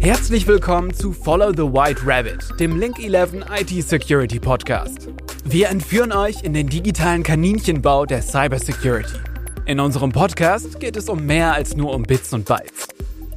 Herzlich 0.00 0.46
willkommen 0.46 0.92
zu 0.92 1.12
Follow 1.12 1.52
the 1.52 1.62
White 1.62 2.00
Rabbit, 2.04 2.58
dem 2.58 2.78
Link 2.78 2.98
11 2.98 3.34
IT 3.60 3.84
Security 3.84 4.40
Podcast. 4.40 5.08
Wir 5.44 5.68
entführen 5.68 6.12
euch 6.12 6.42
in 6.42 6.54
den 6.54 6.68
digitalen 6.68 7.22
Kaninchenbau 7.22 8.06
der 8.06 8.22
Cybersecurity. 8.22 9.18
In 9.66 9.78
unserem 9.78 10.10
Podcast 10.10 10.80
geht 10.80 10.96
es 10.96 11.08
um 11.08 11.24
mehr 11.24 11.54
als 11.54 11.76
nur 11.76 11.94
um 11.94 12.02
Bits 12.02 12.32
und 12.32 12.46
Bytes. 12.46 12.71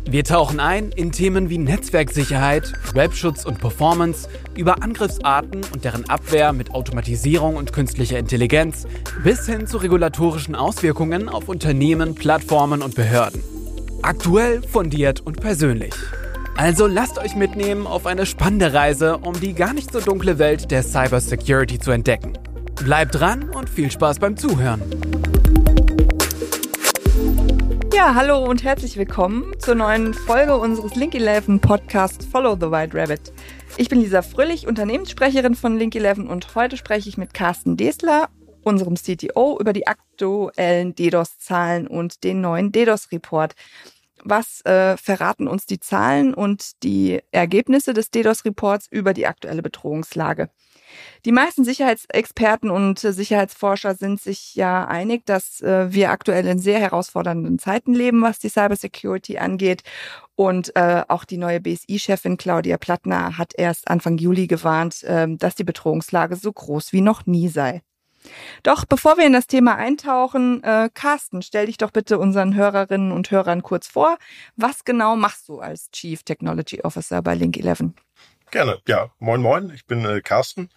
Wir 0.08 0.24
tauchen 0.24 0.60
ein 0.60 0.92
in 0.92 1.12
Themen 1.12 1.50
wie 1.50 1.58
Netzwerksicherheit, 1.58 2.74
Webschutz 2.94 3.44
und 3.44 3.58
Performance, 3.58 4.30
über 4.56 4.84
Angriffsarten 4.84 5.62
und 5.74 5.84
deren 5.84 6.08
Abwehr 6.08 6.54
mit 6.54 6.72
Automatisierung 6.72 7.56
und 7.56 7.74
künstlicher 7.74 8.20
Intelligenz 8.20 8.86
bis 9.24 9.48
hin 9.48 9.66
zu 9.66 9.78
regulatorischen 9.78 10.54
Auswirkungen 10.54 11.28
auf 11.28 11.50
Unternehmen, 11.50 12.14
Plattformen 12.14 12.84
und 12.84 12.94
Behörden. 12.94 13.42
Aktuell, 14.04 14.62
fundiert 14.62 15.22
und 15.22 15.42
persönlich. 15.42 15.94
Also 16.56 16.86
lasst 16.86 17.18
euch 17.18 17.36
mitnehmen 17.36 17.88
auf 17.88 18.06
eine 18.06 18.28
spannende 18.28 18.74
Reise, 18.74 19.18
um 19.18 19.34
die 19.40 19.54
gar 19.54 19.74
nicht 19.74 19.92
so 19.92 20.00
dunkle 20.00 20.38
Welt 20.38 20.70
der 20.70 20.84
Cybersecurity 20.84 21.80
zu 21.80 21.90
entdecken. 21.90 22.34
Bleibt 22.84 23.16
dran 23.16 23.50
und 23.50 23.70
viel 23.70 23.90
Spaß 23.90 24.20
beim 24.20 24.38
Zuhören. 24.38 24.82
Ja, 27.96 28.14
hallo 28.14 28.44
und 28.44 28.66
herzlich 28.66 28.98
willkommen 28.98 29.54
zur 29.58 29.74
neuen 29.74 30.14
Folge 30.14 30.58
unseres 30.58 30.96
Link 30.96 31.16
11 31.16 31.62
Podcast 31.62 32.28
Follow 32.30 32.58
the 32.60 32.70
White 32.70 32.94
Rabbit. 32.94 33.32
Ich 33.78 33.88
bin 33.88 34.02
Lisa 34.02 34.22
Fröhlich, 34.22 34.68
Unternehmenssprecherin 34.68 35.56
von 35.56 35.78
Link 35.78 35.96
11 35.96 36.18
und 36.18 36.56
heute 36.56 36.76
spreche 36.76 37.08
ich 37.08 37.18
mit 37.18 37.34
Carsten 37.34 37.78
Desler, 37.78 38.28
unserem 38.64 38.96
CTO, 38.96 39.58
über 39.62 39.72
die 39.72 39.88
aktuellen 39.88 40.94
DDoS-Zahlen 40.94 41.88
und 41.88 42.26
den 42.26 42.42
neuen 42.42 42.74
DDoS-Report 42.74 43.56
was 44.26 44.66
äh, 44.66 44.98
verraten 44.98 45.48
uns 45.48 45.66
die 45.66 45.80
Zahlen 45.80 46.34
und 46.34 46.84
die 46.84 47.22
Ergebnisse 47.32 47.94
des 47.94 48.10
DDoS-Reports 48.10 48.88
über 48.90 49.14
die 49.14 49.28
aktuelle 49.28 49.62
Bedrohungslage. 49.62 50.50
Die 51.26 51.32
meisten 51.32 51.64
Sicherheitsexperten 51.64 52.70
und 52.70 53.04
äh, 53.04 53.12
Sicherheitsforscher 53.12 53.96
sind 53.96 54.22
sich 54.22 54.56
ja 54.56 54.86
einig, 54.86 55.26
dass 55.26 55.62
äh, 55.62 55.92
wir 55.92 56.12
aktuell 56.12 56.46
in 56.48 56.60
sehr 56.60 56.80
herausfordernden 56.80 57.60
Zeiten 57.60 57.94
leben, 57.94 58.22
was 58.22 58.40
die 58.40 58.50
Cybersecurity 58.50 59.38
angeht. 59.38 59.84
Und 60.36 60.76
äh, 60.76 61.04
auch 61.08 61.24
die 61.24 61.38
neue 61.38 61.62
BSI-Chefin 61.62 62.38
Claudia 62.38 62.78
Plattner 62.78 63.38
hat 63.38 63.54
erst 63.58 63.88
Anfang 63.88 64.18
Juli 64.18 64.48
gewarnt, 64.48 65.04
äh, 65.04 65.28
dass 65.30 65.56
die 65.56 65.64
Bedrohungslage 65.64 66.36
so 66.36 66.52
groß 66.52 66.94
wie 66.94 67.02
noch 67.02 67.26
nie 67.26 67.48
sei. 67.50 67.82
Doch 68.64 68.86
bevor 68.86 69.18
wir 69.18 69.28
in 69.28 69.34
das 69.34 69.46
Thema 69.46 69.76
eintauchen, 69.76 70.64
Carsten, 70.96 71.44
stell 71.44 71.68
dich 71.68 71.78
doch 71.78 71.92
bitte 71.92 72.18
unseren 72.18 72.56
Hörerinnen 72.56 73.12
und 73.12 73.30
Hörern 73.30 73.62
kurz 73.62 73.88
vor. 73.88 74.18
Was 74.56 74.84
genau 74.84 75.16
machst 75.16 75.48
du 75.48 75.60
als 75.60 75.92
Chief 75.92 76.24
Technology 76.24 76.82
Officer 76.82 77.22
bei 77.22 77.36
Link 77.36 77.56
11? 77.56 77.94
Gerne, 78.56 78.80
ja. 78.88 79.12
Moin, 79.20 79.42
moin. 79.42 79.70
Ich 79.76 79.86
bin 79.86 80.06
äh, 80.06 80.22
Carsten. 80.22 80.70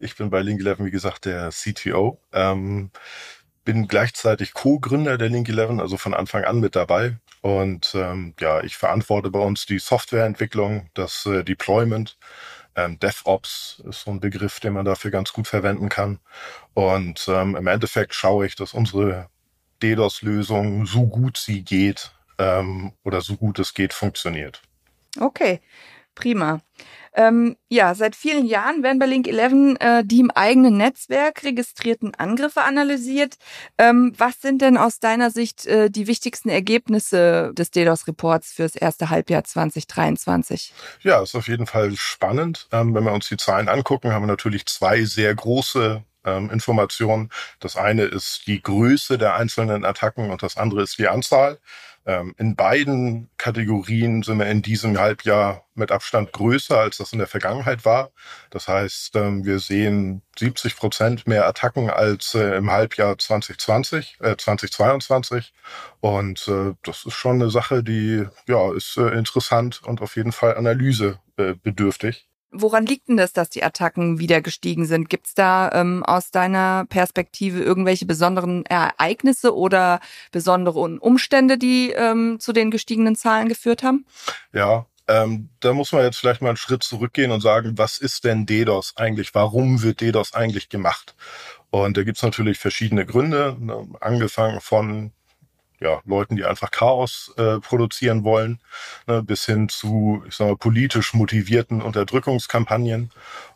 Ich 0.00 0.16
bin 0.16 0.30
bei 0.30 0.40
Link 0.40 0.66
11, 0.66 0.80
wie 0.80 0.90
gesagt, 0.90 1.26
der 1.26 1.50
CTO. 1.50 2.20
Ähm, 2.32 2.90
bin 3.64 3.86
gleichzeitig 3.86 4.52
Co-Gründer 4.52 5.16
der 5.16 5.28
Link 5.28 5.48
11, 5.48 5.78
also 5.78 5.96
von 5.96 6.12
Anfang 6.12 6.42
an 6.42 6.58
mit 6.58 6.74
dabei. 6.74 7.18
Und 7.40 7.92
ähm, 7.94 8.34
ja, 8.40 8.64
ich 8.64 8.76
verantworte 8.76 9.30
bei 9.30 9.38
uns 9.38 9.64
die 9.64 9.78
Softwareentwicklung, 9.78 10.90
das 10.94 11.24
äh, 11.24 11.44
Deployment 11.44 12.18
ähm, 12.74 12.98
DevOps 12.98 13.80
ist 13.88 14.00
so 14.00 14.10
ein 14.10 14.18
Begriff, 14.18 14.58
den 14.58 14.72
man 14.72 14.84
dafür 14.84 15.12
ganz 15.12 15.32
gut 15.32 15.46
verwenden 15.46 15.88
kann. 15.88 16.18
Und 16.74 17.26
ähm, 17.28 17.54
im 17.54 17.68
Endeffekt 17.68 18.12
schaue 18.12 18.44
ich, 18.46 18.56
dass 18.56 18.74
unsere 18.74 19.28
DDoS-Lösung 19.84 20.84
so 20.84 21.06
gut 21.06 21.36
sie 21.36 21.62
geht 21.62 22.10
ähm, 22.38 22.90
oder 23.04 23.20
so 23.20 23.36
gut 23.36 23.60
es 23.60 23.72
geht 23.72 23.92
funktioniert. 23.92 24.62
Okay, 25.20 25.60
prima. 26.16 26.60
Ähm, 27.14 27.56
ja, 27.68 27.94
seit 27.94 28.14
vielen 28.14 28.46
Jahren 28.46 28.82
werden 28.82 28.98
bei 28.98 29.06
Link 29.06 29.26
11 29.26 29.80
äh, 29.80 30.02
die 30.04 30.20
im 30.20 30.30
eigenen 30.30 30.76
Netzwerk 30.76 31.42
registrierten 31.42 32.14
Angriffe 32.14 32.62
analysiert. 32.62 33.34
Ähm, 33.78 34.12
was 34.16 34.40
sind 34.40 34.62
denn 34.62 34.76
aus 34.76 35.00
deiner 35.00 35.30
Sicht 35.30 35.66
äh, 35.66 35.90
die 35.90 36.06
wichtigsten 36.06 36.48
Ergebnisse 36.48 37.52
des 37.54 37.70
DDoS-Reports 37.72 38.52
fürs 38.52 38.76
erste 38.76 39.10
Halbjahr 39.10 39.44
2023? 39.44 40.72
Ja, 41.02 41.22
ist 41.22 41.34
auf 41.34 41.48
jeden 41.48 41.66
Fall 41.66 41.96
spannend. 41.96 42.68
Ähm, 42.70 42.94
wenn 42.94 43.04
wir 43.04 43.12
uns 43.12 43.28
die 43.28 43.36
Zahlen 43.36 43.68
angucken, 43.68 44.12
haben 44.12 44.22
wir 44.22 44.28
natürlich 44.28 44.66
zwei 44.66 45.04
sehr 45.04 45.34
große 45.34 46.04
ähm, 46.24 46.50
Informationen. 46.50 47.30
Das 47.60 47.76
eine 47.76 48.04
ist 48.04 48.46
die 48.46 48.62
Größe 48.62 49.18
der 49.18 49.34
einzelnen 49.34 49.84
Attacken 49.84 50.30
und 50.30 50.42
das 50.42 50.56
andere 50.56 50.82
ist 50.82 50.98
die 50.98 51.08
Anzahl. 51.08 51.58
Ähm, 52.06 52.34
in 52.38 52.56
beiden 52.56 53.28
Kategorien 53.36 54.22
sind 54.22 54.38
wir 54.38 54.46
in 54.46 54.62
diesem 54.62 54.98
Halbjahr 54.98 55.66
mit 55.74 55.92
Abstand 55.92 56.32
größer, 56.32 56.78
als 56.78 56.96
das 56.96 57.12
in 57.12 57.18
der 57.18 57.28
Vergangenheit 57.28 57.84
war. 57.84 58.10
Das 58.50 58.68
heißt, 58.68 59.16
ähm, 59.16 59.44
wir 59.44 59.58
sehen 59.58 60.22
70 60.38 60.76
Prozent 60.76 61.26
mehr 61.26 61.46
Attacken 61.46 61.90
als 61.90 62.34
äh, 62.34 62.56
im 62.56 62.70
Halbjahr 62.70 63.18
2020, 63.18 64.18
äh, 64.20 64.36
2022. 64.36 65.52
Und 66.00 66.48
äh, 66.48 66.74
das 66.82 67.04
ist 67.04 67.14
schon 67.14 67.36
eine 67.36 67.50
Sache, 67.50 67.82
die 67.82 68.26
ja 68.46 68.74
ist 68.74 68.96
äh, 68.96 69.10
interessant 69.10 69.82
und 69.84 70.00
auf 70.00 70.16
jeden 70.16 70.32
Fall 70.32 70.56
analysebedürftig. 70.56 72.29
Woran 72.52 72.84
liegt 72.86 73.08
denn 73.08 73.16
das, 73.16 73.32
dass 73.32 73.48
die 73.48 73.62
Attacken 73.62 74.18
wieder 74.18 74.40
gestiegen 74.40 74.84
sind? 74.84 75.08
Gibt 75.08 75.28
es 75.28 75.34
da 75.34 75.70
ähm, 75.72 76.02
aus 76.04 76.30
deiner 76.30 76.84
Perspektive 76.88 77.60
irgendwelche 77.60 78.06
besonderen 78.06 78.66
Ereignisse 78.66 79.56
oder 79.56 80.00
besondere 80.32 80.80
Umstände, 80.80 81.58
die 81.58 81.90
ähm, 81.90 82.40
zu 82.40 82.52
den 82.52 82.70
gestiegenen 82.70 83.14
Zahlen 83.14 83.48
geführt 83.48 83.84
haben? 83.84 84.04
Ja, 84.52 84.86
ähm, 85.06 85.48
da 85.60 85.72
muss 85.72 85.92
man 85.92 86.02
jetzt 86.02 86.18
vielleicht 86.18 86.40
mal 86.40 86.48
einen 86.48 86.56
Schritt 86.56 86.82
zurückgehen 86.82 87.30
und 87.30 87.40
sagen, 87.40 87.76
was 87.76 87.98
ist 87.98 88.24
denn 88.24 88.46
DDoS 88.46 88.94
eigentlich? 88.96 89.34
Warum 89.34 89.82
wird 89.82 90.00
DDoS 90.00 90.34
eigentlich 90.34 90.68
gemacht? 90.68 91.14
Und 91.70 91.96
da 91.96 92.02
gibt's 92.02 92.22
natürlich 92.22 92.58
verschiedene 92.58 93.06
Gründe, 93.06 93.56
ne? 93.58 93.88
angefangen 94.00 94.60
von 94.60 95.12
ja, 95.80 96.00
Leuten, 96.04 96.36
die 96.36 96.44
einfach 96.44 96.70
Chaos 96.70 97.32
äh, 97.38 97.58
produzieren 97.58 98.22
wollen, 98.24 98.60
ne, 99.06 99.22
bis 99.22 99.46
hin 99.46 99.68
zu, 99.68 100.22
ich 100.28 100.36
sag 100.36 100.48
mal, 100.48 100.56
politisch 100.56 101.14
motivierten 101.14 101.82
Unterdrückungskampagnen. 101.82 103.10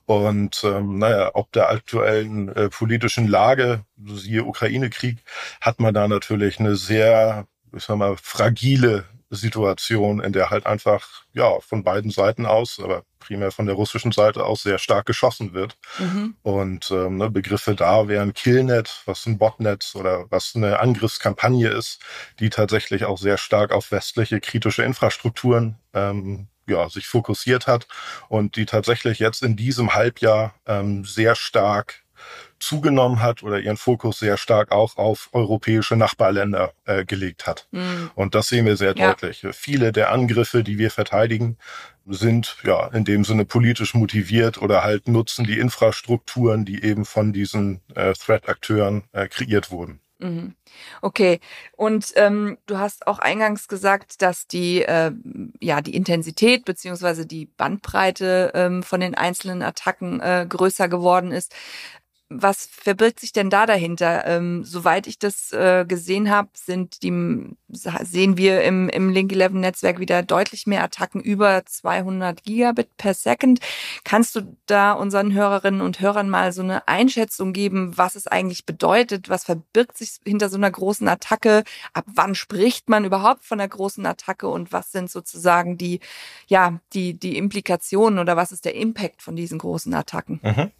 Und 0.07 0.63
ähm, 0.65 0.99
naja, 0.99 1.31
ob 1.35 1.53
der 1.53 1.71
aktuellen 1.71 2.49
äh, 2.49 2.69
politischen 2.69 3.29
Lage, 3.29 3.85
siehe 4.05 4.45
Ukraine-Krieg, 4.45 5.19
hat 5.61 5.81
man 5.81 5.95
da 5.95 6.09
natürlich 6.09 6.59
eine 6.61 6.77
sehr, 6.77 7.47
ich 7.75 7.85
sag 7.85 7.97
mal, 7.97 8.17
fragile 8.17 9.05
Situation, 9.35 10.21
in 10.21 10.33
der 10.33 10.51
halt 10.51 10.67
einfach, 10.67 11.25
ja, 11.33 11.61
von 11.61 11.85
beiden 11.85 12.11
Seiten 12.11 12.47
aus, 12.47 12.81
aber 12.83 13.05
primär 13.19 13.51
von 13.51 13.67
der 13.67 13.75
russischen 13.75 14.13
Seite 14.13 14.45
aus 14.45 14.63
sehr 14.63 14.79
stark 14.79 15.07
geschossen 15.07 15.55
wird. 15.55 15.77
Mhm. 15.99 16.37
Und 16.43 16.91
ähm, 16.91 17.17
ne, 17.17 17.31
Begriffe 17.31 17.75
da 17.75 18.07
wären 18.09 18.35
Killnet, 18.35 19.03
was 19.07 19.27
ein 19.27 19.39
Botnet 19.39 19.93
oder 19.95 20.27
was 20.31 20.55
eine 20.55 20.81
Angriffskampagne 20.81 21.69
ist, 21.69 22.01
die 22.39 22.51
tatsächlich 22.51 23.05
auch 23.05 23.19
sehr 23.19 23.39
stark 23.39 23.73
auf 23.73 23.91
westliche 23.91 24.41
kritische 24.41 24.83
Infrastrukturen 24.83 25.79
ähm, 25.95 26.49
ja, 26.67 26.89
sich 26.89 27.07
fokussiert 27.07 27.67
hat 27.67 27.87
und 28.29 28.57
die 28.57 28.67
tatsächlich 28.67 29.19
jetzt 29.19 29.43
in 29.43 29.57
diesem 29.57 29.95
Halbjahr 29.95 30.55
ähm, 30.67 31.05
sehr 31.05 31.35
stark 31.35 32.05
zugenommen 32.65 33.21
hat 33.21 33.43
oder 33.43 33.61
ihren 33.61 33.77
Fokus 33.77 34.19
sehr 34.19 34.37
stark 34.37 34.73
auch 34.73 34.97
auf 34.97 35.29
europäische 35.33 35.97
Nachbarländer 35.97 36.73
äh, 36.85 37.05
gelegt 37.05 37.47
hat. 37.47 37.69
Mhm. 37.71 38.11
Und 38.15 38.35
das 38.35 38.49
sehen 38.49 38.67
wir 38.67 38.77
sehr 38.77 38.95
ja. 38.97 39.09
deutlich. 39.09 39.47
Viele 39.53 39.93
der 39.93 40.11
Angriffe, 40.11 40.65
die 40.65 40.79
wir 40.79 40.91
verteidigen, 40.91 41.59
sind 42.07 42.57
ja 42.65 42.89
in 42.89 43.05
dem 43.05 43.25
Sinne 43.25 43.45
politisch 43.45 43.95
motiviert 43.95 44.61
oder 44.61 44.85
halt 44.85 45.09
nutzen 45.09 45.45
die 45.45 45.59
Infrastrukturen, 45.59 46.65
die 46.65 46.83
eben 46.83 47.05
von 47.05 47.33
diesen 47.33 47.81
äh, 47.95 48.13
Threat-Akteuren 48.13 49.05
äh, 49.13 49.29
kreiert 49.29 49.71
wurden. 49.71 50.01
Mhm. 50.19 50.55
Okay, 51.03 51.41
und 51.77 52.13
ähm, 52.17 52.57
du 52.67 52.79
hast 52.79 53.07
auch 53.07 53.19
eingangs 53.19 53.69
gesagt, 53.69 54.23
dass 54.23 54.47
die 54.47 54.83
äh, 54.83 55.13
ja 55.61 55.81
die 55.81 55.95
Intensität 55.95 56.65
beziehungsweise 56.65 57.27
die 57.27 57.47
Bandbreite 57.47 58.53
ähm, 58.55 58.83
von 58.83 59.01
den 59.01 59.15
einzelnen 59.15 59.63
Attacken 59.63 60.21
äh, 60.21 60.47
größer 60.49 60.89
geworden 60.89 61.33
ist 61.33 61.55
was 62.37 62.67
verbirgt 62.67 63.21
sich 63.21 63.33
denn 63.33 63.51
da 63.51 63.67
dahinter? 63.67 64.27
Ähm, 64.27 64.65
soweit 64.65 65.07
ich 65.07 65.19
das 65.19 65.53
äh, 65.53 65.85
gesehen 65.87 66.31
habe, 66.31 66.49
sind 66.55 67.03
die 67.03 67.11
sehen 67.69 68.37
wir 68.37 68.63
im, 68.63 68.89
im 68.89 69.11
Link 69.11 69.33
11 69.33 69.53
Netzwerk 69.55 69.99
wieder 69.99 70.23
deutlich 70.23 70.67
mehr 70.67 70.83
Attacken 70.85 71.21
über 71.21 71.65
200 71.65 72.43
Gigabit 72.43 72.97
per 72.97 73.15
Second. 73.15 73.61
Kannst 74.05 74.37
du 74.37 74.57
da 74.67 74.93
unseren 74.93 75.33
Hörerinnen 75.33 75.81
und 75.81 76.01
Hörern 76.01 76.29
mal 76.29 76.53
so 76.53 76.63
eine 76.63 76.87
Einschätzung 76.89 77.53
geben, 77.53 77.97
was 77.97 78.15
es 78.15 78.27
eigentlich 78.27 78.67
bedeutet? 78.67 79.29
Was 79.29 79.45
verbirgt 79.45 79.99
sich 79.99 80.19
hinter 80.25 80.49
so 80.49 80.57
einer 80.57 80.71
großen 80.71 81.09
Attacke? 81.09 81.65
Ab 81.93 82.05
wann 82.07 82.35
spricht 82.35 82.89
man 82.89 83.05
überhaupt 83.05 83.45
von 83.45 83.61
einer 83.61 83.69
großen 83.69 84.05
Attacke? 84.07 84.49
Und 84.49 84.73
was 84.73 84.93
sind 84.93 85.11
sozusagen 85.11 85.77
die, 85.77 86.01
ja, 86.47 86.79
die, 86.93 87.15
die 87.15 87.37
Implikationen 87.37 88.19
oder 88.19 88.37
was 88.37 88.53
ist 88.53 88.65
der 88.65 88.75
Impact 88.75 89.23
von 89.23 89.37
diesen 89.37 89.59
großen 89.59 89.93
Attacken? 89.95 90.41
Mhm. 90.43 90.71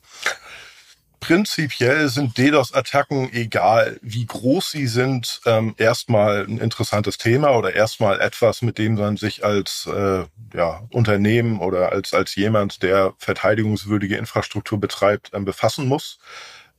Prinzipiell 1.25 2.09
sind 2.11 2.37
DDoS-Attacken, 2.37 3.33
egal 3.33 3.99
wie 4.03 4.27
groß 4.27 4.73
sie 4.73 4.87
sind, 4.87 5.41
ähm, 5.47 5.75
erstmal 5.79 6.45
ein 6.45 6.59
interessantes 6.59 7.17
Thema 7.17 7.57
oder 7.57 7.75
erstmal 7.75 8.21
etwas, 8.21 8.61
mit 8.61 8.77
dem 8.77 8.97
man 8.97 9.17
sich 9.17 9.43
als 9.43 9.87
äh, 9.87 10.25
ja, 10.53 10.83
Unternehmen 10.91 11.61
oder 11.61 11.93
als, 11.93 12.13
als 12.13 12.35
jemand, 12.35 12.83
der 12.83 13.15
verteidigungswürdige 13.17 14.19
Infrastruktur 14.19 14.79
betreibt, 14.79 15.31
ähm, 15.33 15.47
befassen 15.47 15.89
muss. 15.89 16.19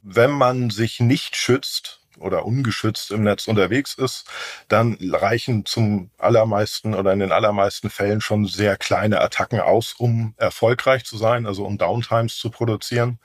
Wenn 0.04 0.30
man 0.30 0.70
sich 0.70 1.00
nicht 1.00 1.36
schützt, 1.36 2.02
oder 2.18 2.46
ungeschützt 2.46 3.12
im 3.12 3.24
Netz 3.24 3.48
unterwegs 3.48 3.94
ist, 3.94 4.26
dann 4.68 4.98
reichen 5.02 5.66
zum 5.66 6.12
allermeisten 6.18 6.94
oder 6.94 7.14
in 7.14 7.20
den 7.20 7.32
allermeisten 7.32 7.90
Fällen 7.90 8.22
schon 8.22 8.46
sehr 8.46 8.78
kleine 8.78 9.22
Attacken 9.22 9.60
aus, 9.60 9.94
um 9.98 10.34
erfolgreich 10.38 11.04
zu 11.04 11.18
sein, 11.18 11.46
also 11.46 11.66
um 11.66 11.78
Downtimes 11.78 12.38
zu 12.38 12.50
produzieren. 12.50 13.20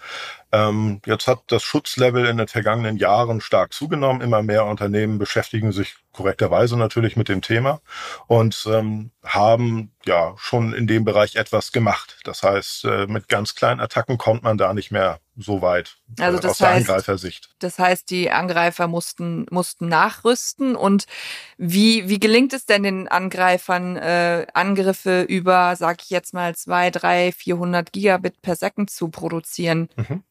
Ähm, 0.53 1.01
jetzt 1.07 1.27
hat 1.27 1.43
das 1.49 1.63
Schutzlevel 1.63 2.27
in 2.27 2.39
den 2.39 2.49
vergangenen 2.49 2.97
Jahren 2.97 3.41
stark 3.41 3.73
zugenommen. 3.73 4.21
Immer 4.21 4.43
mehr 4.43 4.65
Unternehmen 4.65 5.19
beschäftigen 5.19 5.73
sich 5.73 5.97
korrekterweise 6.13 6.77
natürlich 6.77 7.17
mit 7.17 7.29
dem 7.29 7.41
Thema 7.41 7.81
und 8.27 8.67
ähm, 8.69 9.13
haben 9.25 9.93
ja 10.05 10.35
schon 10.39 10.73
in 10.73 10.87
dem 10.87 11.05
Bereich 11.05 11.37
etwas 11.37 11.71
gemacht. 11.71 12.19
Das 12.25 12.43
heißt, 12.43 12.85
äh, 12.85 13.07
mit 13.07 13.29
ganz 13.29 13.55
kleinen 13.55 13.81
Attacken 13.81 14.19
kommt 14.19 14.43
man 14.43 14.59
da 14.59 14.75
nicht 14.75 14.91
mehr 14.91 15.21
so 15.37 15.63
weit 15.63 15.97
also 16.19 16.39
äh, 16.39 16.41
das 16.41 16.51
aus 16.53 16.59
der 16.59 16.69
heißt, 16.71 16.89
Angreifersicht. 16.89 17.51
Das 17.61 17.79
heißt, 17.79 18.11
die 18.11 18.31
Angreifer 18.31 18.89
mussten, 18.89 19.47
mussten 19.51 19.89
nachrüsten. 19.89 20.75
Und 20.75 21.07
wie, 21.59 22.09
wie 22.09 22.19
gelingt 22.19 22.53
es 22.53 22.67
denn 22.67 22.83
den 22.83 23.09
Angreifern, 23.09 23.97
äh, 23.97 24.47
Angriffe 24.53 25.23
über, 25.23 25.77
sag 25.77 26.03
ich 26.03 26.11
jetzt 26.11 26.35
mal, 26.35 26.55
zwei, 26.57 26.91
drei, 26.91 27.33
400 27.33 27.93
Gigabit 27.93 28.43
per 28.43 28.57
Second 28.57 28.91
zu 28.91 29.09
produzieren? 29.09 29.89
Mhm. 29.97 30.25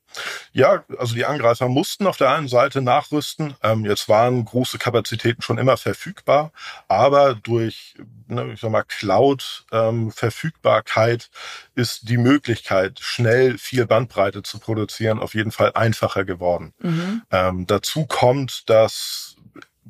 Ja, 0.52 0.84
also 0.98 1.16
die 1.16 1.26
Angreifer 1.26 1.68
mussten 1.68 2.08
auf 2.08 2.18
der 2.18 2.32
einen 2.32 2.48
Seite 2.48 2.82
nachrüsten. 2.82 3.56
Ähm, 3.64 3.86
jetzt 3.86 4.10
waren 4.10 4.46
große 4.46 4.78
Kapazitäten 4.78 5.42
schon 5.42 5.58
immer 5.58 5.78
verfügbar, 5.78 6.52
aber 6.88 7.34
durch 7.36 7.96
ne, 8.28 8.52
ich 8.54 8.60
sag 8.60 8.72
mal, 8.72 8.84
Cloud-Verfügbarkeit 8.84 11.30
ähm, 11.32 11.38
ist 11.76 12.10
die 12.10 12.18
Möglichkeit, 12.18 13.00
schnell 13.00 13.58
viel 13.58 13.86
Bandbreite 13.86 14.44
zu 14.44 14.60
produzieren, 14.60 15.20
auf 15.20 15.36
jeden 15.36 15.52
Fall 15.52 15.72
einfacher 15.74 16.26
geworden. 16.26 16.74
Mhm. 16.80 17.22
Ähm, 17.32 17.66
dazu 17.68 18.06
kommt, 18.06 18.70
dass 18.70 19.36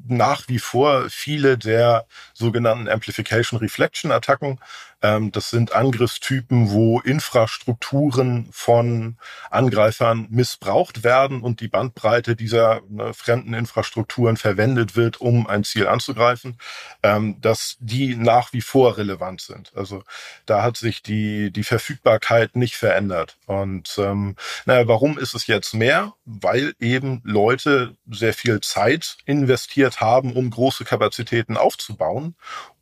nach 0.07 0.47
wie 0.47 0.59
vor 0.59 1.09
viele 1.09 1.57
der 1.57 2.05
sogenannten 2.33 2.87
Amplification 2.87 3.59
Reflection 3.59 4.11
Attacken 4.11 4.59
ähm, 5.01 5.31
das 5.31 5.49
sind 5.49 5.73
Angriffstypen, 5.73 6.71
wo 6.71 6.99
Infrastrukturen 6.99 8.49
von 8.51 9.17
Angreifern 9.49 10.27
missbraucht 10.29 11.03
werden 11.03 11.41
und 11.41 11.61
die 11.61 11.67
Bandbreite 11.67 12.35
dieser 12.35 12.81
ne, 12.89 13.13
fremden 13.13 13.53
Infrastrukturen 13.53 14.35
verwendet 14.35 14.95
wird, 14.95 15.21
um 15.21 15.47
ein 15.47 15.63
Ziel 15.63 15.87
anzugreifen, 15.87 16.57
ähm, 17.03 17.39
dass 17.39 17.77
die 17.79 18.15
nach 18.15 18.51
wie 18.53 18.61
vor 18.61 18.97
relevant 18.97 19.41
sind. 19.41 19.71
Also 19.75 20.03
da 20.45 20.63
hat 20.63 20.77
sich 20.77 21.01
die, 21.01 21.51
die 21.51 21.63
Verfügbarkeit 21.63 22.55
nicht 22.55 22.75
verändert. 22.75 23.37
Und 23.45 23.95
ähm, 23.97 24.35
naja, 24.65 24.87
warum 24.87 25.17
ist 25.17 25.33
es 25.33 25.47
jetzt 25.47 25.73
mehr? 25.73 26.13
Weil 26.25 26.73
eben 26.79 27.21
Leute 27.23 27.95
sehr 28.09 28.33
viel 28.33 28.59
Zeit 28.61 29.17
investiert 29.25 30.01
haben, 30.01 30.33
um 30.33 30.49
große 30.49 30.83
Kapazitäten 30.83 31.55
aufzubauen 31.57 32.35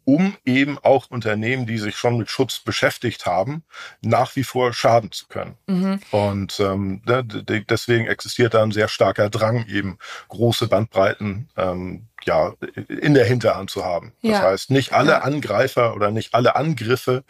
um 0.07 0.37
eben 0.45 0.79
auch 0.79 1.07
Unternehmen, 1.09 1.65
die 1.65 1.77
sich 1.79 1.97
schon 1.97 2.17
mit 2.17 2.29
Schutz 2.29 2.61
beschäftigt 2.61 3.25
haben, 3.25 3.63
nach 4.01 4.37
wie 4.37 4.45
vor 4.45 4.71
schaden 4.71 5.11
zu 5.11 5.27
können. 5.27 5.57
Mhm. 5.67 5.99
Und 6.11 6.61
ähm, 6.61 7.01
ne, 7.05 7.25
deswegen 7.25 8.07
existiert 8.07 8.53
da 8.53 8.63
ein 8.63 8.71
sehr 8.71 8.87
starker 8.87 9.29
Drang, 9.29 9.65
eben 9.67 9.97
große 10.29 10.69
Bandbreiten 10.69 11.49
ähm, 11.57 12.07
ja, 12.23 12.53
in 12.87 13.15
der 13.15 13.25
Hinterhand 13.25 13.69
zu 13.69 13.83
haben. 13.83 14.13
Ja. 14.21 14.31
Das 14.31 14.41
heißt, 14.43 14.71
nicht 14.71 14.93
alle 14.93 15.11
ja. 15.11 15.19
Angreifer 15.23 15.93
oder 15.93 16.09
nicht 16.09 16.33
alle 16.33 16.55
Angriffe, 16.55 17.25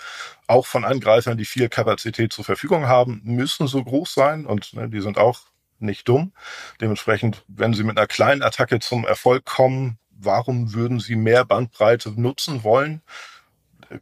auch 0.46 0.68
von 0.68 0.86
Angreifern, 0.86 1.36
die 1.36 1.46
viel 1.46 1.70
Kapazität 1.70 2.32
zur 2.32 2.46
Verfügung 2.46 2.88
haben, 2.88 3.22
müssen 3.24 3.66
so 3.66 3.84
groß 3.84 4.14
sein 4.14 4.46
und 4.46 4.74
ne, 4.74 4.88
die 4.88 5.02
sind 5.02 5.18
auch 5.18 5.40
nicht 5.80 6.08
dumm. 6.08 6.32
Dementsprechend, 6.80 7.44
wenn 7.48 7.74
sie 7.74 7.84
mit 7.84 7.98
einer 7.98 8.08
kleinen 8.08 8.44
Attacke 8.44 8.80
zum 8.80 9.04
Erfolg 9.04 9.46
kommen, 9.46 9.98
warum 10.20 10.74
würden 10.74 11.00
sie 11.00 11.16
mehr 11.16 11.46
Bandbreite 11.46 12.12
nutzen 12.20 12.64
wollen? 12.64 13.02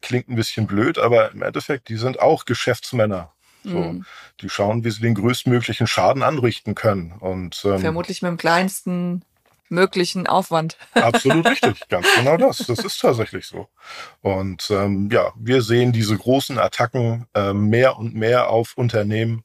Klingt 0.01 0.29
ein 0.29 0.35
bisschen 0.35 0.67
blöd, 0.67 0.97
aber 0.97 1.31
im 1.31 1.41
Endeffekt, 1.44 1.89
die 1.89 1.97
sind 1.97 2.19
auch 2.19 2.45
Geschäftsmänner. 2.45 3.31
So, 3.63 3.79
mhm. 3.79 4.06
Die 4.41 4.50
schauen, 4.50 4.83
wie 4.83 4.91
sie 4.91 5.01
den 5.01 5.15
größtmöglichen 5.15 5.88
Schaden 5.88 6.23
anrichten 6.23 6.75
können. 6.75 7.13
Und 7.13 7.63
ähm, 7.65 7.79
vermutlich 7.79 8.21
mit 8.21 8.29
dem 8.29 8.38
kleinsten 8.38 9.23
möglichen 9.69 10.27
Aufwand. 10.27 10.77
Absolut 10.94 11.47
richtig, 11.47 11.88
ganz 11.89 12.07
genau 12.15 12.38
das. 12.38 12.57
Das 12.57 12.79
ist 12.79 13.00
tatsächlich 13.00 13.47
so. 13.47 13.68
Und 14.21 14.69
ähm, 14.69 15.09
ja, 15.11 15.33
wir 15.35 15.61
sehen 15.61 15.91
diese 15.91 16.15
großen 16.15 16.59
Attacken 16.59 17.27
äh, 17.33 17.53
mehr 17.53 17.97
und 17.97 18.13
mehr 18.13 18.50
auf 18.50 18.73
Unternehmen 18.75 19.44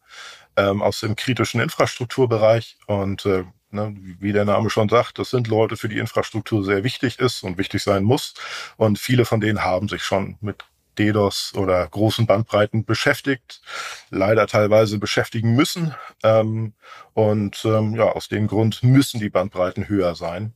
ähm, 0.56 0.82
aus 0.82 1.00
dem 1.00 1.16
kritischen 1.16 1.60
Infrastrukturbereich. 1.60 2.76
Und 2.86 3.24
äh, 3.26 3.44
Ne, 3.72 3.94
wie 4.18 4.32
der 4.32 4.44
Name 4.44 4.68
schon 4.68 4.88
sagt, 4.88 5.20
das 5.20 5.30
sind 5.30 5.46
Leute, 5.46 5.76
für 5.76 5.88
die 5.88 5.98
Infrastruktur 5.98 6.64
sehr 6.64 6.82
wichtig 6.82 7.20
ist 7.20 7.44
und 7.44 7.56
wichtig 7.56 7.84
sein 7.84 8.02
muss. 8.02 8.34
Und 8.76 8.98
viele 8.98 9.24
von 9.24 9.40
denen 9.40 9.62
haben 9.62 9.88
sich 9.88 10.02
schon 10.02 10.36
mit 10.40 10.64
DDoS 10.98 11.54
oder 11.54 11.86
großen 11.86 12.26
Bandbreiten 12.26 12.84
beschäftigt, 12.84 13.62
leider 14.10 14.46
teilweise 14.46 14.98
beschäftigen 14.98 15.54
müssen. 15.54 15.94
Ähm, 16.22 16.74
und 17.14 17.64
ähm, 17.64 17.94
ja, 17.94 18.04
aus 18.04 18.28
dem 18.28 18.48
Grund 18.48 18.82
müssen 18.82 19.20
die 19.20 19.30
Bandbreiten 19.30 19.88
höher 19.88 20.14
sein, 20.14 20.54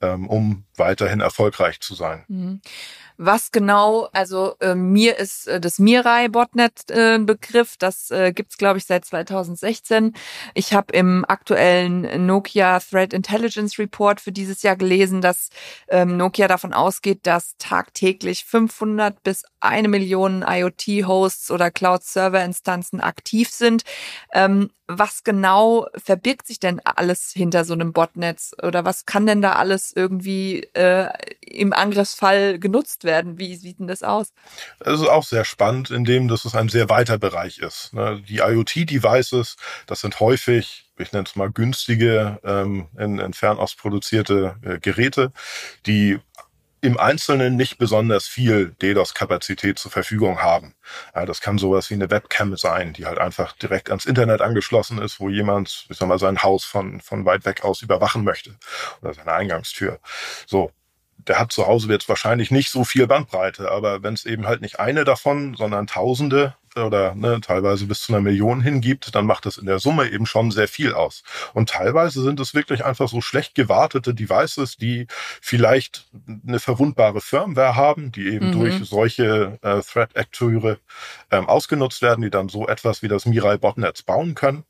ähm, 0.00 0.28
um 0.28 0.64
weiterhin 0.76 1.20
erfolgreich 1.20 1.80
zu 1.80 1.94
sein. 1.94 2.24
Mhm. 2.28 2.60
Was 3.16 3.52
genau, 3.52 4.08
also 4.12 4.54
äh, 4.60 4.74
mir 4.74 5.18
ist 5.18 5.46
äh, 5.46 5.60
das 5.60 5.78
Mirai 5.78 6.28
Botnet 6.28 6.90
äh, 6.90 7.18
Begriff, 7.18 7.76
das 7.78 8.10
äh, 8.10 8.32
gibt's 8.32 8.56
glaube 8.56 8.78
ich 8.78 8.86
seit 8.86 9.04
2016. 9.04 10.14
Ich 10.54 10.72
habe 10.72 10.92
im 10.92 11.24
aktuellen 11.28 12.26
Nokia 12.26 12.80
Threat 12.80 13.12
Intelligence 13.12 13.78
Report 13.78 14.20
für 14.20 14.32
dieses 14.32 14.62
Jahr 14.62 14.76
gelesen, 14.76 15.20
dass 15.20 15.50
ähm, 15.88 16.16
Nokia 16.16 16.48
davon 16.48 16.72
ausgeht, 16.72 17.20
dass 17.26 17.56
tagtäglich 17.58 18.44
500 18.44 19.22
bis 19.22 19.44
eine 19.60 19.88
Million 19.88 20.44
IoT-Hosts 20.46 21.50
oder 21.50 21.70
Cloud-Server-Instanzen 21.70 23.00
aktiv 23.00 23.50
sind. 23.50 23.82
Ähm, 24.32 24.70
was 24.88 25.24
genau 25.24 25.86
verbirgt 25.94 26.46
sich 26.46 26.58
denn 26.60 26.80
alles 26.84 27.30
hinter 27.32 27.64
so 27.64 27.72
einem 27.72 27.92
Botnetz 27.92 28.52
oder 28.62 28.84
was 28.84 29.06
kann 29.06 29.26
denn 29.26 29.40
da 29.40 29.52
alles 29.52 29.92
irgendwie 29.94 30.64
äh, 30.74 31.08
im 31.40 31.72
Angriffsfall 31.72 32.58
genutzt 32.58 33.01
werden? 33.04 33.38
Wie 33.38 33.56
sieht 33.56 33.78
denn 33.78 33.86
das 33.86 34.02
aus? 34.02 34.32
Es 34.80 35.00
ist 35.00 35.08
auch 35.08 35.24
sehr 35.24 35.44
spannend, 35.44 35.90
indem 35.90 36.28
das 36.28 36.54
ein 36.54 36.68
sehr 36.68 36.88
weiter 36.88 37.18
Bereich 37.18 37.58
ist. 37.58 37.92
Ne? 37.92 38.22
Die 38.28 38.38
IoT-Devices, 38.38 39.56
das 39.86 40.00
sind 40.00 40.20
häufig 40.20 40.86
ich 40.98 41.12
nenne 41.12 41.24
es 41.26 41.36
mal 41.36 41.50
günstige, 41.50 42.38
ähm, 42.44 42.88
in, 42.98 43.18
in 43.18 43.32
Fernost 43.32 43.78
produzierte 43.78 44.56
äh, 44.62 44.78
Geräte, 44.78 45.32
die 45.86 46.18
im 46.80 46.98
Einzelnen 46.98 47.54
nicht 47.56 47.78
besonders 47.78 48.26
viel 48.26 48.74
DDoS-Kapazität 48.82 49.78
zur 49.78 49.92
Verfügung 49.92 50.42
haben. 50.42 50.74
Das 51.14 51.40
kann 51.40 51.56
sowas 51.56 51.88
wie 51.90 51.94
eine 51.94 52.10
Webcam 52.10 52.56
sein, 52.56 52.92
die 52.92 53.06
halt 53.06 53.18
einfach 53.18 53.52
direkt 53.52 53.88
ans 53.90 54.04
Internet 54.04 54.40
angeschlossen 54.40 54.98
ist, 54.98 55.20
wo 55.20 55.28
jemand, 55.28 55.86
ich 55.88 55.96
sag 55.96 56.08
mal, 56.08 56.18
sein 56.18 56.42
Haus 56.42 56.64
von, 56.64 57.00
von 57.00 57.24
weit 57.24 57.44
weg 57.44 57.62
aus 57.62 57.82
überwachen 57.82 58.24
möchte 58.24 58.56
oder 59.00 59.14
seine 59.14 59.32
Eingangstür. 59.32 60.00
So, 60.44 60.72
der 61.28 61.38
hat 61.38 61.52
zu 61.52 61.66
Hause 61.66 61.88
jetzt 61.90 62.08
wahrscheinlich 62.08 62.50
nicht 62.50 62.70
so 62.70 62.84
viel 62.84 63.06
Bandbreite, 63.06 63.70
aber 63.70 64.02
wenn 64.02 64.14
es 64.14 64.24
eben 64.24 64.46
halt 64.46 64.60
nicht 64.60 64.80
eine 64.80 65.04
davon, 65.04 65.54
sondern 65.54 65.86
Tausende 65.86 66.54
oder 66.76 67.14
ne, 67.14 67.40
teilweise 67.40 67.86
bis 67.86 68.02
zu 68.02 68.12
einer 68.12 68.22
Million 68.22 68.60
hingibt, 68.60 69.14
dann 69.14 69.26
macht 69.26 69.46
das 69.46 69.58
in 69.58 69.66
der 69.66 69.78
Summe 69.78 70.08
eben 70.10 70.26
schon 70.26 70.50
sehr 70.50 70.68
viel 70.68 70.94
aus. 70.94 71.22
Und 71.52 71.68
teilweise 71.68 72.22
sind 72.22 72.40
es 72.40 72.54
wirklich 72.54 72.84
einfach 72.84 73.08
so 73.08 73.20
schlecht 73.20 73.54
gewartete 73.54 74.14
Devices, 74.14 74.76
die 74.76 75.06
vielleicht 75.40 76.08
eine 76.46 76.60
verwundbare 76.60 77.20
Firmware 77.20 77.76
haben, 77.76 78.12
die 78.12 78.28
eben 78.28 78.48
mhm. 78.48 78.52
durch 78.52 78.88
solche 78.88 79.58
äh, 79.62 79.80
Threat-Akteure 79.80 80.78
ähm, 81.30 81.48
ausgenutzt 81.48 82.02
werden, 82.02 82.22
die 82.22 82.30
dann 82.30 82.48
so 82.48 82.66
etwas 82.66 83.02
wie 83.02 83.08
das 83.08 83.26
Mirai 83.26 83.58
Botnetz 83.58 84.02
bauen 84.02 84.34
können. 84.34 84.64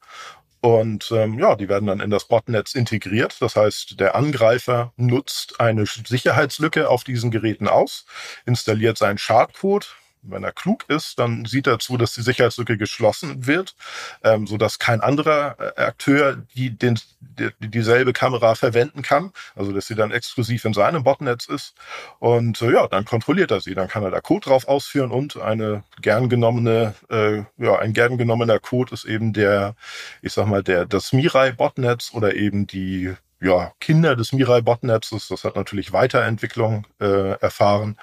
Und 0.64 1.10
ähm, 1.10 1.40
ja, 1.40 1.56
die 1.56 1.68
werden 1.68 1.86
dann 1.86 1.98
in 1.98 2.10
das 2.10 2.26
Botnetz 2.26 2.76
integriert. 2.76 3.36
Das 3.40 3.56
heißt, 3.56 3.98
der 3.98 4.14
Angreifer 4.14 4.92
nutzt 4.96 5.58
eine 5.60 5.86
Sicherheitslücke 5.86 6.88
auf 6.88 7.02
diesen 7.02 7.32
Geräten 7.32 7.66
aus, 7.66 8.06
installiert 8.46 8.96
seinen 8.96 9.18
Schadcode, 9.18 9.96
wenn 10.22 10.44
er 10.44 10.52
klug 10.52 10.84
ist, 10.88 11.18
dann 11.18 11.44
sieht 11.44 11.66
er 11.66 11.78
zu, 11.78 11.96
dass 11.96 12.14
die 12.14 12.22
Sicherheitslücke 12.22 12.78
geschlossen 12.78 13.46
wird, 13.46 13.74
ähm, 14.22 14.46
so 14.46 14.56
dass 14.56 14.78
kein 14.78 15.00
anderer 15.00 15.56
äh, 15.58 15.80
Akteur 15.80 16.36
die, 16.54 16.70
den, 16.70 16.98
die, 17.20 17.50
dieselbe 17.60 18.12
Kamera 18.12 18.54
verwenden 18.54 19.02
kann, 19.02 19.32
also 19.54 19.72
dass 19.72 19.86
sie 19.86 19.94
dann 19.94 20.10
exklusiv 20.10 20.64
in 20.64 20.74
seinem 20.74 21.02
Botnetz 21.02 21.46
ist. 21.46 21.74
Und 22.18 22.62
äh, 22.62 22.72
ja, 22.72 22.86
dann 22.86 23.04
kontrolliert 23.04 23.50
er 23.50 23.60
sie, 23.60 23.74
dann 23.74 23.88
kann 23.88 24.04
er 24.04 24.10
da 24.10 24.20
Code 24.20 24.48
drauf 24.48 24.68
ausführen 24.68 25.10
und 25.10 25.36
eine 25.36 25.82
gern 26.00 26.28
genommene, 26.28 26.94
äh, 27.10 27.42
ja, 27.58 27.78
ein 27.78 27.92
gern 27.92 28.18
genommener 28.18 28.58
Code 28.58 28.94
ist 28.94 29.04
eben 29.04 29.32
der, 29.32 29.74
ich 30.22 30.32
sag 30.32 30.46
mal, 30.46 30.62
der 30.62 30.86
das 30.86 31.12
Mirai 31.12 31.52
Botnetz 31.52 32.12
oder 32.14 32.34
eben 32.34 32.66
die 32.66 33.14
ja, 33.42 33.72
Kinder 33.80 34.16
des 34.16 34.32
Mirai-Botnetzes. 34.32 35.28
Das 35.28 35.44
hat 35.44 35.56
natürlich 35.56 35.92
Weiterentwicklung 35.92 36.86
äh, 37.00 37.32
erfahren. 37.40 37.96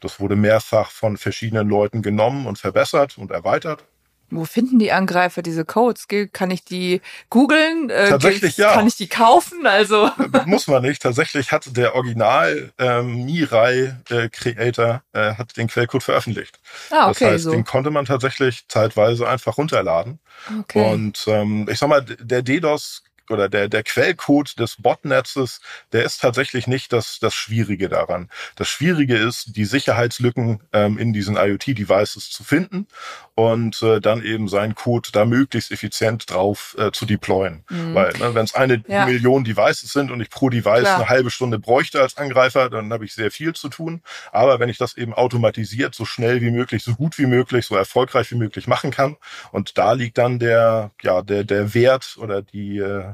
Das 0.00 0.20
wurde 0.20 0.36
mehrfach 0.36 0.90
von 0.90 1.16
verschiedenen 1.16 1.68
Leuten 1.68 2.02
genommen 2.02 2.46
und 2.46 2.58
verbessert 2.58 3.18
und 3.18 3.30
erweitert. 3.30 3.84
Wo 4.30 4.44
finden 4.44 4.78
die 4.78 4.90
Angreifer 4.90 5.42
diese 5.42 5.64
Codes? 5.64 6.06
Kann 6.32 6.50
ich 6.50 6.64
die 6.64 7.02
googeln? 7.28 7.90
Äh, 7.90 8.08
Tatsächlich 8.08 8.56
ja. 8.56 8.72
Kann 8.72 8.86
ich 8.86 8.96
die 8.96 9.06
kaufen? 9.06 9.66
Also 9.66 10.10
muss 10.46 10.66
man 10.66 10.82
nicht. 10.82 11.02
Tatsächlich 11.02 11.52
hat 11.52 11.76
der 11.76 11.94
Original 11.94 12.72
ähm, 12.78 13.26
Mirai 13.26 13.96
äh, 14.08 14.28
Creator 14.30 15.02
äh, 15.12 15.34
hat 15.34 15.56
den 15.56 15.68
Quellcode 15.68 16.02
veröffentlicht. 16.02 16.58
Ah, 16.90 17.10
okay, 17.10 17.24
das 17.24 17.32
heißt, 17.32 17.44
so. 17.44 17.50
den 17.50 17.64
konnte 17.64 17.90
man 17.90 18.06
tatsächlich 18.06 18.66
zeitweise 18.68 19.28
einfach 19.28 19.58
runterladen. 19.58 20.18
Okay. 20.60 20.92
Und 20.92 21.24
ähm, 21.28 21.68
ich 21.70 21.78
sag 21.78 21.88
mal, 21.88 22.02
der 22.02 22.42
DDoS 22.42 23.04
oder 23.30 23.48
der, 23.48 23.68
der 23.68 23.82
Quellcode 23.82 24.58
des 24.58 24.76
Botnetzes, 24.80 25.60
der 25.92 26.04
ist 26.04 26.20
tatsächlich 26.20 26.66
nicht 26.66 26.92
das, 26.92 27.18
das 27.20 27.34
Schwierige 27.34 27.88
daran. 27.88 28.30
Das 28.56 28.68
Schwierige 28.68 29.16
ist, 29.16 29.56
die 29.56 29.64
Sicherheitslücken 29.64 30.62
ähm, 30.72 30.98
in 30.98 31.12
diesen 31.12 31.36
IoT-Devices 31.36 32.30
zu 32.30 32.44
finden 32.44 32.86
und 33.34 33.82
äh, 33.82 34.00
dann 34.00 34.22
eben 34.22 34.48
seinen 34.48 34.74
Code 34.74 35.08
da 35.12 35.24
möglichst 35.24 35.72
effizient 35.72 36.30
drauf 36.30 36.76
äh, 36.78 36.92
zu 36.92 37.06
deployen. 37.06 37.64
Mhm. 37.68 37.94
Weil 37.94 38.12
ne, 38.18 38.34
wenn 38.34 38.44
es 38.44 38.54
eine 38.54 38.82
ja. 38.86 39.06
Million 39.06 39.44
Devices 39.44 39.92
sind 39.92 40.10
und 40.10 40.20
ich 40.20 40.30
pro 40.30 40.50
Device 40.50 40.82
Klar. 40.82 40.96
eine 40.96 41.08
halbe 41.08 41.30
Stunde 41.30 41.58
bräuchte 41.58 42.00
als 42.00 42.16
Angreifer, 42.16 42.70
dann 42.70 42.92
habe 42.92 43.04
ich 43.04 43.14
sehr 43.14 43.30
viel 43.30 43.54
zu 43.54 43.68
tun. 43.68 44.02
Aber 44.32 44.60
wenn 44.60 44.68
ich 44.68 44.78
das 44.78 44.96
eben 44.96 45.14
automatisiert, 45.14 45.94
so 45.94 46.04
schnell 46.04 46.40
wie 46.40 46.50
möglich, 46.50 46.84
so 46.84 46.94
gut 46.94 47.18
wie 47.18 47.26
möglich, 47.26 47.66
so 47.66 47.76
erfolgreich 47.76 48.30
wie 48.30 48.36
möglich 48.36 48.66
machen 48.66 48.90
kann, 48.90 49.16
und 49.50 49.78
da 49.78 49.92
liegt 49.92 50.18
dann 50.18 50.38
der, 50.38 50.90
ja, 51.02 51.22
der, 51.22 51.44
der 51.44 51.74
Wert 51.74 52.16
oder 52.18 52.42
die, 52.42 52.78
äh, 52.78 53.13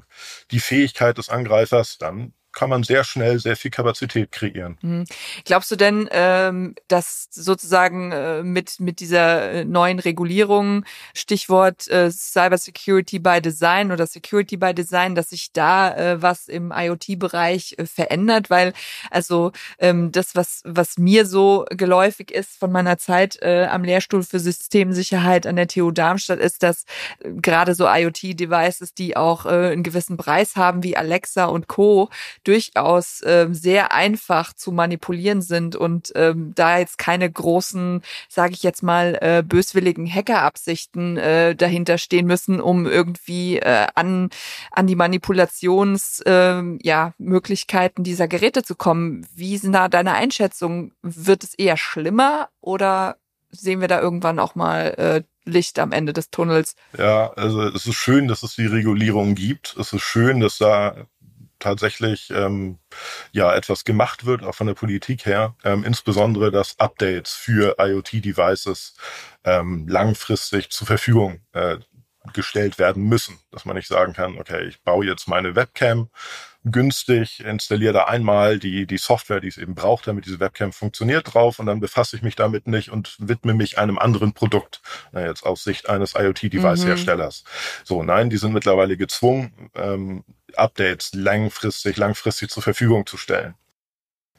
die 0.51 0.61
Fähigkeit 0.61 1.19
des 1.19 1.29
Angreifers, 1.29 1.99
dann 1.99 2.35
kann 2.53 2.71
man 2.71 2.83
sehr 2.83 3.05
schnell 3.05 3.39
sehr 3.39 3.57
viel 3.57 3.71
Kapazität 3.71 4.33
kreieren. 4.33 4.79
Mhm. 4.83 5.05
Glaubst 5.45 5.71
du 5.71 5.77
denn, 5.77 6.09
ähm, 6.11 6.75
dass 6.89 7.29
sozusagen 7.31 8.13
äh, 8.13 8.43
mit, 8.43 8.81
mit 8.81 9.01
dieser 9.01 9.53
äh, 9.53 9.65
neuen 9.65 9.99
Regulierung, 9.99 10.85
Stichwort 11.15 11.89
äh, 11.89 12.11
Cyber 12.11 12.59
Security 12.59 13.19
by 13.19 13.41
Design 13.41 13.93
oder 13.93 14.07
Security 14.07 14.57
by 14.57 14.75
Design, 14.75 15.15
dass 15.15 15.31
sich 15.31 15.53
da 15.53 15.95
äh, 15.95 16.23
was 16.23 16.49
im 16.49 16.73
IoT-Bereich 16.75 17.77
äh, 17.79 17.87
verändert? 17.87 18.51
Weil 18.51 18.73
also 19.11 19.53
ähm, 19.79 20.13
das, 20.13 20.35
was, 20.35 20.63
was 20.65 20.99
mir 20.99 21.27
so 21.27 21.67
geläufig 21.71 22.31
ist 22.31 22.59
von 22.59 22.73
meiner 22.73 22.99
Zeit 22.99 23.39
äh, 23.43 23.67
am 23.67 23.85
Lehrstuhl 23.85 24.23
für 24.23 24.41
Systemsicherheit 24.41 25.47
an 25.47 25.57
der 25.57 25.69
TU 25.69 25.91
Darmstadt, 25.91 26.41
ist, 26.41 26.63
dass 26.63 26.85
äh, 27.21 27.31
gerade 27.31 27.75
so 27.75 27.87
IoT-Devices, 27.87 28.95
die 28.95 29.17
auch 29.17 29.47
äh, 29.47 29.71
einen 29.71 29.83
gewissen 29.83 30.17
Preis 30.17 30.57
haben, 30.57 30.83
wie 30.83 30.97
Alexa 30.97 31.45
und 31.45 31.69
Co., 31.69 32.11
durchaus 32.45 33.23
ähm, 33.25 33.55
sehr 33.55 33.93
einfach 33.93 34.53
zu 34.53 34.73
manipulieren 34.73 35.43
sind 35.43 35.77
und 35.77 36.13
ähm, 36.15 36.53
da 36.55 36.79
jetzt 36.79 36.99
keine 36.99 37.31
großen, 37.31 38.03
sage 38.29 38.55
ich 38.55 38.63
jetzt 38.63 38.83
mal, 38.83 39.19
äh, 39.21 39.43
böswilligen 39.43 40.13
Hackerabsichten 40.13 41.17
äh, 41.17 41.55
dahinter 41.55 41.99
stehen 41.99 42.27
müssen, 42.27 42.61
um 42.61 42.87
irgendwie 42.87 43.59
äh, 43.59 43.87
an 43.95 44.31
an 44.71 44.87
die 44.87 44.97
Manipulations 44.97 46.21
äh, 46.27 46.63
ja 46.83 47.15
Möglichkeiten 47.19 48.05
dieser 48.05 48.29
Geräte 48.29 48.63
zu 48.63 48.75
kommen. 48.75 49.27
Wie 49.35 49.57
sind 49.59 49.73
da 49.73 49.89
deine 49.89 50.15
Einschätzung? 50.15 50.93
Wird 51.03 51.45
es 51.45 51.55
eher 51.55 51.77
schlimmer 51.77 52.49
oder 52.61 53.17
sehen 53.51 53.81
wir 53.81 53.89
da 53.89 54.01
irgendwann 54.01 54.39
auch 54.39 54.55
mal 54.55 54.95
äh, 54.97 55.23
Licht 55.45 55.79
am 55.79 55.93
Ende 55.93 56.13
des 56.13 56.31
Tunnels. 56.31 56.77
Ja, 56.97 57.33
also 57.33 57.63
es 57.63 57.87
ist 57.87 57.97
schön, 57.97 58.29
dass 58.29 58.43
es 58.43 58.55
die 58.55 58.67
Regulierung 58.67 59.35
gibt. 59.35 59.77
Es 59.79 59.93
ist 59.93 60.03
schön, 60.03 60.41
dass 60.41 60.59
da 60.59 61.07
tatsächlich 61.61 62.31
ähm, 62.31 62.79
ja 63.33 63.55
etwas 63.55 63.85
gemacht 63.85 64.27
wird, 64.27 64.43
auch 64.43 64.55
von 64.55 64.67
der 64.67 64.75
Politik 64.75 65.27
her, 65.27 65.55
ähm, 65.65 65.85
insbesondere 65.85 66.51
dass 66.51 66.79
Updates 66.79 67.33
für 67.33 67.77
IoT-Devices 67.79 68.97
ähm, 69.45 69.87
langfristig 69.89 70.71
zur 70.71 70.87
Verfügung 70.87 71.41
äh, 71.53 71.79
gestellt 72.33 72.79
werden 72.79 73.05
müssen, 73.05 73.39
dass 73.51 73.65
man 73.65 73.77
nicht 73.77 73.89
sagen 73.89 74.13
kann, 74.13 74.39
okay, 74.39 74.67
ich 74.67 74.83
baue 74.83 75.07
jetzt 75.07 75.27
meine 75.27 75.55
Webcam 75.57 76.11
günstig, 76.65 77.41
installiere 77.41 77.95
da 77.95 78.05
einmal 78.05 78.59
die, 78.59 78.87
die 78.87 78.99
Software, 78.99 79.41
die 79.41 79.49
es 79.49 79.57
eben 79.57 79.75
braucht, 79.75 80.07
damit 80.07 80.27
diese 80.27 80.41
Webcam 80.41 80.73
funktioniert 80.73 81.33
drauf 81.33 81.59
und 81.59 81.67
dann 81.67 81.81
befasse 81.81 82.17
ich 82.17 82.23
mich 82.23 82.37
damit 82.37 82.67
nicht 82.67 82.91
und 82.91 83.17
widme 83.19 83.55
mich 83.55 83.79
einem 83.79 83.99
anderen 83.99 84.35
Produkt, 84.35 84.83
na, 85.13 85.25
jetzt 85.25 85.45
aus 85.47 85.65
Sicht 85.65 85.89
eines 85.89 86.15
IoT-Device-Herstellers. 86.15 87.45
Mhm. 87.45 87.85
So, 87.85 88.03
nein, 88.03 88.29
die 88.29 88.37
sind 88.37 88.53
mittlerweile 88.53 88.99
gezwungen, 88.99 89.71
ähm, 89.75 90.25
Updates 90.59 91.13
langfristig, 91.15 91.97
langfristig 91.97 92.51
zur 92.51 92.63
Verfügung 92.63 93.07
zu 93.07 93.17
stellen. 93.17 93.55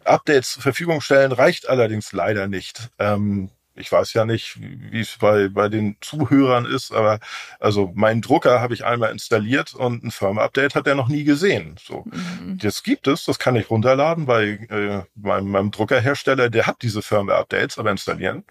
Updates 0.03 0.53
zur 0.53 0.63
Verfügung 0.63 1.01
stellen 1.01 1.31
reicht 1.31 1.69
allerdings 1.69 2.11
leider 2.11 2.47
nicht. 2.47 2.89
Ähm, 2.99 3.51
ich 3.75 3.91
weiß 3.91 4.13
ja 4.13 4.25
nicht, 4.25 4.57
wie 4.59 4.99
es 4.99 5.17
bei, 5.17 5.47
bei 5.47 5.69
den 5.69 5.95
Zuhörern 6.01 6.65
ist, 6.65 6.91
aber 6.91 7.19
also 7.59 7.91
meinen 7.95 8.21
Drucker 8.21 8.59
habe 8.59 8.73
ich 8.73 8.85
einmal 8.85 9.11
installiert 9.11 9.73
und 9.73 10.03
ein 10.03 10.11
Firmware-Update 10.11 10.75
hat 10.75 10.87
er 10.87 10.95
noch 10.95 11.07
nie 11.07 11.23
gesehen. 11.23 11.75
So, 11.81 12.05
mhm. 12.05 12.57
das 12.57 12.83
gibt 12.83 13.07
es, 13.07 13.25
das 13.25 13.39
kann 13.39 13.55
ich 13.55 13.69
runterladen 13.69 14.25
bei 14.25 14.59
äh, 14.69 15.03
meinem, 15.15 15.49
meinem 15.49 15.71
Druckerhersteller, 15.71 16.49
der 16.49 16.67
hat 16.67 16.81
diese 16.81 17.01
Firmware-Updates, 17.01 17.77
aber 17.77 17.91
installieren 17.91 18.43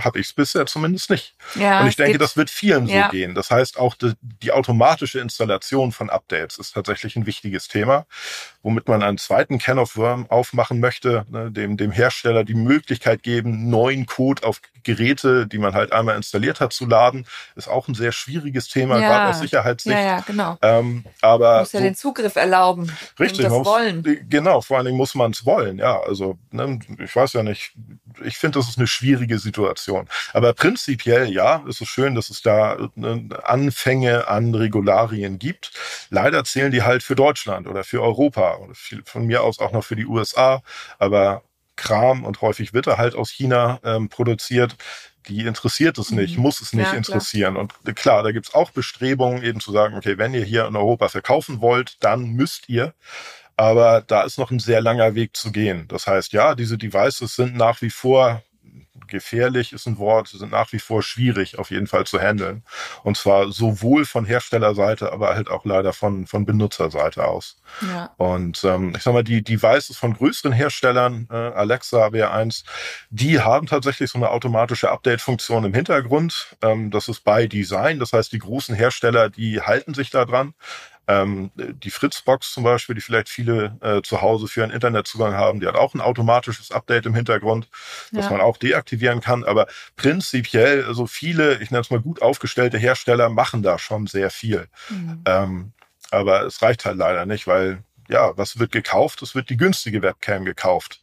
habe 0.00 0.20
ich 0.20 0.28
es 0.28 0.32
bisher 0.32 0.66
zumindest 0.66 1.10
nicht. 1.10 1.34
Ja, 1.54 1.80
und 1.80 1.88
ich 1.88 1.96
denke, 1.96 2.18
das 2.18 2.36
wird 2.36 2.50
vielen 2.50 2.86
ja. 2.86 3.04
so 3.04 3.10
gehen. 3.10 3.34
Das 3.34 3.50
heißt, 3.50 3.78
auch 3.78 3.94
die, 3.94 4.12
die, 4.20 4.52
automatische 4.52 5.20
Installation 5.20 5.92
von 5.92 6.10
Updates 6.10 6.58
ist 6.58 6.72
tatsächlich 6.72 7.16
ein 7.16 7.26
wichtiges 7.26 7.68
Thema, 7.68 8.06
womit 8.62 8.88
man 8.88 9.02
einen 9.02 9.18
zweiten 9.18 9.58
Can 9.58 9.78
of 9.78 9.96
Worm 9.96 10.26
aufmachen 10.30 10.80
möchte, 10.80 11.26
ne, 11.28 11.50
dem, 11.50 11.76
dem 11.76 11.90
Hersteller 11.90 12.44
die 12.44 12.54
Möglichkeit 12.54 13.22
geben, 13.22 13.68
neuen 13.68 14.06
Code 14.06 14.46
auf 14.46 14.60
Geräte, 14.84 15.46
die 15.46 15.58
man 15.58 15.74
halt 15.74 15.92
einmal 15.92 16.16
installiert 16.16 16.60
hat, 16.60 16.72
zu 16.72 16.86
laden. 16.86 17.26
Ist 17.56 17.68
auch 17.68 17.88
ein 17.88 17.94
sehr 17.94 18.12
schwieriges 18.12 18.68
Thema, 18.68 19.00
ja. 19.00 19.08
gerade 19.08 19.30
aus 19.30 19.40
Sicherheitssicht. 19.40 19.96
Ja, 19.96 20.02
ja, 20.02 20.20
genau. 20.20 20.58
Ähm, 20.62 21.04
aber 21.20 21.52
man 21.52 21.60
muss 21.60 21.72
ja 21.72 21.80
so, 21.80 21.84
den 21.84 21.94
Zugriff 21.94 22.36
erlauben. 22.36 22.92
Richtig, 23.18 23.44
das 23.44 23.52
wollen. 23.52 24.26
Genau, 24.28 24.60
vor 24.60 24.76
allen 24.76 24.86
Dingen 24.86 24.98
muss 24.98 25.14
man 25.14 25.30
es 25.30 25.44
wollen. 25.44 25.78
Ja, 25.78 26.00
also 26.00 26.38
ne, 26.50 26.78
ich 27.02 27.14
weiß 27.14 27.32
ja 27.32 27.42
nicht. 27.42 27.72
Ich 28.24 28.36
finde, 28.36 28.58
das 28.58 28.68
ist 28.68 28.78
eine 28.78 28.86
schwierige 28.86 29.38
Situation. 29.38 29.54
Situation. 29.54 30.08
Aber 30.32 30.52
prinzipiell, 30.52 31.30
ja, 31.30 31.62
ist 31.68 31.80
es 31.80 31.88
schön, 31.88 32.14
dass 32.14 32.30
es 32.30 32.42
da 32.42 32.74
äh, 32.74 33.28
Anfänge 33.42 34.28
an 34.28 34.54
Regularien 34.54 35.38
gibt. 35.38 35.72
Leider 36.10 36.44
zählen 36.44 36.72
die 36.72 36.82
halt 36.82 37.02
für 37.02 37.14
Deutschland 37.14 37.66
oder 37.66 37.84
für 37.84 38.02
Europa 38.02 38.56
oder 38.56 38.74
von 39.04 39.26
mir 39.26 39.42
aus 39.42 39.58
auch 39.58 39.72
noch 39.72 39.84
für 39.84 39.96
die 39.96 40.06
USA. 40.06 40.62
Aber 40.98 41.42
Kram 41.76 42.24
und 42.24 42.40
häufig 42.40 42.72
wird 42.72 42.86
er 42.86 42.98
halt 42.98 43.14
aus 43.14 43.30
China 43.30 43.80
ähm, 43.84 44.08
produziert. 44.08 44.76
Die 45.28 45.40
interessiert 45.40 45.96
es 45.98 46.10
nicht, 46.10 46.36
mhm. 46.36 46.42
muss 46.42 46.60
es 46.60 46.72
nicht 46.72 46.92
ja, 46.92 46.96
interessieren. 46.96 47.56
Und 47.56 47.72
äh, 47.86 47.92
klar, 47.92 48.22
da 48.22 48.32
gibt's 48.32 48.54
auch 48.54 48.70
Bestrebungen, 48.70 49.42
eben 49.42 49.60
zu 49.60 49.72
sagen, 49.72 49.96
okay, 49.96 50.18
wenn 50.18 50.34
ihr 50.34 50.44
hier 50.44 50.66
in 50.66 50.76
Europa 50.76 51.08
verkaufen 51.08 51.60
wollt, 51.60 51.96
dann 52.00 52.30
müsst 52.32 52.68
ihr. 52.68 52.94
Aber 53.56 54.02
da 54.06 54.22
ist 54.22 54.38
noch 54.38 54.50
ein 54.50 54.58
sehr 54.58 54.80
langer 54.80 55.14
Weg 55.14 55.36
zu 55.36 55.52
gehen. 55.52 55.86
Das 55.88 56.06
heißt, 56.06 56.32
ja, 56.32 56.54
diese 56.54 56.76
Devices 56.76 57.36
sind 57.36 57.56
nach 57.56 57.80
wie 57.82 57.90
vor 57.90 58.42
gefährlich 59.06 59.72
ist 59.72 59.86
ein 59.86 59.98
Wort, 59.98 60.28
sind 60.28 60.52
nach 60.52 60.72
wie 60.72 60.78
vor 60.78 61.02
schwierig 61.02 61.58
auf 61.58 61.70
jeden 61.70 61.86
Fall 61.86 62.06
zu 62.06 62.20
handeln. 62.20 62.62
Und 63.02 63.16
zwar 63.16 63.50
sowohl 63.52 64.04
von 64.04 64.24
Herstellerseite, 64.24 65.12
aber 65.12 65.34
halt 65.34 65.50
auch 65.50 65.64
leider 65.64 65.92
von, 65.92 66.26
von 66.26 66.44
Benutzerseite 66.44 67.24
aus. 67.26 67.56
Ja. 67.80 68.10
Und 68.16 68.62
ähm, 68.64 68.94
ich 68.96 69.02
sag 69.02 69.12
mal, 69.12 69.24
die 69.24 69.42
Devices 69.42 69.96
von 69.96 70.14
größeren 70.14 70.52
Herstellern, 70.52 71.28
äh, 71.30 71.34
Alexa 71.34 72.12
wäre 72.12 72.30
eins, 72.30 72.64
die 73.10 73.40
haben 73.40 73.66
tatsächlich 73.66 74.10
so 74.10 74.18
eine 74.18 74.30
automatische 74.30 74.90
Update-Funktion 74.90 75.64
im 75.64 75.74
Hintergrund. 75.74 76.56
Ähm, 76.62 76.90
das 76.90 77.08
ist 77.08 77.24
bei 77.24 77.46
Design, 77.46 77.98
das 77.98 78.12
heißt, 78.12 78.32
die 78.32 78.38
großen 78.38 78.74
Hersteller, 78.74 79.30
die 79.30 79.60
halten 79.60 79.94
sich 79.94 80.10
da 80.10 80.24
dran. 80.24 80.54
Ähm, 81.06 81.50
die 81.54 81.90
Fritzbox 81.90 82.52
zum 82.52 82.64
Beispiel, 82.64 82.94
die 82.94 83.00
vielleicht 83.00 83.28
viele 83.28 83.76
äh, 83.80 84.02
zu 84.02 84.22
Hause 84.22 84.46
für 84.46 84.62
einen 84.62 84.72
Internetzugang 84.72 85.34
haben, 85.34 85.60
die 85.60 85.66
hat 85.66 85.76
auch 85.76 85.94
ein 85.94 86.00
automatisches 86.00 86.70
Update 86.70 87.06
im 87.06 87.14
Hintergrund, 87.14 87.68
das 88.12 88.26
ja. 88.26 88.30
man 88.30 88.40
auch 88.40 88.56
deaktivieren 88.56 89.20
kann. 89.20 89.44
Aber 89.44 89.66
prinzipiell, 89.96 90.82
so 90.82 90.88
also 90.88 91.06
viele, 91.06 91.60
ich 91.60 91.70
nenne 91.70 91.82
es 91.82 91.90
mal 91.90 92.00
gut 92.00 92.22
aufgestellte 92.22 92.78
Hersteller, 92.78 93.28
machen 93.28 93.62
da 93.62 93.78
schon 93.78 94.06
sehr 94.06 94.30
viel. 94.30 94.68
Mhm. 94.88 95.22
Ähm, 95.26 95.72
aber 96.10 96.42
es 96.42 96.62
reicht 96.62 96.84
halt 96.84 96.96
leider 96.96 97.26
nicht, 97.26 97.46
weil 97.46 97.82
ja, 98.08 98.36
was 98.36 98.58
wird 98.58 98.72
gekauft? 98.72 99.22
Es 99.22 99.34
wird 99.34 99.50
die 99.50 99.56
günstige 99.56 100.02
Webcam 100.02 100.44
gekauft. 100.44 101.00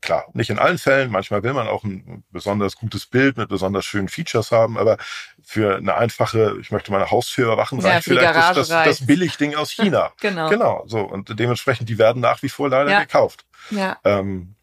Klar, 0.00 0.26
nicht 0.32 0.50
in 0.50 0.58
allen 0.58 0.78
Fällen. 0.78 1.10
Manchmal 1.10 1.42
will 1.42 1.52
man 1.52 1.66
auch 1.68 1.84
ein 1.84 2.24
besonders 2.30 2.76
gutes 2.76 3.06
Bild 3.06 3.36
mit 3.36 3.48
besonders 3.48 3.84
schönen 3.84 4.08
Features 4.08 4.52
haben, 4.52 4.78
aber 4.78 4.96
für 5.42 5.76
eine 5.76 5.94
einfache, 5.96 6.56
ich 6.60 6.70
möchte 6.70 6.92
meine 6.92 7.10
Haustür 7.10 7.46
überwachen, 7.46 7.80
Ja, 7.80 7.88
reicht 7.94 8.04
vielleicht 8.04 8.34
das, 8.34 8.54
das, 8.56 8.68
das 8.68 9.06
Billigding 9.06 9.54
aus 9.54 9.70
China. 9.72 10.12
Genau. 10.20 10.48
Genau, 10.50 10.84
so. 10.86 11.00
Und 11.00 11.38
dementsprechend, 11.38 11.88
die 11.88 11.98
werden 11.98 12.20
nach 12.20 12.42
wie 12.42 12.48
vor 12.48 12.68
leider 12.68 12.90
Ja. 12.90 13.00
gekauft. 13.00 13.44
Ja. 13.70 13.98
Ähm, 14.04 14.54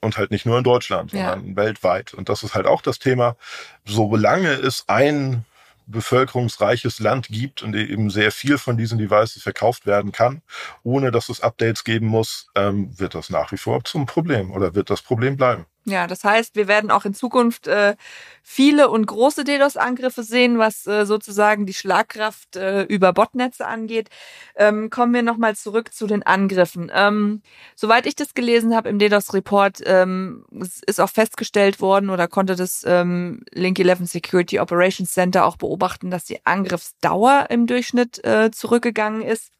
und 0.00 0.16
halt 0.16 0.30
nicht 0.30 0.46
nur 0.46 0.56
in 0.58 0.64
Deutschland, 0.64 1.12
Ja. 1.12 1.30
sondern 1.32 1.56
weltweit. 1.56 2.14
Und 2.14 2.28
das 2.28 2.42
ist 2.42 2.54
halt 2.54 2.66
auch 2.66 2.80
das 2.82 2.98
Thema. 2.98 3.36
Solange 3.84 4.48
es 4.52 4.84
ein 4.88 5.44
bevölkerungsreiches 5.90 7.00
Land 7.00 7.28
gibt 7.28 7.62
und 7.62 7.74
eben 7.74 8.10
sehr 8.10 8.32
viel 8.32 8.58
von 8.58 8.76
diesen 8.76 8.98
Devices 8.98 9.42
verkauft 9.42 9.86
werden 9.86 10.12
kann, 10.12 10.42
ohne 10.82 11.10
dass 11.10 11.28
es 11.28 11.40
Updates 11.40 11.84
geben 11.84 12.06
muss, 12.06 12.48
ähm, 12.54 12.98
wird 12.98 13.14
das 13.14 13.30
nach 13.30 13.52
wie 13.52 13.58
vor 13.58 13.84
zum 13.84 14.06
Problem 14.06 14.50
oder 14.50 14.74
wird 14.74 14.90
das 14.90 15.02
Problem 15.02 15.36
bleiben. 15.36 15.66
Ja, 15.86 16.06
das 16.06 16.24
heißt, 16.24 16.56
wir 16.56 16.68
werden 16.68 16.90
auch 16.90 17.06
in 17.06 17.14
Zukunft 17.14 17.66
äh, 17.66 17.96
viele 18.42 18.90
und 18.90 19.06
große 19.06 19.44
DDoS-Angriffe 19.44 20.22
sehen, 20.22 20.58
was 20.58 20.86
äh, 20.86 21.06
sozusagen 21.06 21.64
die 21.64 21.72
Schlagkraft 21.72 22.56
äh, 22.56 22.82
über 22.82 23.14
Botnetze 23.14 23.66
angeht. 23.66 24.10
Ähm, 24.56 24.90
kommen 24.90 25.14
wir 25.14 25.22
nochmal 25.22 25.56
zurück 25.56 25.94
zu 25.94 26.06
den 26.06 26.22
Angriffen. 26.22 26.92
Ähm, 26.94 27.40
soweit 27.76 28.06
ich 28.06 28.14
das 28.14 28.34
gelesen 28.34 28.76
habe 28.76 28.90
im 28.90 28.98
DDoS-Report, 28.98 29.80
ähm, 29.86 30.44
ist 30.86 31.00
auch 31.00 31.08
festgestellt 31.08 31.80
worden 31.80 32.10
oder 32.10 32.28
konnte 32.28 32.56
das 32.56 32.84
ähm, 32.86 33.42
Link 33.50 33.78
11 33.78 34.00
Security 34.04 34.60
Operations 34.60 35.12
Center 35.12 35.46
auch 35.46 35.56
beobachten, 35.56 36.10
dass 36.10 36.26
die 36.26 36.44
Angriffsdauer 36.44 37.46
im 37.48 37.66
Durchschnitt 37.66 38.22
äh, 38.22 38.50
zurückgegangen 38.50 39.22
ist. 39.22 39.50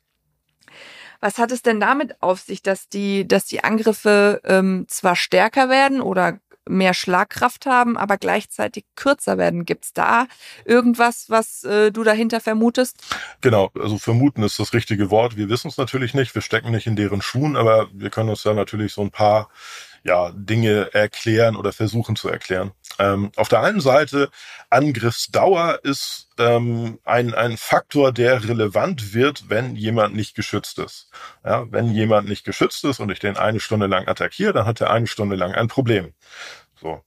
Was 1.21 1.39
hat 1.39 1.53
es 1.53 1.63
denn 1.63 1.81
damit 1.81 2.23
auf 2.23 2.41
sich, 2.41 2.63
dass 2.63 2.89
die, 2.89 3.29
dass 3.29 3.45
die 3.47 3.63
Angriffe 3.63 4.41
ähm, 4.45 4.87
zwar 4.89 5.17
stärker 5.17 5.69
werden 5.69 6.01
oder 6.01 6.39
mehr 6.69 6.95
Schlagkraft 6.95 7.67
haben, 7.67 7.97
aber 7.97 8.17
gleichzeitig 8.17 8.85
kürzer 8.95 9.37
werden? 9.37 9.65
Gibt's 9.65 9.93
da 9.93 10.27
irgendwas, 10.65 11.29
was 11.29 11.65
äh, 11.65 11.91
du 11.91 12.05
dahinter 12.05 12.41
vermutest? 12.41 12.97
Genau, 13.41 13.71
also 13.79 13.99
vermuten 13.99 14.43
ist 14.43 14.59
das 14.59 14.73
richtige 14.73 15.11
Wort. 15.11 15.37
Wir 15.37 15.49
wissen 15.49 15.69
es 15.69 15.77
natürlich 15.77 16.15
nicht, 16.15 16.35
wir 16.35 16.43
stecken 16.43 16.71
nicht 16.71 16.87
in 16.87 16.97
deren 16.97 17.23
Schuhen, 17.23 17.57
aber 17.57 17.89
wir 17.93 18.11
können 18.11 18.31
uns 18.31 18.43
da 18.43 18.55
natürlich 18.55 18.95
so 18.95 19.03
ein 19.03 19.11
paar 19.11 19.49
ja, 20.03 20.33
Dinge 20.35 20.93
erklären 20.95 21.57
oder 21.57 21.73
versuchen 21.73 22.17
zu 22.17 22.29
erklären. 22.29 22.73
Ähm, 22.99 23.33
auf 23.37 23.49
der 23.49 23.61
einen 23.63 23.81
Seite, 23.81 24.31
Angriffsdauer 24.71 25.81
ist 25.83 26.29
ähm, 26.39 26.99
ein, 27.05 27.35
ein 27.35 27.57
Faktor, 27.57 28.13
der 28.13 28.45
relevant 28.49 29.15
wird, 29.15 29.49
wenn 29.49 29.77
jemand 29.77 30.15
nicht 30.15 30.35
geschützt 30.35 30.79
ist. 30.79 31.11
Ja, 31.45 31.71
wenn 31.71 31.93
jemand 31.93 32.29
nicht 32.29 32.45
geschützt 32.45 32.85
ist 32.85 33.01
und 33.01 33.11
ich 33.11 33.19
den 33.19 33.37
eine 33.37 33.61
Stunde 33.61 33.87
lang 33.87 34.09
attackiere, 34.09 34.53
dann 34.53 34.67
hat 34.67 34.81
er 34.81 34.91
eine 34.91 35.07
Stunde 35.07 35.37
lang 35.37 35.53
ein 35.55 35.69
Problem. 35.69 36.15
So. 36.81 37.03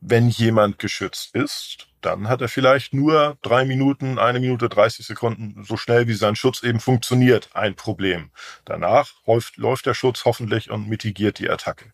Wenn 0.00 0.28
jemand 0.28 0.78
geschützt 0.78 1.34
ist, 1.34 1.91
dann 2.02 2.28
hat 2.28 2.40
er 2.42 2.48
vielleicht 2.48 2.94
nur 2.94 3.38
drei 3.42 3.64
Minuten, 3.64 4.18
eine 4.18 4.40
Minute, 4.40 4.68
30 4.68 5.06
Sekunden, 5.06 5.64
so 5.64 5.76
schnell 5.76 6.08
wie 6.08 6.14
sein 6.14 6.36
Schutz 6.36 6.62
eben 6.62 6.80
funktioniert, 6.80 7.50
ein 7.54 7.74
Problem. 7.74 8.30
Danach 8.64 9.12
läuft, 9.26 9.56
läuft 9.56 9.86
der 9.86 9.94
Schutz 9.94 10.24
hoffentlich 10.24 10.70
und 10.70 10.88
mitigiert 10.88 11.38
die 11.38 11.48
Attacke. 11.48 11.92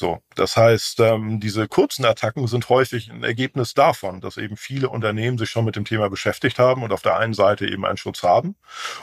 So, 0.00 0.22
das 0.34 0.56
heißt, 0.56 0.98
ähm, 1.00 1.40
diese 1.40 1.68
kurzen 1.68 2.06
Attacken 2.06 2.46
sind 2.46 2.70
häufig 2.70 3.10
ein 3.10 3.22
Ergebnis 3.22 3.74
davon, 3.74 4.22
dass 4.22 4.38
eben 4.38 4.56
viele 4.56 4.88
Unternehmen 4.88 5.36
sich 5.36 5.50
schon 5.50 5.66
mit 5.66 5.76
dem 5.76 5.84
Thema 5.84 6.08
beschäftigt 6.08 6.58
haben 6.58 6.82
und 6.82 6.90
auf 6.90 7.02
der 7.02 7.18
einen 7.18 7.34
Seite 7.34 7.66
eben 7.66 7.84
einen 7.84 7.98
Schutz 7.98 8.22
haben 8.22 8.56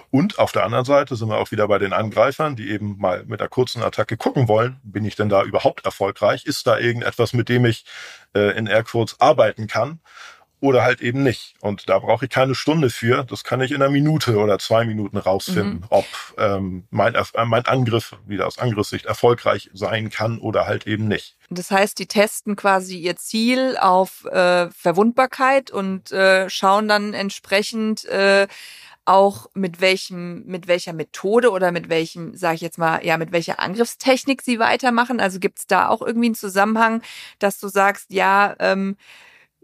und 0.09 0.39
auf 0.39 0.53
der 0.53 0.63
anderen 0.63 0.85
Seite 0.85 1.15
sind 1.15 1.29
wir 1.29 1.37
auch 1.37 1.51
wieder 1.51 1.67
bei 1.67 1.77
den 1.77 1.93
Angreifern, 1.93 2.55
die 2.55 2.71
eben 2.71 2.97
mal 2.97 3.23
mit 3.27 3.39
einer 3.39 3.47
kurzen 3.47 3.83
Attacke 3.83 4.17
gucken 4.17 4.47
wollen, 4.47 4.79
bin 4.81 5.05
ich 5.05 5.15
denn 5.15 5.29
da 5.29 5.43
überhaupt 5.43 5.85
erfolgreich? 5.85 6.45
Ist 6.45 6.65
da 6.65 6.79
irgendetwas, 6.79 7.31
mit 7.31 7.47
dem 7.47 7.65
ich 7.65 7.85
äh, 8.33 8.57
in 8.57 8.65
Airquotes 8.65 9.19
arbeiten 9.19 9.67
kann? 9.67 9.99
Oder 10.59 10.83
halt 10.83 11.01
eben 11.01 11.21
nicht. 11.21 11.53
Und 11.61 11.87
da 11.87 11.99
brauche 11.99 12.25
ich 12.25 12.31
keine 12.31 12.55
Stunde 12.55 12.89
für. 12.89 13.23
Das 13.23 13.43
kann 13.43 13.61
ich 13.61 13.71
in 13.71 13.81
einer 13.81 13.91
Minute 13.91 14.37
oder 14.37 14.57
zwei 14.57 14.85
Minuten 14.85 15.17
rausfinden, 15.17 15.85
ob 15.89 16.05
ähm, 16.37 16.87
mein, 16.89 17.13
äh, 17.13 17.23
mein 17.45 17.65
Angriff 17.65 18.15
wieder 18.25 18.47
aus 18.47 18.57
Angriffssicht 18.57 19.05
erfolgreich 19.05 19.69
sein 19.73 20.09
kann 20.09 20.39
oder 20.39 20.65
halt 20.65 20.87
eben 20.87 21.07
nicht. 21.07 21.37
Das 21.51 21.69
heißt, 21.69 21.99
die 21.99 22.07
testen 22.07 22.55
quasi 22.55 22.97
ihr 22.97 23.15
Ziel 23.17 23.77
auf 23.79 24.25
äh, 24.25 24.69
Verwundbarkeit 24.71 25.69
und 25.69 26.11
äh, 26.11 26.49
schauen 26.49 26.87
dann 26.87 27.13
entsprechend 27.13 28.05
äh, 28.05 28.47
auch 29.07 29.49
mit 29.53 29.79
welchem, 29.79 30.43
mit 30.45 30.67
welcher 30.67 30.91
Methode 30.91 31.51
oder 31.51 31.71
mit 31.71 31.87
welchem, 31.87 32.35
sage 32.35 32.55
ich 32.55 32.61
jetzt 32.61 32.77
mal, 32.77 33.05
ja, 33.05 33.17
mit 33.17 33.31
welcher 33.31 33.59
Angriffstechnik 33.59 34.41
sie 34.41 34.59
weitermachen. 34.59 35.21
Also 35.21 35.39
gibt 35.39 35.59
es 35.59 35.67
da 35.67 35.87
auch 35.87 36.01
irgendwie 36.01 36.27
einen 36.27 36.35
Zusammenhang, 36.35 37.01
dass 37.39 37.57
du 37.59 37.69
sagst, 37.69 38.11
ja, 38.11 38.55
ähm, 38.59 38.97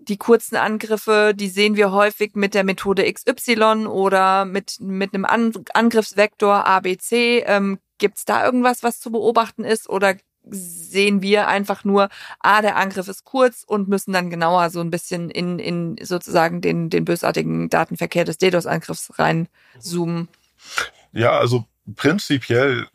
die 0.07 0.17
kurzen 0.17 0.55
Angriffe, 0.55 1.33
die 1.35 1.49
sehen 1.49 1.75
wir 1.75 1.91
häufig 1.91 2.35
mit 2.35 2.53
der 2.53 2.63
Methode 2.63 3.11
XY 3.11 3.87
oder 3.87 4.45
mit, 4.45 4.77
mit 4.79 5.13
einem 5.13 5.25
An 5.25 5.53
Angriffsvektor 5.73 6.65
ABC. 6.65 7.43
Ähm, 7.45 7.79
Gibt 7.97 8.17
es 8.17 8.25
da 8.25 8.43
irgendwas, 8.45 8.83
was 8.83 8.99
zu 8.99 9.11
beobachten 9.11 9.63
ist? 9.63 9.89
Oder 9.89 10.15
sehen 10.45 11.21
wir 11.21 11.47
einfach 11.47 11.83
nur, 11.83 12.09
ah, 12.39 12.61
der 12.61 12.75
Angriff 12.75 13.07
ist 13.07 13.23
kurz 13.23 13.63
und 13.65 13.87
müssen 13.87 14.11
dann 14.11 14.29
genauer 14.29 14.69
so 14.69 14.81
ein 14.81 14.91
bisschen 14.91 15.29
in, 15.29 15.59
in 15.59 15.95
sozusagen 16.01 16.61
den, 16.61 16.89
den 16.89 17.05
bösartigen 17.05 17.69
Datenverkehr 17.69 18.25
des 18.25 18.37
DDoS-Angriffs 18.39 19.13
reinzoomen? 19.17 20.27
Ja, 21.13 21.37
also 21.37 21.65
prinzipiell 21.95 22.87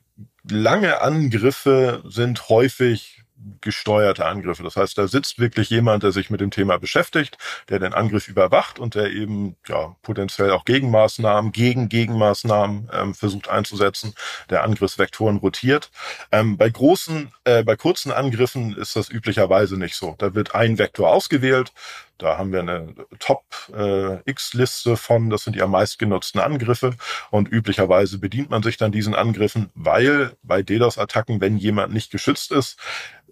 lange 0.44 1.00
Angriffe 1.00 2.02
sind 2.06 2.48
häufig 2.48 3.17
gesteuerte 3.60 4.26
Angriffe. 4.26 4.62
Das 4.62 4.76
heißt, 4.76 4.98
da 4.98 5.08
sitzt 5.08 5.38
wirklich 5.38 5.70
jemand, 5.70 6.02
der 6.02 6.12
sich 6.12 6.30
mit 6.30 6.40
dem 6.40 6.50
Thema 6.50 6.78
beschäftigt, 6.78 7.38
der 7.68 7.78
den 7.78 7.94
Angriff 7.94 8.28
überwacht 8.28 8.78
und 8.78 8.94
der 8.94 9.10
eben 9.10 9.56
ja 9.66 9.96
potenziell 10.02 10.50
auch 10.50 10.64
Gegenmaßnahmen, 10.64 11.52
gegen 11.52 11.88
Gegenmaßnahmen 11.88 12.90
ähm, 12.92 13.14
versucht 13.14 13.48
einzusetzen, 13.48 14.14
der 14.50 14.64
Angriffsvektoren 14.64 15.38
rotiert. 15.38 15.90
Ähm, 16.32 16.56
bei 16.56 16.68
großen, 16.68 17.32
äh, 17.44 17.62
bei 17.62 17.76
kurzen 17.76 18.12
Angriffen 18.12 18.76
ist 18.76 18.96
das 18.96 19.10
üblicherweise 19.10 19.76
nicht 19.76 19.94
so. 19.94 20.14
Da 20.18 20.34
wird 20.34 20.54
ein 20.54 20.78
Vektor 20.78 21.10
ausgewählt, 21.10 21.72
da 22.18 22.36
haben 22.38 22.52
wir 22.52 22.60
eine 22.60 22.94
Top-X-Liste 23.18 24.96
von, 24.96 25.30
das 25.30 25.44
sind 25.44 25.56
die 25.56 25.62
am 25.62 25.70
meistgenutzten 25.70 26.40
Angriffe 26.40 26.94
und 27.30 27.48
üblicherweise 27.50 28.18
bedient 28.18 28.50
man 28.50 28.62
sich 28.62 28.76
dann 28.76 28.92
diesen 28.92 29.14
Angriffen, 29.14 29.70
weil 29.74 30.32
bei 30.42 30.62
DDoS-Attacken, 30.62 31.40
wenn 31.40 31.56
jemand 31.56 31.92
nicht 31.92 32.10
geschützt 32.10 32.52
ist, 32.52 32.78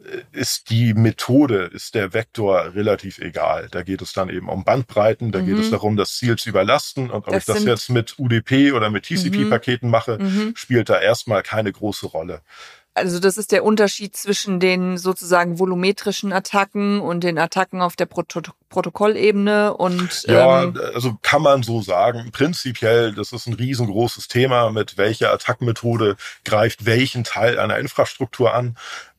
äh, 0.04 0.22
ist 0.32 0.70
die 0.70 0.94
Methode, 0.94 1.64
ist 1.72 1.94
der 1.94 2.12
Vektor 2.14 2.74
relativ 2.74 3.18
egal. 3.18 3.68
Da 3.70 3.82
geht 3.82 4.02
es 4.02 4.12
dann 4.12 4.28
eben 4.28 4.48
um 4.48 4.64
Bandbreiten, 4.64 5.32
da 5.32 5.40
geht 5.40 5.54
Mhm. 5.56 5.60
es 5.60 5.70
darum, 5.70 5.96
das 5.96 6.16
Ziel 6.16 6.36
zu 6.36 6.48
überlasten 6.50 7.10
und 7.10 7.26
ob 7.26 7.32
Das 7.32 7.48
ich 7.48 7.54
das 7.54 7.64
jetzt 7.64 7.90
mit 7.90 8.18
UDP 8.18 8.72
oder 8.72 8.90
mit 8.90 9.04
TCP-Paketen 9.04 9.90
mache, 9.90 10.18
Mhm. 10.18 10.54
spielt 10.56 10.88
da 10.88 11.00
erstmal 11.00 11.42
keine 11.42 11.72
große 11.72 12.06
Rolle. 12.06 12.40
Also 12.96 13.20
das 13.20 13.36
ist 13.36 13.52
der 13.52 13.62
Unterschied 13.62 14.16
zwischen 14.16 14.58
den 14.58 14.96
sozusagen 14.96 15.58
volumetrischen 15.58 16.32
Attacken 16.32 17.00
und 17.00 17.22
den 17.24 17.38
Attacken 17.38 17.82
auf 17.82 17.94
der 17.94 18.06
Proto 18.06 18.40
Protokollebene 18.70 19.76
und 19.76 20.24
Ja, 20.26 20.64
ähm, 20.64 20.80
also 20.94 21.16
kann 21.20 21.42
man 21.42 21.62
so 21.62 21.82
sagen. 21.82 22.30
Prinzipiell, 22.32 23.12
das 23.12 23.32
ist 23.32 23.46
ein 23.46 23.52
riesengroßes 23.52 24.28
Thema, 24.28 24.70
mit 24.70 24.96
welcher 24.96 25.30
Attackmethode 25.32 26.16
greift 26.44 26.86
welchen 26.86 27.22
Teil 27.22 27.58
einer 27.58 27.78
Infrastruktur 27.78 28.54
an. 28.54 28.76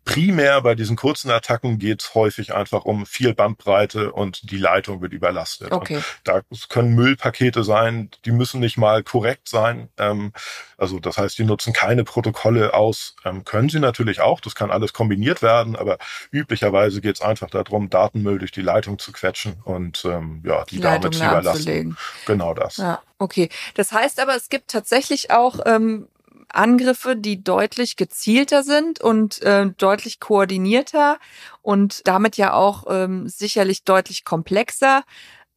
Primär 0.07 0.61
bei 0.61 0.73
diesen 0.73 0.95
kurzen 0.95 1.29
Attacken 1.29 1.79
geht 1.79 2.01
es 2.01 2.15
häufig 2.15 2.55
einfach 2.55 2.85
um 2.85 3.05
viel 3.05 3.33
Bandbreite 3.33 4.13
und 4.13 4.49
die 4.49 4.57
Leitung 4.57 5.01
wird 5.01 5.11
überlastet. 5.11 5.71
okay. 5.71 5.97
Und 5.97 6.05
da 6.23 6.41
können 6.69 6.95
Müllpakete 6.95 7.63
sein, 7.63 8.09
die 8.23 8.31
müssen 8.31 8.61
nicht 8.61 8.77
mal 8.77 9.03
korrekt 9.03 9.49
sein. 9.49 9.89
Ähm, 9.97 10.31
also 10.77 10.99
das 10.99 11.17
heißt, 11.17 11.37
die 11.37 11.43
nutzen 11.43 11.73
keine 11.73 12.05
Protokolle 12.05 12.73
aus. 12.73 13.15
Ähm, 13.25 13.43
können 13.43 13.67
sie 13.67 13.79
natürlich 13.79 14.21
auch, 14.21 14.39
das 14.39 14.55
kann 14.55 14.71
alles 14.71 14.93
kombiniert 14.93 15.41
werden, 15.41 15.75
aber 15.75 15.97
üblicherweise 16.31 17.01
geht 17.01 17.15
es 17.15 17.21
einfach 17.21 17.49
darum, 17.49 17.89
Datenmüll 17.89 18.39
durch 18.39 18.51
die 18.51 18.61
Leitung 18.61 18.99
zu 18.99 19.11
quetschen 19.11 19.57
und 19.65 20.05
ähm, 20.05 20.41
ja, 20.45 20.63
die, 20.65 20.77
Die 20.77 20.81
damit 20.81 21.15
zu 21.15 21.25
überlasten. 21.25 21.97
Genau 22.25 22.53
das. 22.53 22.77
Ja, 22.77 23.01
okay. 23.19 23.49
Das 23.75 23.91
heißt 23.91 24.21
aber, 24.21 24.35
es 24.37 24.47
gibt 24.47 24.71
tatsächlich 24.71 25.31
auch 25.31 25.59
ähm, 25.65 26.07
Angriffe, 26.49 27.15
die 27.15 27.43
deutlich 27.43 27.95
gezielter 27.95 28.63
sind 28.63 29.01
und 29.01 29.41
äh, 29.41 29.67
deutlich 29.77 30.19
koordinierter 30.19 31.17
und 31.61 32.07
damit 32.07 32.37
ja 32.37 32.53
auch 32.53 32.85
ähm, 32.89 33.27
sicherlich 33.27 33.83
deutlich 33.83 34.25
komplexer. 34.25 35.03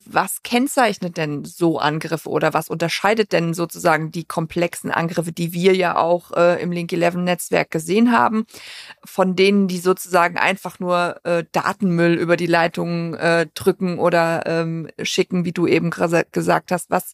Was 0.06 0.42
kennzeichnet 0.42 1.18
denn 1.18 1.44
so 1.44 1.78
Angriffe 1.78 2.30
oder 2.30 2.54
was 2.54 2.70
unterscheidet 2.70 3.32
denn 3.32 3.52
sozusagen 3.52 4.10
die 4.10 4.24
komplexen 4.24 4.90
Angriffe, 4.90 5.30
die 5.30 5.52
wir 5.52 5.76
ja 5.76 5.96
auch 5.96 6.32
äh, 6.32 6.60
im 6.62 6.72
Link 6.72 6.90
11 6.90 7.16
Netzwerk 7.16 7.70
gesehen 7.70 8.10
haben, 8.10 8.46
von 9.04 9.36
denen, 9.36 9.68
die 9.68 9.78
sozusagen 9.78 10.38
einfach 10.38 10.80
nur 10.80 11.20
äh, 11.24 11.44
Datenmüll 11.52 12.14
über 12.14 12.38
die 12.38 12.46
Leitungen 12.46 13.12
äh, 13.14 13.46
drücken 13.54 13.98
oder 13.98 14.44
ähm, 14.46 14.88
schicken, 15.02 15.44
wie 15.44 15.52
du 15.52 15.66
eben 15.66 15.90
gesagt 15.90 16.72
hast. 16.72 16.90
Was, 16.90 17.12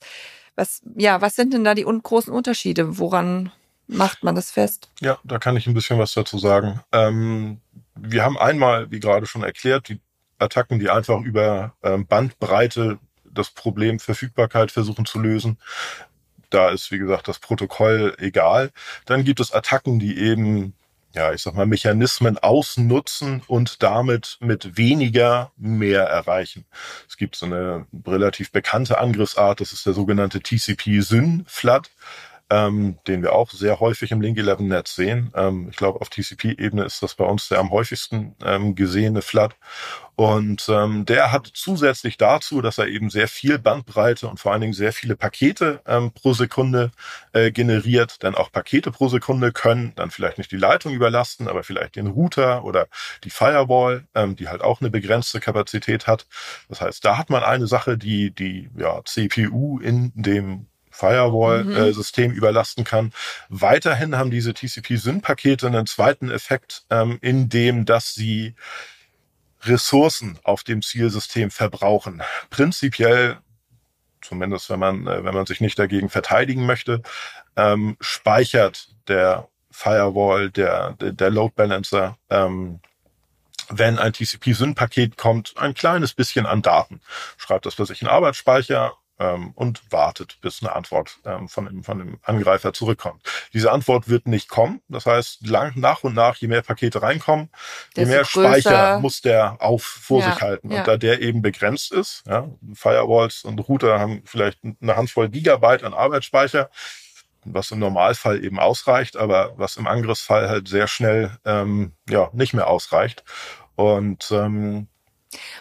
was, 0.54 0.80
ja, 0.96 1.20
was 1.20 1.34
sind 1.34 1.54
denn 1.54 1.64
da 1.64 1.74
die 1.74 1.84
un 1.84 2.02
großen 2.02 2.32
Unterschiede? 2.32 2.98
Woran 2.98 3.50
macht 3.86 4.22
man 4.22 4.34
das 4.34 4.50
fest? 4.50 4.90
Ja, 5.00 5.18
da 5.24 5.38
kann 5.38 5.56
ich 5.56 5.66
ein 5.66 5.74
bisschen 5.74 5.98
was 5.98 6.12
dazu 6.12 6.38
sagen. 6.38 6.80
Ähm, 6.92 7.60
wir 7.94 8.24
haben 8.24 8.38
einmal, 8.38 8.90
wie 8.90 9.00
gerade 9.00 9.26
schon 9.26 9.42
erklärt, 9.42 9.88
die 9.88 10.00
Attacken, 10.38 10.78
die 10.78 10.90
einfach 10.90 11.20
über 11.20 11.74
ähm, 11.82 12.06
Bandbreite 12.06 12.98
das 13.24 13.50
Problem 13.50 13.98
Verfügbarkeit 13.98 14.70
versuchen 14.70 15.06
zu 15.06 15.18
lösen. 15.18 15.58
Da 16.50 16.70
ist, 16.70 16.90
wie 16.90 16.98
gesagt, 16.98 17.28
das 17.28 17.38
Protokoll 17.38 18.14
egal. 18.18 18.70
Dann 19.04 19.24
gibt 19.24 19.40
es 19.40 19.52
Attacken, 19.52 19.98
die 19.98 20.18
eben 20.18 20.74
ja, 21.16 21.32
ich 21.32 21.42
sag 21.42 21.54
mal, 21.54 21.66
Mechanismen 21.66 22.36
ausnutzen 22.36 23.42
und 23.46 23.82
damit 23.82 24.36
mit 24.40 24.76
weniger 24.76 25.50
mehr 25.56 26.02
erreichen. 26.02 26.66
Es 27.08 27.16
gibt 27.16 27.36
so 27.36 27.46
eine 27.46 27.86
relativ 28.06 28.52
bekannte 28.52 28.98
Angriffsart, 28.98 29.60
das 29.60 29.72
ist 29.72 29.86
der 29.86 29.94
sogenannte 29.94 30.40
TCP-Syn-Flood 30.40 31.90
ähm, 32.50 32.98
den 33.06 33.22
wir 33.22 33.32
auch 33.32 33.50
sehr 33.50 33.80
häufig 33.80 34.12
im 34.12 34.20
Link 34.20 34.38
11 34.38 34.60
Netz 34.60 34.94
sehen. 34.94 35.32
Ähm, 35.34 35.68
ich 35.70 35.76
glaube, 35.76 36.00
auf 36.00 36.10
TCP-Ebene 36.10 36.84
ist 36.84 37.02
das 37.02 37.14
bei 37.14 37.24
uns 37.24 37.48
der 37.48 37.58
am 37.58 37.70
häufigsten 37.70 38.36
ähm, 38.44 38.74
gesehene 38.74 39.22
Flood. 39.22 39.56
Und 40.14 40.66
ähm, 40.70 41.04
der 41.04 41.30
hat 41.30 41.50
zusätzlich 41.52 42.16
dazu, 42.16 42.62
dass 42.62 42.78
er 42.78 42.86
eben 42.86 43.10
sehr 43.10 43.28
viel 43.28 43.58
Bandbreite 43.58 44.28
und 44.28 44.40
vor 44.40 44.52
allen 44.52 44.62
Dingen 44.62 44.72
sehr 44.72 44.92
viele 44.94 45.14
Pakete 45.14 45.82
ähm, 45.86 46.12
pro 46.12 46.32
Sekunde 46.32 46.90
äh, 47.32 47.50
generiert. 47.50 48.22
Denn 48.22 48.34
auch 48.34 48.50
Pakete 48.50 48.90
pro 48.92 49.08
Sekunde 49.08 49.52
können 49.52 49.92
dann 49.96 50.10
vielleicht 50.10 50.38
nicht 50.38 50.52
die 50.52 50.56
Leitung 50.56 50.94
überlasten, 50.94 51.48
aber 51.48 51.64
vielleicht 51.64 51.96
den 51.96 52.06
Router 52.06 52.64
oder 52.64 52.86
die 53.24 53.30
Firewall, 53.30 54.06
ähm, 54.14 54.36
die 54.36 54.48
halt 54.48 54.62
auch 54.62 54.80
eine 54.80 54.88
begrenzte 54.88 55.40
Kapazität 55.40 56.06
hat. 56.06 56.26
Das 56.68 56.80
heißt, 56.80 57.04
da 57.04 57.18
hat 57.18 57.28
man 57.28 57.42
eine 57.42 57.66
Sache, 57.66 57.98
die 57.98 58.30
die 58.30 58.70
ja, 58.76 59.02
CPU 59.04 59.78
in 59.80 60.12
dem 60.14 60.66
Firewall-System 60.96 62.30
mhm. 62.30 62.34
äh, 62.34 62.36
überlasten 62.36 62.84
kann. 62.84 63.12
Weiterhin 63.48 64.16
haben 64.16 64.30
diese 64.30 64.54
TCP-Syn-Pakete 64.54 65.66
einen 65.66 65.86
zweiten 65.86 66.30
Effekt, 66.30 66.84
ähm, 66.90 67.18
in 67.20 67.48
dem, 67.48 67.84
dass 67.84 68.14
sie 68.14 68.54
Ressourcen 69.62 70.38
auf 70.42 70.64
dem 70.64 70.82
Zielsystem 70.82 71.50
verbrauchen. 71.50 72.22
Prinzipiell, 72.50 73.38
zumindest 74.22 74.70
wenn 74.70 74.80
man, 74.80 75.06
äh, 75.06 75.24
wenn 75.24 75.34
man 75.34 75.46
sich 75.46 75.60
nicht 75.60 75.78
dagegen 75.78 76.08
verteidigen 76.08 76.64
möchte, 76.66 77.02
ähm, 77.56 77.96
speichert 78.00 78.88
der 79.08 79.48
Firewall, 79.70 80.50
der, 80.50 80.92
der, 80.92 81.30
Load 81.30 81.52
Balancer, 81.54 82.16
ähm, 82.30 82.80
wenn 83.68 83.98
ein 83.98 84.12
TCP-Syn-Paket 84.12 85.18
kommt, 85.18 85.54
ein 85.58 85.74
kleines 85.74 86.14
bisschen 86.14 86.46
an 86.46 86.62
Daten. 86.62 87.00
Schreibt 87.36 87.66
das 87.66 87.74
für 87.74 87.84
sich 87.84 88.00
in 88.00 88.08
Arbeitsspeicher 88.08 88.94
ähm, 89.18 89.52
und 89.54 89.80
wartet, 89.90 90.38
bis 90.40 90.62
eine 90.62 90.74
Antwort 90.74 91.18
ähm, 91.24 91.48
von, 91.48 91.66
dem, 91.66 91.84
von 91.84 91.98
dem 91.98 92.18
Angreifer 92.22 92.72
zurückkommt. 92.72 93.22
Diese 93.52 93.72
Antwort 93.72 94.08
wird 94.08 94.26
nicht 94.26 94.48
kommen. 94.48 94.82
Das 94.88 95.06
heißt, 95.06 95.46
lang, 95.46 95.72
nach 95.76 96.04
und 96.04 96.14
nach, 96.14 96.36
je 96.36 96.48
mehr 96.48 96.62
Pakete 96.62 97.02
reinkommen, 97.02 97.50
je 97.96 98.06
mehr 98.06 98.22
größer. 98.22 98.60
Speicher 98.60 99.00
muss 99.00 99.20
der 99.20 99.56
auf 99.60 99.82
vor 99.82 100.20
ja, 100.20 100.32
sich 100.32 100.42
halten. 100.42 100.70
Ja. 100.70 100.80
Und 100.80 100.88
da 100.88 100.96
der 100.96 101.20
eben 101.22 101.42
begrenzt 101.42 101.92
ist, 101.92 102.24
ja, 102.26 102.48
Firewalls 102.74 103.44
und 103.44 103.58
Router 103.60 103.98
haben 103.98 104.22
vielleicht 104.26 104.58
eine 104.62 104.96
Handvoll 104.96 105.28
Gigabyte 105.28 105.84
an 105.84 105.94
Arbeitsspeicher, 105.94 106.70
was 107.44 107.70
im 107.70 107.78
Normalfall 107.78 108.44
eben 108.44 108.58
ausreicht, 108.58 109.16
aber 109.16 109.52
was 109.56 109.76
im 109.76 109.86
Angriffsfall 109.86 110.48
halt 110.48 110.68
sehr 110.68 110.88
schnell 110.88 111.30
ähm, 111.44 111.92
ja 112.08 112.28
nicht 112.32 112.54
mehr 112.54 112.66
ausreicht. 112.66 113.24
Und 113.76 114.30
ähm, 114.30 114.88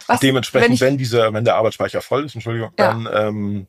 was, 0.06 0.20
Dementsprechend, 0.20 0.68
wenn, 0.68 0.74
ich, 0.74 0.80
wenn 0.80 0.98
dieser, 0.98 1.32
wenn 1.32 1.44
der 1.44 1.56
Arbeitsspeicher 1.56 2.00
voll 2.00 2.24
ist, 2.24 2.34
Entschuldigung, 2.34 2.70
ja. 2.78 2.92
dann 2.92 3.08
ähm, 3.12 3.66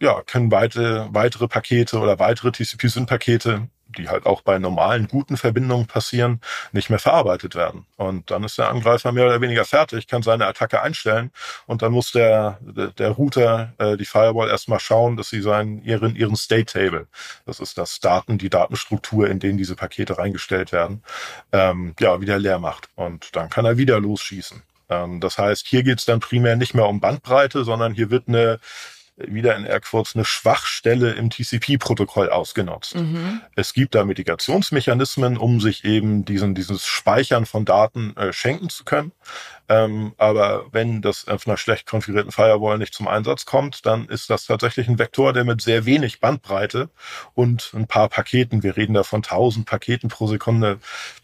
ja, 0.00 0.22
können 0.22 0.50
weitere, 0.50 1.06
weitere 1.10 1.48
Pakete 1.48 1.98
oder 1.98 2.18
weitere 2.18 2.52
TCP-Syn-Pakete, 2.52 3.68
die 3.96 4.08
halt 4.08 4.26
auch 4.26 4.42
bei 4.42 4.58
normalen 4.58 5.08
guten 5.08 5.36
Verbindungen 5.36 5.86
passieren, 5.86 6.40
nicht 6.72 6.90
mehr 6.90 6.98
verarbeitet 6.98 7.54
werden. 7.54 7.86
Und 7.96 8.30
dann 8.30 8.44
ist 8.44 8.58
der 8.58 8.68
Angreifer 8.68 9.12
mehr 9.12 9.26
oder 9.26 9.40
weniger 9.40 9.64
fertig, 9.64 10.08
kann 10.08 10.22
seine 10.22 10.46
Attacke 10.46 10.82
einstellen 10.82 11.30
und 11.66 11.82
dann 11.82 11.92
muss 11.92 12.12
der, 12.12 12.58
der, 12.60 12.88
der 12.88 13.10
Router, 13.10 13.72
äh, 13.78 13.96
die 13.96 14.04
Firewall 14.04 14.48
erstmal 14.48 14.80
schauen, 14.80 15.16
dass 15.16 15.30
sie 15.30 15.40
seinen, 15.40 15.82
ihren, 15.84 16.16
ihren 16.16 16.36
State 16.36 16.72
Table, 16.72 17.06
das 17.46 17.60
ist 17.60 17.78
das 17.78 18.00
Daten, 18.00 18.38
die 18.38 18.50
Datenstruktur, 18.50 19.28
in 19.28 19.38
denen 19.38 19.58
diese 19.58 19.76
Pakete 19.76 20.18
reingestellt 20.18 20.72
werden, 20.72 21.02
ähm, 21.52 21.94
ja, 22.00 22.20
wieder 22.20 22.38
leer 22.38 22.58
macht. 22.58 22.88
Und 22.96 23.36
dann 23.36 23.48
kann 23.48 23.64
er 23.64 23.78
wieder 23.78 24.00
losschießen. 24.00 24.62
Ähm, 24.88 25.20
das 25.20 25.38
heißt, 25.38 25.66
hier 25.66 25.82
geht 25.82 25.98
es 25.98 26.04
dann 26.04 26.20
primär 26.20 26.56
nicht 26.56 26.74
mehr 26.74 26.88
um 26.88 27.00
Bandbreite, 27.00 27.64
sondern 27.64 27.94
hier 27.94 28.10
wird 28.10 28.28
eine 28.28 28.58
wieder 29.16 29.54
in 29.56 29.64
Airquotes 29.64 30.16
eine 30.16 30.24
Schwachstelle 30.24 31.12
im 31.12 31.30
TCP-Protokoll 31.30 32.30
ausgenutzt. 32.30 32.96
Mhm. 32.96 33.40
Es 33.54 33.72
gibt 33.72 33.94
da 33.94 34.04
Mitigationsmechanismen, 34.04 35.36
um 35.36 35.60
sich 35.60 35.84
eben 35.84 36.24
diesen, 36.24 36.54
dieses 36.54 36.84
Speichern 36.84 37.46
von 37.46 37.64
Daten 37.64 38.16
äh, 38.16 38.32
schenken 38.32 38.70
zu 38.70 38.84
können. 38.84 39.12
Ähm, 39.68 40.12
aber 40.18 40.66
wenn 40.72 41.00
das 41.00 41.26
auf 41.26 41.46
einer 41.46 41.56
schlecht 41.56 41.86
konfigurierten 41.86 42.32
Firewall 42.32 42.78
nicht 42.78 42.94
zum 42.94 43.08
Einsatz 43.08 43.46
kommt, 43.46 43.86
dann 43.86 44.06
ist 44.08 44.28
das 44.28 44.46
tatsächlich 44.46 44.88
ein 44.88 44.98
Vektor, 44.98 45.32
der 45.32 45.44
mit 45.44 45.62
sehr 45.62 45.86
wenig 45.86 46.20
Bandbreite 46.20 46.90
und 47.34 47.72
ein 47.74 47.86
paar 47.86 48.08
Paketen, 48.08 48.62
wir 48.62 48.76
reden 48.76 48.94
da 48.94 49.02
von 49.02 49.22
1000 49.22 49.66
Paketen 49.66 50.08
pro 50.08 50.26
Sekunde, 50.26 50.78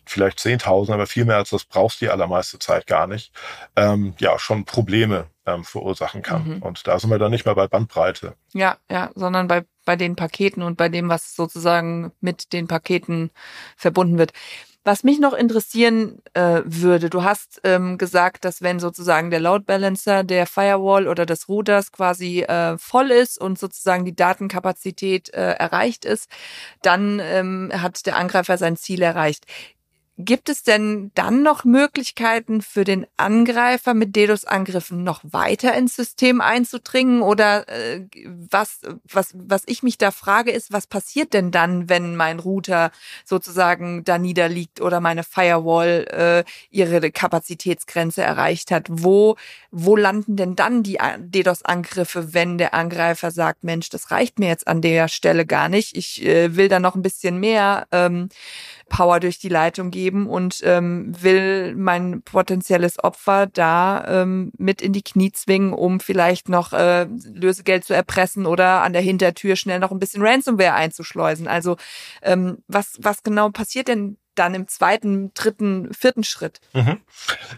vielleicht 0.06 0.38
10.000, 0.38 0.92
aber 0.92 1.06
viel 1.06 1.24
mehr 1.24 1.36
als 1.36 1.50
das 1.50 1.64
brauchst 1.64 2.00
du 2.00 2.06
die 2.06 2.10
allermeiste 2.10 2.58
Zeit 2.58 2.86
gar 2.86 3.06
nicht, 3.06 3.32
ähm, 3.76 4.14
ja, 4.18 4.38
schon 4.38 4.64
Probleme 4.64 5.26
ähm, 5.46 5.64
verursachen 5.64 6.22
kann. 6.22 6.56
Mhm. 6.56 6.62
Und 6.62 6.86
da 6.86 6.98
sind 6.98 7.10
wir 7.10 7.18
dann 7.18 7.30
nicht 7.30 7.44
mehr 7.44 7.54
bei 7.54 7.66
Bandbreite. 7.68 8.34
Ja, 8.52 8.78
ja, 8.90 9.10
sondern 9.14 9.48
bei, 9.48 9.64
bei 9.84 9.96
den 9.96 10.16
Paketen 10.16 10.62
und 10.62 10.76
bei 10.76 10.88
dem, 10.88 11.08
was 11.08 11.36
sozusagen 11.36 12.12
mit 12.20 12.52
den 12.52 12.66
Paketen 12.68 13.30
verbunden 13.76 14.18
wird. 14.18 14.32
Was 14.82 15.04
mich 15.04 15.18
noch 15.18 15.34
interessieren 15.34 16.22
äh, 16.32 16.62
würde, 16.64 17.10
du 17.10 17.22
hast 17.22 17.60
ähm, 17.64 17.98
gesagt, 17.98 18.46
dass 18.46 18.62
wenn 18.62 18.80
sozusagen 18.80 19.30
der 19.30 19.40
Load 19.40 19.64
Balancer 19.66 20.24
der 20.24 20.46
Firewall 20.46 21.06
oder 21.06 21.26
des 21.26 21.50
Routers 21.50 21.92
quasi 21.92 22.40
äh, 22.40 22.78
voll 22.78 23.10
ist 23.10 23.38
und 23.38 23.58
sozusagen 23.58 24.06
die 24.06 24.16
Datenkapazität 24.16 25.34
äh, 25.34 25.52
erreicht 25.52 26.06
ist, 26.06 26.30
dann 26.80 27.20
ähm, 27.22 27.70
hat 27.74 28.06
der 28.06 28.16
Angreifer 28.16 28.56
sein 28.56 28.76
Ziel 28.76 29.02
erreicht. 29.02 29.44
Gibt 30.16 30.50
es 30.50 30.62
denn 30.62 31.12
dann 31.14 31.42
noch 31.42 31.64
Möglichkeiten 31.64 32.60
für 32.60 32.84
den 32.84 33.06
Angreifer 33.16 33.94
mit 33.94 34.14
DDoS-Angriffen 34.14 35.02
noch 35.02 35.22
weiter 35.24 35.74
ins 35.74 35.96
System 35.96 36.42
einzudringen? 36.42 37.22
Oder 37.22 37.66
äh, 37.68 38.06
was, 38.26 38.80
was, 39.04 39.30
was 39.34 39.62
ich 39.66 39.82
mich 39.82 39.96
da 39.96 40.10
frage, 40.10 40.50
ist, 40.50 40.72
was 40.72 40.86
passiert 40.86 41.32
denn 41.32 41.50
dann, 41.50 41.88
wenn 41.88 42.16
mein 42.16 42.38
Router 42.38 42.90
sozusagen 43.24 44.04
da 44.04 44.18
niederliegt 44.18 44.82
oder 44.82 45.00
meine 45.00 45.24
Firewall 45.24 46.06
äh, 46.10 46.50
ihre 46.70 47.10
Kapazitätsgrenze 47.10 48.22
erreicht 48.22 48.70
hat? 48.72 48.88
Wo, 48.90 49.36
wo 49.70 49.96
landen 49.96 50.36
denn 50.36 50.54
dann 50.54 50.82
die 50.82 50.98
DDoS-Angriffe, 51.18 52.34
wenn 52.34 52.58
der 52.58 52.74
Angreifer 52.74 53.30
sagt, 53.30 53.64
Mensch, 53.64 53.88
das 53.88 54.10
reicht 54.10 54.38
mir 54.38 54.48
jetzt 54.48 54.68
an 54.68 54.82
der 54.82 55.08
Stelle 55.08 55.46
gar 55.46 55.70
nicht, 55.70 55.96
ich 55.96 56.22
äh, 56.26 56.56
will 56.56 56.68
da 56.68 56.78
noch 56.78 56.94
ein 56.94 57.02
bisschen 57.02 57.40
mehr 57.40 57.86
ähm, 57.90 58.28
Power 58.90 59.20
durch 59.20 59.38
die 59.38 59.48
Leitung 59.48 59.90
geben 59.90 60.26
und 60.26 60.60
ähm, 60.64 61.14
will 61.18 61.74
mein 61.74 62.20
potenzielles 62.22 63.02
Opfer 63.02 63.46
da 63.46 64.04
ähm, 64.22 64.52
mit 64.58 64.82
in 64.82 64.92
die 64.92 65.02
Knie 65.02 65.32
zwingen, 65.32 65.72
um 65.72 66.00
vielleicht 66.00 66.50
noch 66.50 66.74
äh, 66.74 67.06
Lösegeld 67.32 67.84
zu 67.84 67.94
erpressen 67.94 68.44
oder 68.44 68.82
an 68.82 68.92
der 68.92 69.00
Hintertür 69.00 69.56
schnell 69.56 69.78
noch 69.78 69.92
ein 69.92 69.98
bisschen 69.98 70.22
Ransomware 70.22 70.74
einzuschleusen. 70.74 71.48
Also 71.48 71.76
ähm, 72.20 72.58
was, 72.68 72.98
was 73.00 73.22
genau 73.22 73.48
passiert 73.48 73.88
denn 73.88 74.18
dann 74.34 74.54
im 74.54 74.68
zweiten, 74.68 75.32
dritten, 75.34 75.92
vierten 75.92 76.24
Schritt. 76.24 76.60
Mhm. 76.72 77.00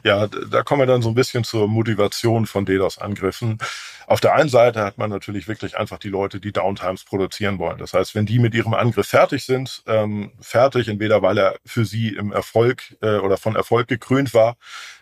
Ja, 0.05 0.27
da 0.27 0.63
kommen 0.63 0.81
wir 0.81 0.87
dann 0.87 1.03
so 1.03 1.11
ein 1.11 1.15
bisschen 1.15 1.45
zur 1.45 1.69
Motivation 1.69 2.47
von 2.47 2.65
DDoS-Angriffen. 2.65 3.59
Auf 4.07 4.21
der 4.21 4.35
einen 4.35 4.49
Seite 4.49 4.85
hat 4.85 4.99
man 4.99 5.11
natürlich 5.11 5.49
wirklich 5.49 5.77
einfach 5.79 5.99
die 5.99 6.09
Leute, 6.09 6.41
die 6.41 6.53
Downtimes 6.53 7.05
produzieren 7.05 7.59
wollen. 7.59 7.79
Das 7.79 7.93
heißt, 7.93 8.15
wenn 8.15 8.27
die 8.27 8.39
mit 8.39 8.55
ihrem 8.55 8.75
Angriff 8.75 9.07
fertig 9.07 9.45
sind, 9.45 9.83
ähm, 9.87 10.33
fertig, 10.41 10.89
entweder 10.89 11.23
weil 11.23 11.39
er 11.39 11.57
für 11.65 11.85
sie 11.85 12.09
im 12.09 12.33
Erfolg 12.33 12.97
äh, 13.01 13.17
oder 13.17 13.37
von 13.37 13.57
Erfolg 13.57 13.89
gekrönt 13.89 14.35
war, 14.35 14.57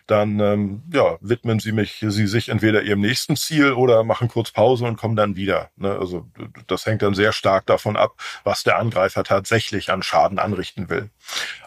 dann 0.07 0.39
ähm, 0.39 0.83
ja, 0.93 1.17
widmen 1.21 1.59
sie 1.59 1.71
mich, 1.71 2.03
sie 2.07 2.27
sich 2.27 2.49
entweder 2.49 2.81
ihrem 2.81 3.01
nächsten 3.01 3.35
Ziel 3.35 3.73
oder 3.73 4.03
machen 4.03 4.27
kurz 4.27 4.51
Pause 4.51 4.85
und 4.85 4.97
kommen 4.97 5.15
dann 5.15 5.35
wieder. 5.35 5.69
Ne? 5.75 5.91
Also 5.91 6.27
das 6.67 6.85
hängt 6.85 7.01
dann 7.01 7.13
sehr 7.13 7.31
stark 7.31 7.65
davon 7.65 7.95
ab, 7.97 8.15
was 8.43 8.63
der 8.63 8.77
Angreifer 8.77 9.23
tatsächlich 9.23 9.91
an 9.91 10.03
Schaden 10.03 10.39
anrichten 10.39 10.89
will. 10.89 11.09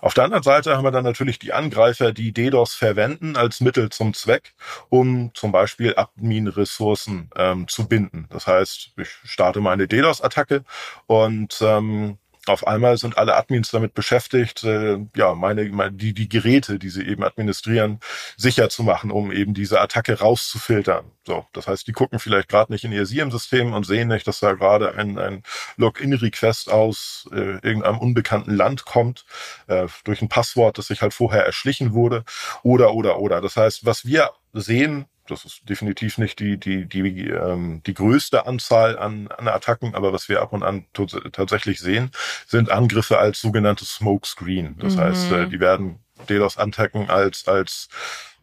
Auf 0.01 0.15
der 0.15 0.25
anderen 0.25 0.43
Seite 0.43 0.77
haben 0.77 0.85
wir 0.85 0.91
dann 0.91 1.05
natürlich 1.05 1.39
die 1.39 1.53
Angreifer, 1.53 2.13
die 2.13 2.33
DDoS 2.33 2.75
verwenden 2.75 3.37
als 3.37 3.61
Mittel 3.61 3.91
zum 3.91 4.15
Zweck, 4.15 4.55
um 4.89 5.31
zum 5.35 5.53
Beispiel 5.53 5.95
Admin-Ressourcen 5.97 7.31
ähm, 7.37 7.69
zu 7.69 7.89
binden. 7.89 8.27
Das 8.31 8.47
heißt, 8.47 8.93
ich 8.97 9.09
starte 9.25 9.61
meine 9.61 9.89
DDoS-Attacke 9.89 10.65
und 11.07 11.59
ähm, 11.61 12.19
auf 12.47 12.67
einmal 12.67 12.97
sind 12.97 13.19
alle 13.19 13.37
Admins 13.37 13.71
damit 13.71 13.95
beschäftigt, 13.95 14.65
äh, 14.65 14.99
ja, 15.17 15.35
meine, 15.35 15.65
meine 15.67 15.93
die, 15.93 16.15
die 16.15 16.29
Geräte, 16.29 16.79
die 16.79 16.91
sie 16.91 17.03
eben 17.07 17.25
administrieren, 17.25 18.01
sicher 18.37 18.69
zu 18.69 18.83
machen, 18.83 19.11
um 19.11 19.33
eben 19.33 19.55
diese 19.55 19.81
Attacke 19.81 20.19
rauszufiltern. 20.19 21.11
So, 21.27 21.47
das 21.53 21.67
heißt, 21.69 21.87
die 21.87 21.93
gucken 21.93 22.19
vielleicht 22.19 22.49
gerade 22.49 22.73
nicht 22.73 22.85
in 22.85 22.93
ihr 22.93 23.07
SIEM-System 23.07 23.73
und 23.73 23.87
sehen 23.87 24.09
nicht, 24.09 24.27
dass 24.27 24.41
da 24.41 24.53
gerade 24.53 24.95
ein, 24.95 25.19
ein 25.19 25.43
Login-Request 25.77 26.71
aus 26.71 27.29
äh, 27.33 27.59
irgendeinem 27.63 27.99
unbekannten 27.99 28.55
Land 28.55 28.85
kommt, 28.85 29.25
äh, 29.67 29.87
durch 30.05 30.21
ein 30.21 30.29
Passwort, 30.29 30.77
das 30.79 30.89
sich 30.89 31.01
halt 31.01 31.15
vorher 31.15 31.45
erschlichen 31.45 31.95
wurde, 31.95 32.25
oder, 32.63 32.95
oder, 32.95 33.19
oder. 33.19 33.41
Das 33.41 33.57
heißt, 33.57 33.87
was 33.87 34.05
wir 34.05 34.31
sehen, 34.53 35.07
das 35.27 35.45
ist 35.45 35.69
definitiv 35.69 36.19
nicht 36.19 36.39
die, 36.39 36.59
die, 36.59 36.87
die, 36.87 37.29
ähm, 37.29 37.83
die 37.87 37.95
größte 37.95 38.47
Anzahl 38.47 38.99
an, 38.99 39.29
an 39.29 39.49
Attacken, 39.49 39.95
aber 39.95 40.13
was 40.13 40.29
wir 40.29 40.43
ab 40.43 40.53
und 40.53 40.63
an 40.63 40.87
tatsächlich 41.33 41.81
sehen, 41.81 42.11
sind 42.47 42.71
Angriffe 42.71 43.19
als 43.19 43.41
sogenanntes 43.41 43.95
Smokescreen. 43.95 44.77
Das 44.79 44.97
mhm. 44.97 45.01
heißt, 45.01 45.33
äh, 45.33 45.47
die 45.49 45.61
werden 45.61 46.01
DDoS-Attacken 46.29 47.11
als, 47.11 47.49
als 47.49 47.89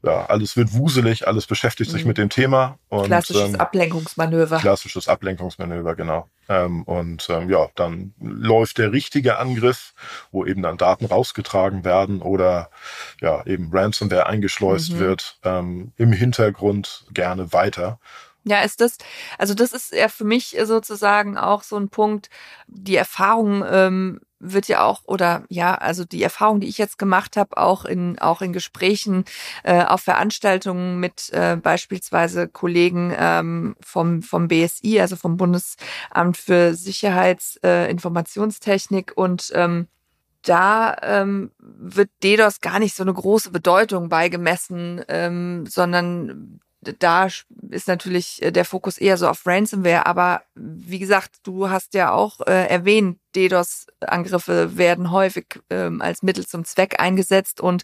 ja, 0.03 0.25
alles 0.25 0.57
wird 0.57 0.73
wuselig, 0.73 1.27
alles 1.27 1.45
beschäftigt 1.45 1.91
sich 1.91 2.03
mhm. 2.03 2.09
mit 2.09 2.17
dem 2.17 2.29
Thema. 2.29 2.79
Und, 2.89 3.05
klassisches 3.05 3.49
ähm, 3.49 3.55
Ablenkungsmanöver. 3.55 4.57
Klassisches 4.57 5.07
Ablenkungsmanöver, 5.07 5.95
genau. 5.95 6.27
Ähm, 6.49 6.83
und 6.83 7.27
ähm, 7.29 7.49
ja, 7.49 7.67
dann 7.75 8.13
läuft 8.19 8.79
der 8.79 8.91
richtige 8.91 9.37
Angriff, 9.37 9.93
wo 10.31 10.45
eben 10.45 10.63
dann 10.63 10.77
Daten 10.77 11.05
rausgetragen 11.05 11.83
werden 11.83 12.21
oder 12.21 12.71
ja 13.21 13.45
eben 13.45 13.69
Ransomware 13.71 14.25
eingeschleust 14.25 14.93
mhm. 14.93 14.99
wird, 14.99 15.39
ähm, 15.43 15.93
im 15.97 16.11
Hintergrund 16.11 17.05
gerne 17.11 17.53
weiter. 17.53 17.99
Ja, 18.43 18.61
ist 18.61 18.81
das, 18.81 18.97
also 19.37 19.53
das 19.53 19.71
ist 19.71 19.93
ja 19.93 20.07
für 20.07 20.23
mich 20.23 20.57
sozusagen 20.63 21.37
auch 21.37 21.61
so 21.61 21.77
ein 21.77 21.89
Punkt, 21.89 22.29
die 22.65 22.95
Erfahrung 22.95 23.63
ähm, 23.69 24.19
wird 24.41 24.67
ja 24.67 24.83
auch 24.83 25.03
oder 25.05 25.43
ja, 25.49 25.75
also 25.75 26.03
die 26.03 26.23
Erfahrung, 26.23 26.59
die 26.59 26.67
ich 26.67 26.77
jetzt 26.77 26.97
gemacht 26.97 27.37
habe, 27.37 27.55
auch 27.57 27.85
in 27.85 28.19
auch 28.19 28.41
in 28.41 28.51
Gesprächen 28.53 29.25
äh, 29.63 29.83
auf 29.83 30.01
Veranstaltungen 30.01 30.99
mit 30.99 31.29
äh, 31.31 31.57
beispielsweise 31.61 32.47
Kollegen 32.47 33.13
ähm, 33.17 33.75
vom 33.81 34.23
vom 34.23 34.47
BSI, 34.47 34.99
also 34.99 35.15
vom 35.15 35.37
Bundesamt 35.37 36.37
für 36.37 36.73
Sicherheitsinformationstechnik 36.73 39.11
äh, 39.11 39.13
und 39.15 39.51
ähm, 39.55 39.87
da 40.43 40.97
ähm, 41.03 41.51
wird 41.59 42.09
DDoS 42.23 42.61
gar 42.61 42.79
nicht 42.79 42.95
so 42.95 43.03
eine 43.03 43.13
große 43.13 43.51
Bedeutung 43.51 44.09
beigemessen, 44.09 45.03
ähm, 45.07 45.67
sondern 45.67 46.59
da 46.81 47.27
ist 47.69 47.87
natürlich 47.87 48.41
äh, 48.41 48.51
der 48.51 48.65
Fokus 48.65 48.97
eher 48.97 49.17
so 49.17 49.27
auf 49.27 49.45
Ransomware, 49.45 50.05
aber 50.05 50.41
wie 50.55 50.99
gesagt, 50.99 51.37
du 51.43 51.69
hast 51.69 51.93
ja 51.93 52.11
auch 52.11 52.39
äh, 52.41 52.67
erwähnt, 52.67 53.19
DDoS-Angriffe 53.35 54.77
werden 54.77 55.11
häufig 55.11 55.59
ähm, 55.69 56.01
als 56.01 56.23
Mittel 56.23 56.45
zum 56.45 56.65
Zweck 56.65 56.99
eingesetzt. 56.99 57.61
Und 57.61 57.83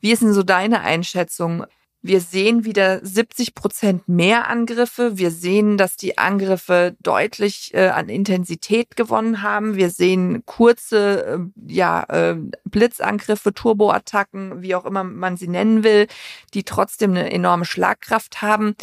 wie 0.00 0.12
ist 0.12 0.22
denn 0.22 0.34
so 0.34 0.42
deine 0.42 0.80
Einschätzung? 0.80 1.64
Wir 2.04 2.20
sehen 2.20 2.64
wieder 2.64 2.98
70 3.04 3.54
Prozent 3.54 4.08
mehr 4.08 4.48
Angriffe. 4.48 5.18
Wir 5.18 5.30
sehen, 5.30 5.78
dass 5.78 5.96
die 5.96 6.18
Angriffe 6.18 6.96
deutlich 7.00 7.72
äh, 7.74 7.90
an 7.90 8.08
Intensität 8.08 8.96
gewonnen 8.96 9.40
haben. 9.42 9.76
Wir 9.76 9.88
sehen 9.88 10.44
kurze, 10.44 11.24
äh, 11.24 11.72
ja, 11.72 12.02
äh, 12.08 12.36
Blitzangriffe, 12.64 13.54
Turboattacken, 13.54 14.62
wie 14.62 14.74
auch 14.74 14.84
immer 14.84 15.04
man 15.04 15.36
sie 15.36 15.46
nennen 15.46 15.84
will, 15.84 16.08
die 16.54 16.64
trotzdem 16.64 17.12
eine 17.12 17.30
enorme 17.30 17.64
Schlagkraft 17.64 18.42
haben. 18.42 18.74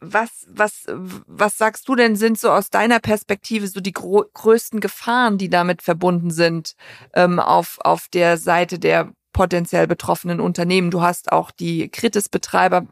Was, 0.00 0.46
was, 0.48 0.86
was 0.88 1.58
sagst 1.58 1.86
du 1.86 1.94
denn, 1.96 2.16
sind 2.16 2.40
so 2.40 2.50
aus 2.50 2.70
deiner 2.70 2.98
Perspektive 2.98 3.68
so 3.68 3.80
die 3.80 3.92
größten 3.92 4.80
Gefahren, 4.80 5.36
die 5.36 5.50
damit 5.50 5.82
verbunden 5.82 6.30
sind, 6.30 6.76
ähm, 7.12 7.38
auf, 7.38 7.78
auf 7.82 8.08
der 8.08 8.38
Seite 8.38 8.78
der 8.78 9.12
potenziell 9.32 9.86
betroffenen 9.86 10.40
Unternehmen. 10.40 10.90
Du 10.90 11.02
hast 11.02 11.32
auch 11.32 11.50
die 11.50 11.88
Kritis-Betreiber 11.88 12.86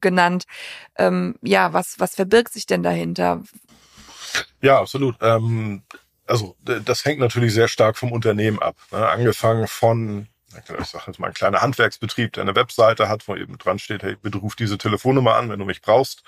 genannt. 0.00 0.44
Ähm, 0.96 1.36
ja, 1.42 1.72
was, 1.72 1.98
was 1.98 2.14
verbirgt 2.14 2.52
sich 2.52 2.66
denn 2.66 2.82
dahinter? 2.82 3.42
Ja, 4.60 4.78
absolut. 4.78 5.16
Ähm, 5.20 5.82
also 6.26 6.56
das 6.62 7.04
hängt 7.04 7.18
natürlich 7.18 7.52
sehr 7.52 7.68
stark 7.68 7.96
vom 7.96 8.12
Unternehmen 8.12 8.60
ab. 8.60 8.76
Ne? 8.92 9.08
Angefangen 9.08 9.66
von 9.66 10.28
ich 10.56 10.86
sage 10.86 11.04
jetzt 11.06 11.20
mal 11.20 11.28
ein 11.28 11.34
kleiner 11.34 11.62
Handwerksbetrieb, 11.62 12.32
der 12.32 12.42
eine 12.42 12.56
Webseite 12.56 13.08
hat, 13.08 13.28
wo 13.28 13.36
eben 13.36 13.56
dran 13.58 13.78
steht, 13.78 14.02
hey, 14.02 14.16
bitte 14.20 14.38
ruf 14.38 14.56
diese 14.56 14.78
Telefonnummer 14.78 15.36
an, 15.36 15.48
wenn 15.48 15.58
du 15.58 15.64
mich 15.64 15.80
brauchst. 15.80 16.22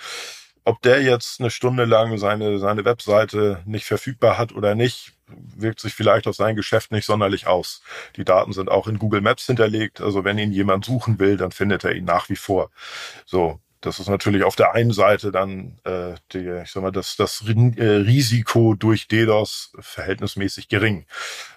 Ob 0.64 0.80
der 0.82 1.02
jetzt 1.02 1.40
eine 1.40 1.50
Stunde 1.50 1.84
lang 1.84 2.18
seine, 2.18 2.58
seine 2.60 2.84
Webseite 2.84 3.62
nicht 3.64 3.84
verfügbar 3.84 4.38
hat 4.38 4.52
oder 4.52 4.76
nicht, 4.76 5.12
wirkt 5.56 5.80
sich 5.80 5.94
vielleicht 5.94 6.26
auf 6.26 6.36
sein 6.36 6.56
Geschäft 6.56 6.92
nicht 6.92 7.06
sonderlich 7.06 7.46
aus. 7.46 7.82
Die 8.16 8.24
Daten 8.24 8.52
sind 8.52 8.70
auch 8.70 8.86
in 8.88 8.98
Google 8.98 9.20
Maps 9.20 9.46
hinterlegt. 9.46 10.00
Also 10.00 10.24
wenn 10.24 10.38
ihn 10.38 10.52
jemand 10.52 10.84
suchen 10.84 11.18
will, 11.18 11.36
dann 11.36 11.52
findet 11.52 11.84
er 11.84 11.94
ihn 11.94 12.04
nach 12.04 12.28
wie 12.28 12.36
vor. 12.36 12.70
So. 13.26 13.60
Das 13.82 13.98
ist 13.98 14.08
natürlich 14.08 14.44
auf 14.44 14.56
der 14.56 14.72
einen 14.74 14.92
Seite 14.92 15.32
dann 15.32 15.78
äh, 15.84 16.14
die, 16.32 16.48
ich 16.62 16.70
sag 16.70 16.82
mal, 16.82 16.92
das, 16.92 17.16
das 17.16 17.44
äh, 17.46 17.82
Risiko 17.82 18.74
durch 18.74 19.08
DDoS 19.08 19.72
verhältnismäßig 19.78 20.68
gering. 20.68 21.06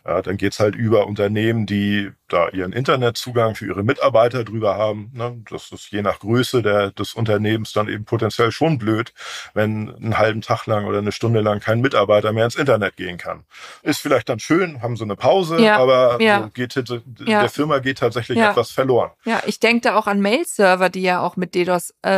Ja, 0.05 0.21
dann 0.21 0.37
geht's 0.37 0.59
halt 0.59 0.75
über 0.75 1.07
Unternehmen, 1.07 1.65
die 1.65 2.11
da 2.27 2.49
ihren 2.49 2.73
Internetzugang 2.73 3.55
für 3.55 3.67
ihre 3.67 3.83
Mitarbeiter 3.83 4.43
drüber 4.43 4.75
haben. 4.75 5.11
Ne? 5.13 5.41
Das 5.49 5.71
ist 5.71 5.91
je 5.91 6.01
nach 6.01 6.19
Größe 6.19 6.63
der, 6.63 6.91
des 6.91 7.13
Unternehmens 7.13 7.73
dann 7.73 7.87
eben 7.87 8.05
potenziell 8.05 8.51
schon 8.51 8.79
blöd, 8.79 9.13
wenn 9.53 9.93
einen 9.95 10.17
halben 10.17 10.41
Tag 10.41 10.65
lang 10.65 10.85
oder 10.85 10.97
eine 10.97 11.11
Stunde 11.11 11.41
lang 11.41 11.59
kein 11.59 11.81
Mitarbeiter 11.81 12.33
mehr 12.33 12.45
ins 12.45 12.55
Internet 12.55 12.97
gehen 12.97 13.17
kann. 13.17 13.45
Ist 13.83 14.01
vielleicht 14.01 14.29
dann 14.29 14.39
schön, 14.39 14.81
haben 14.81 14.97
so 14.97 15.03
eine 15.03 15.15
Pause, 15.15 15.59
ja, 15.59 15.77
aber 15.77 16.21
ja. 16.21 16.43
So 16.43 16.49
geht, 16.49 16.75
der. 16.75 17.49
Firma 17.49 17.79
geht 17.79 17.99
tatsächlich 17.99 18.39
etwas 18.39 18.71
verloren. 18.71 19.11
Ja, 19.23 19.41
ich 19.45 19.59
denke 19.59 19.81
da 19.81 19.95
auch 19.95 20.07
an 20.07 20.19
Mail-Server, 20.19 20.89
die 20.89 21.03
ja 21.03 21.21
auch 21.21 21.35
mit 21.37 21.53
DDoS-Angriffen 21.53 22.01
äh, 22.01 22.14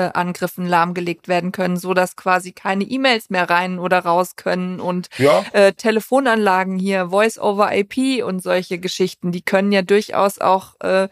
lahmgelegt 0.66 1.28
werden 1.28 1.52
können, 1.52 1.78
so 1.78 1.94
dass 1.94 2.16
quasi 2.16 2.54
keine 2.54 2.86
E-Mails 2.86 3.30
mehr 3.30 3.50
rein 3.50 3.78
oder 3.78 4.00
raus 4.00 4.36
können 4.36 4.80
und 4.80 5.10
äh, 5.52 5.74
Telefonanlagen 5.74 6.78
hier, 6.78 7.10
Voice-over-IP 7.10 8.24
und 8.24 8.42
solche 8.42 8.80
Geschichten, 8.80 9.32
die 9.32 9.42
können 9.42 9.72
ja 9.72 9.82
durch 9.82 10.08
durchaus 10.08 10.40
auch 10.40 10.80
äh, 10.82 11.10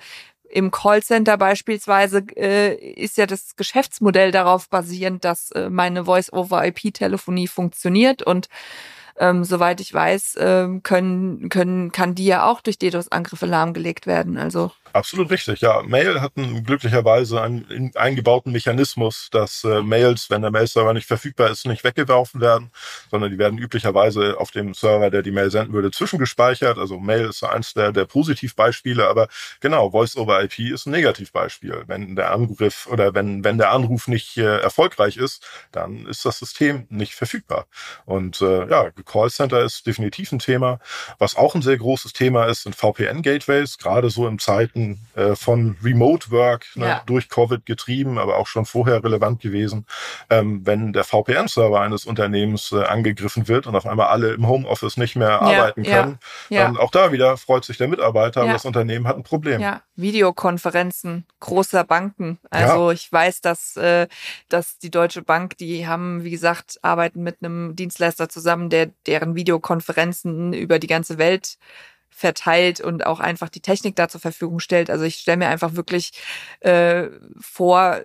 im 0.50 0.72
Callcenter 0.72 1.38
beispielsweise 1.38 2.24
äh, 2.38 2.76
ist 2.76 3.18
ja 3.18 3.26
das 3.26 3.56
Geschäftsmodell 3.56 4.32
darauf 4.32 4.70
basierend, 4.70 5.26
dass 5.26 5.52
äh, 5.52 5.70
meine 5.70 6.06
Voice-over-IP-Telefonie 6.06 7.48
funktioniert 7.48 8.22
und 8.22 8.48
ähm, 9.18 9.44
soweit 9.44 9.80
ich 9.80 9.94
weiß, 9.94 10.36
ähm, 10.40 10.84
können, 10.84 11.50
können, 11.50 11.92
kann 11.92 12.16
die 12.16 12.26
ja 12.26 12.46
auch 12.46 12.62
durch 12.62 12.78
DDoS-Angriffe 12.78 13.46
lahmgelegt 13.46 14.08
werden. 14.08 14.38
Also 14.38 14.72
Absolut 14.96 15.30
richtig, 15.30 15.60
ja. 15.60 15.82
Mail 15.84 16.22
hat 16.22 16.38
einen, 16.38 16.64
glücklicherweise 16.64 17.42
einen 17.42 17.92
eingebauten 17.96 18.54
Mechanismus, 18.54 19.28
dass 19.30 19.66
äh, 19.66 19.82
Mails, 19.82 20.30
wenn 20.30 20.42
der 20.42 20.52
Mail-Server 20.52 20.94
nicht 20.94 21.06
verfügbar 21.06 21.50
ist, 21.50 21.66
nicht 21.66 21.84
weggeworfen 21.84 22.40
werden, 22.40 22.72
sondern 23.12 23.30
die 23.30 23.38
werden 23.38 23.60
üblicherweise 23.60 24.40
auf 24.40 24.52
dem 24.52 24.74
Server, 24.74 25.10
der 25.10 25.22
die 25.22 25.32
Mail 25.32 25.52
senden 25.52 25.74
würde, 25.74 25.92
zwischengespeichert. 25.92 26.78
Also 26.78 26.98
Mail 26.98 27.26
ist 27.26 27.44
eins 27.44 27.74
der, 27.74 27.92
der 27.92 28.06
Positivbeispiele, 28.06 29.06
aber 29.06 29.28
genau, 29.60 29.92
Voice-over-IP 29.92 30.60
ist 30.60 30.86
ein 30.86 30.92
Negativbeispiel. 30.92 31.84
Wenn 31.88 32.16
der 32.16 32.32
Angriff 32.32 32.88
oder 32.88 33.14
wenn, 33.14 33.44
wenn 33.44 33.58
der 33.58 33.72
Anruf 33.72 34.08
nicht 34.08 34.38
äh, 34.38 34.60
erfolgreich 34.62 35.18
ist, 35.18 35.46
dann 35.74 36.06
ist 36.06 36.24
das 36.24 36.40
System 36.40 36.88
nicht 36.90 37.16
verfügbar. 37.16 37.66
Und 38.06 38.40
äh, 38.40 38.70
ja, 38.70 38.92
Callcenter 39.06 39.62
ist 39.62 39.86
definitiv 39.88 40.32
ein 40.32 40.40
Thema. 40.40 40.80
Was 41.20 41.36
auch 41.36 41.54
ein 41.54 41.62
sehr 41.62 41.78
großes 41.78 42.14
Thema 42.14 42.46
ist, 42.46 42.64
sind 42.64 42.78
VPN-Gateways, 42.78 43.78
gerade 43.78 44.10
so 44.10 44.26
in 44.26 44.40
Zeiten, 44.40 44.85
äh, 45.16 45.36
von 45.36 45.76
Remote 45.84 46.32
Work 46.32 46.66
ne, 46.76 46.86
ja. 46.86 47.04
durch 47.06 47.30
Covid 47.30 47.66
getrieben, 47.66 48.18
aber 48.18 48.38
auch 48.38 48.48
schon 48.48 48.66
vorher 48.66 49.04
relevant 49.04 49.42
gewesen. 49.42 49.86
Ähm, 50.30 50.62
wenn 50.66 50.94
der 50.94 51.04
VPN-Server 51.04 51.82
eines 51.82 52.06
Unternehmens 52.06 52.72
äh, 52.72 52.84
angegriffen 52.84 53.48
wird 53.48 53.68
und 53.68 53.76
auf 53.76 53.86
einmal 53.86 54.08
alle 54.08 54.34
im 54.34 54.48
Homeoffice 54.48 54.98
nicht 54.98 55.16
mehr 55.16 55.30
ja, 55.30 55.40
arbeiten 55.40 55.84
können, 55.84 56.20
ja, 56.50 56.64
dann 56.64 56.78
auch 56.78 56.92
da 56.92 57.12
wieder 57.12 57.38
freut 57.38 57.66
sich 57.66 57.78
der 57.78 57.88
Mitarbeiter, 57.88 58.42
aber 58.42 58.54
das 58.54 58.66
Unternehmen 58.66 59.08
hat 59.08 59.18
ein 59.18 59.24
Problem. 59.24 59.62
Ja, 59.62 59.82
Videokonferenzen 59.96 61.26
großer 61.40 61.84
Banken. 61.84 62.40
Also 62.50 62.92
ich 62.92 63.12
weiß, 63.12 63.42
dass, 63.42 63.78
äh, 63.78 64.08
dass 64.50 64.80
die 64.80 64.92
Deutsche 64.92 65.22
Bank, 65.22 65.58
die 65.58 65.88
haben, 65.88 66.24
wie 66.24 66.32
gesagt, 66.32 66.80
arbeiten 66.82 67.24
mit 67.24 67.38
einem 67.42 67.76
Dienstleister 67.76 68.30
zusammen, 68.30 68.70
der 68.70 68.92
deren 69.06 69.36
Videokonferenzen 69.36 70.54
über 70.54 70.80
die 70.80 70.88
ganze 70.88 71.18
Welt 71.18 71.58
verteilt 72.16 72.80
und 72.80 73.06
auch 73.06 73.20
einfach 73.20 73.50
die 73.50 73.60
Technik 73.60 73.98
da 73.98 74.08
zur 74.08 74.22
Verfügung 74.22 74.60
stellt. 74.60 74.90
Also 74.90 75.04
ich 75.04 75.16
stelle 75.16 75.36
mir 75.36 75.50
einfach 75.50 75.76
wirklich 75.76 76.14
äh, 76.62 77.10
vor, 77.42 78.00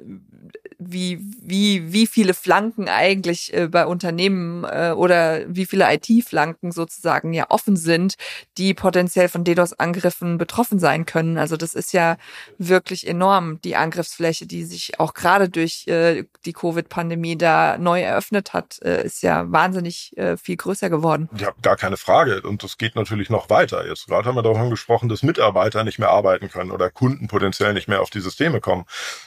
wie, 0.81 1.21
wie, 1.41 1.93
wie 1.93 2.07
viele 2.09 2.35
Flanken 2.35 2.89
eigentlich 2.89 3.55
äh, 3.55 3.69
bei 3.69 3.87
Unternehmen 3.87 4.65
äh, 4.65 4.93
oder 4.97 5.43
wie 5.47 5.65
viele 5.65 5.87
IT-Flanken 5.95 6.73
sozusagen 6.73 7.33
ja 7.33 7.47
offen 7.51 7.77
sind, 7.77 8.17
die 8.59 8.75
potenziell 8.75 9.29
von 9.29 9.45
DDoS-Angriffen 9.45 10.39
betroffen 10.39 10.81
sein 10.81 11.07
können. 11.07 11.39
Also 11.39 11.57
das 11.57 11.75
ist 11.75 11.93
ja 11.93 12.17
wirklich 12.59 13.07
enorm, 13.07 13.61
die 13.63 13.77
Angriffsfläche, 13.77 14.47
die 14.47 14.65
sich 14.65 14.99
auch 14.99 15.15
gerade 15.15 15.49
durch 15.49 15.87
äh, 15.87 16.25
die 16.47 16.53
Covid-Pandemie 16.53 17.39
da 17.39 17.79
neu 17.79 18.01
eröffnet 18.01 18.55
hat, 18.55 18.81
äh, 18.83 19.05
ist 19.05 19.23
ja 19.23 19.53
wahnsinnig 19.53 20.17
äh, 20.17 20.37
viel 20.37 20.57
größer 20.57 20.91
geworden. 20.91 21.29
Ja, 21.37 21.53
gar 21.63 21.77
keine 21.77 21.97
Frage. 21.97 22.43
Und 22.43 22.65
das 22.65 22.79
geht 22.79 22.97
natürlich 22.97 23.31
noch 23.31 23.51
weiter. 23.51 23.87
Jetzt 23.87 24.00
gerade 24.07 24.29
haben 24.29 24.37
wir 24.37 24.43
davon 24.43 24.71
gesprochen, 24.71 25.09
dass 25.09 25.23
Mitarbeiter 25.23 25.85
nicht 25.85 25.99
mehr 25.99 26.11
arbeiten 26.11 26.51
können 26.51 26.71
oder 26.71 26.91
Kunden 26.91 27.29
potenziell 27.29 27.75
nicht 27.75 27.89
mehr 27.89 28.03
auf 28.03 28.11
die 28.11 28.21
Systeme 28.21 28.61
kommen. 28.61 28.85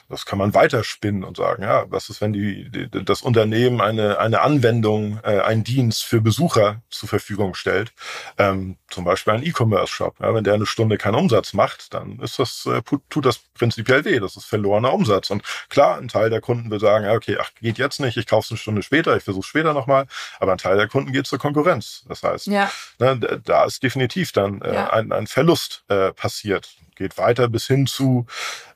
Das 0.09 0.25
kann 0.25 0.39
man 0.39 0.53
weiterspinnen 0.53 1.23
und 1.23 1.37
sagen, 1.37 1.63
ja, 1.63 1.85
was 1.89 2.09
ist, 2.09 2.21
wenn 2.21 2.33
die, 2.33 2.69
die 2.69 2.89
das 3.03 3.21
Unternehmen 3.21 3.81
eine, 3.81 4.19
eine 4.19 4.41
Anwendung, 4.41 5.19
äh, 5.23 5.39
einen 5.39 5.63
Dienst 5.63 6.03
für 6.03 6.21
Besucher 6.21 6.81
zur 6.89 7.09
Verfügung 7.09 7.55
stellt, 7.55 7.93
ähm, 8.37 8.77
zum 8.89 9.03
Beispiel 9.05 9.33
ein 9.33 9.43
E-Commerce-Shop. 9.43 10.15
Ja, 10.19 10.33
wenn 10.33 10.43
der 10.43 10.53
eine 10.53 10.65
Stunde 10.65 10.97
keinen 10.97 11.15
Umsatz 11.15 11.53
macht, 11.53 11.93
dann 11.93 12.19
ist 12.19 12.39
das, 12.39 12.65
äh, 12.65 12.81
tut 13.09 13.25
das 13.25 13.39
prinzipiell 13.53 14.05
weh. 14.05 14.19
Das 14.19 14.35
ist 14.35 14.45
verlorener 14.45 14.93
Umsatz. 14.93 15.29
Und 15.29 15.43
klar, 15.69 15.97
ein 15.97 16.07
Teil 16.07 16.29
der 16.29 16.41
Kunden 16.41 16.69
will 16.69 16.79
sagen, 16.79 17.05
ja, 17.05 17.13
okay, 17.13 17.37
ach, 17.39 17.51
geht 17.61 17.77
jetzt 17.77 17.99
nicht, 17.99 18.17
ich 18.17 18.27
kaufe 18.27 18.45
es 18.45 18.51
eine 18.51 18.57
Stunde 18.57 18.83
später, 18.83 19.15
ich 19.17 19.23
versuche 19.23 19.47
später 19.47 19.73
nochmal. 19.73 20.05
Aber 20.39 20.51
ein 20.51 20.57
Teil 20.57 20.77
der 20.77 20.87
Kunden 20.87 21.11
geht 21.11 21.27
zur 21.27 21.39
Konkurrenz. 21.39 22.03
Das 22.07 22.23
heißt, 22.23 22.47
ja. 22.47 22.69
ne, 22.99 23.41
da 23.43 23.65
ist 23.65 23.83
definitiv 23.83 24.31
dann 24.31 24.61
äh, 24.63 24.73
ja. 24.73 24.89
ein, 24.91 25.11
ein 25.11 25.27
Verlust 25.27 25.83
äh, 25.89 26.11
passiert. 26.11 26.75
Geht 26.95 27.17
weiter 27.17 27.47
bis 27.47 27.67
hin 27.67 27.87
zu 27.87 28.25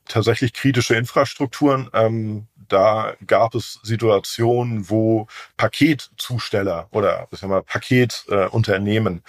tatsächlich 0.08 0.54
kritische 0.54 0.96
Infrastrukturen. 0.96 1.90
Ähm, 1.94 2.48
da 2.68 3.14
gab 3.26 3.56
es 3.56 3.80
Situationen, 3.84 4.90
wo 4.90 5.28
Paketzusteller 5.56 6.88
oder 6.92 7.28
sagen 7.32 7.52
wir 7.52 7.58
mal, 7.58 7.64
Paketunternehmen 7.64 9.24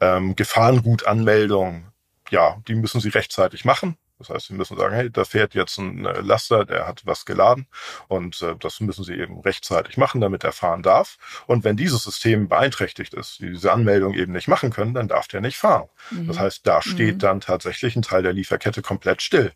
äh, 0.00 0.16
ähm, 0.16 0.36
Gefahrengutanmeldungen, 0.36 1.86
ja, 2.30 2.60
die 2.68 2.74
müssen 2.74 3.00
sie 3.00 3.08
rechtzeitig 3.08 3.64
machen. 3.64 3.96
Das 4.18 4.30
heißt, 4.30 4.46
Sie 4.46 4.54
müssen 4.54 4.76
sagen, 4.76 4.94
hey, 4.94 5.10
da 5.10 5.24
fährt 5.24 5.54
jetzt 5.54 5.78
ein 5.78 6.04
äh, 6.04 6.20
Laster, 6.20 6.64
der 6.64 6.86
hat 6.86 7.02
was 7.04 7.24
geladen 7.24 7.66
und 8.08 8.40
äh, 8.42 8.54
das 8.58 8.80
müssen 8.80 9.04
Sie 9.04 9.14
eben 9.14 9.40
rechtzeitig 9.40 9.96
machen, 9.96 10.20
damit 10.20 10.44
er 10.44 10.52
fahren 10.52 10.82
darf. 10.82 11.16
Und 11.46 11.64
wenn 11.64 11.76
dieses 11.76 12.04
System 12.04 12.48
beeinträchtigt 12.48 13.14
ist, 13.14 13.40
die 13.40 13.50
diese 13.50 13.72
Anmeldung 13.72 14.14
eben 14.14 14.32
nicht 14.32 14.48
machen 14.48 14.70
können, 14.70 14.94
dann 14.94 15.08
darf 15.08 15.26
der 15.28 15.40
nicht 15.40 15.56
fahren. 15.56 15.88
Mhm. 16.10 16.28
Das 16.28 16.38
heißt, 16.38 16.66
da 16.66 16.80
steht 16.82 17.16
mhm. 17.16 17.18
dann 17.20 17.40
tatsächlich 17.40 17.96
ein 17.96 18.02
Teil 18.02 18.22
der 18.22 18.32
Lieferkette 18.32 18.82
komplett 18.82 19.22
still. 19.22 19.52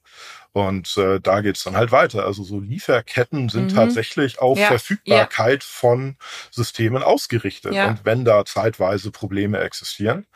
Und 0.53 0.97
äh, 0.97 1.21
da 1.21 1.40
geht's 1.40 1.62
dann 1.62 1.77
halt 1.77 1.92
weiter. 1.92 2.25
Also 2.25 2.42
so 2.42 2.59
Lieferketten 2.59 3.49
sind 3.49 3.71
mhm. 3.71 3.77
tatsächlich 3.77 4.40
auf 4.40 4.59
ja. 4.59 4.66
Verfügbarkeit 4.66 5.62
ja. 5.62 5.68
von 5.68 6.16
Systemen 6.51 7.03
ausgerichtet. 7.03 7.75
Ja. 7.75 7.88
Und 7.88 8.05
wenn 8.05 8.25
da 8.25 8.44
zeitweise 8.44 9.11
Probleme 9.11 9.59
existieren, 9.61 10.27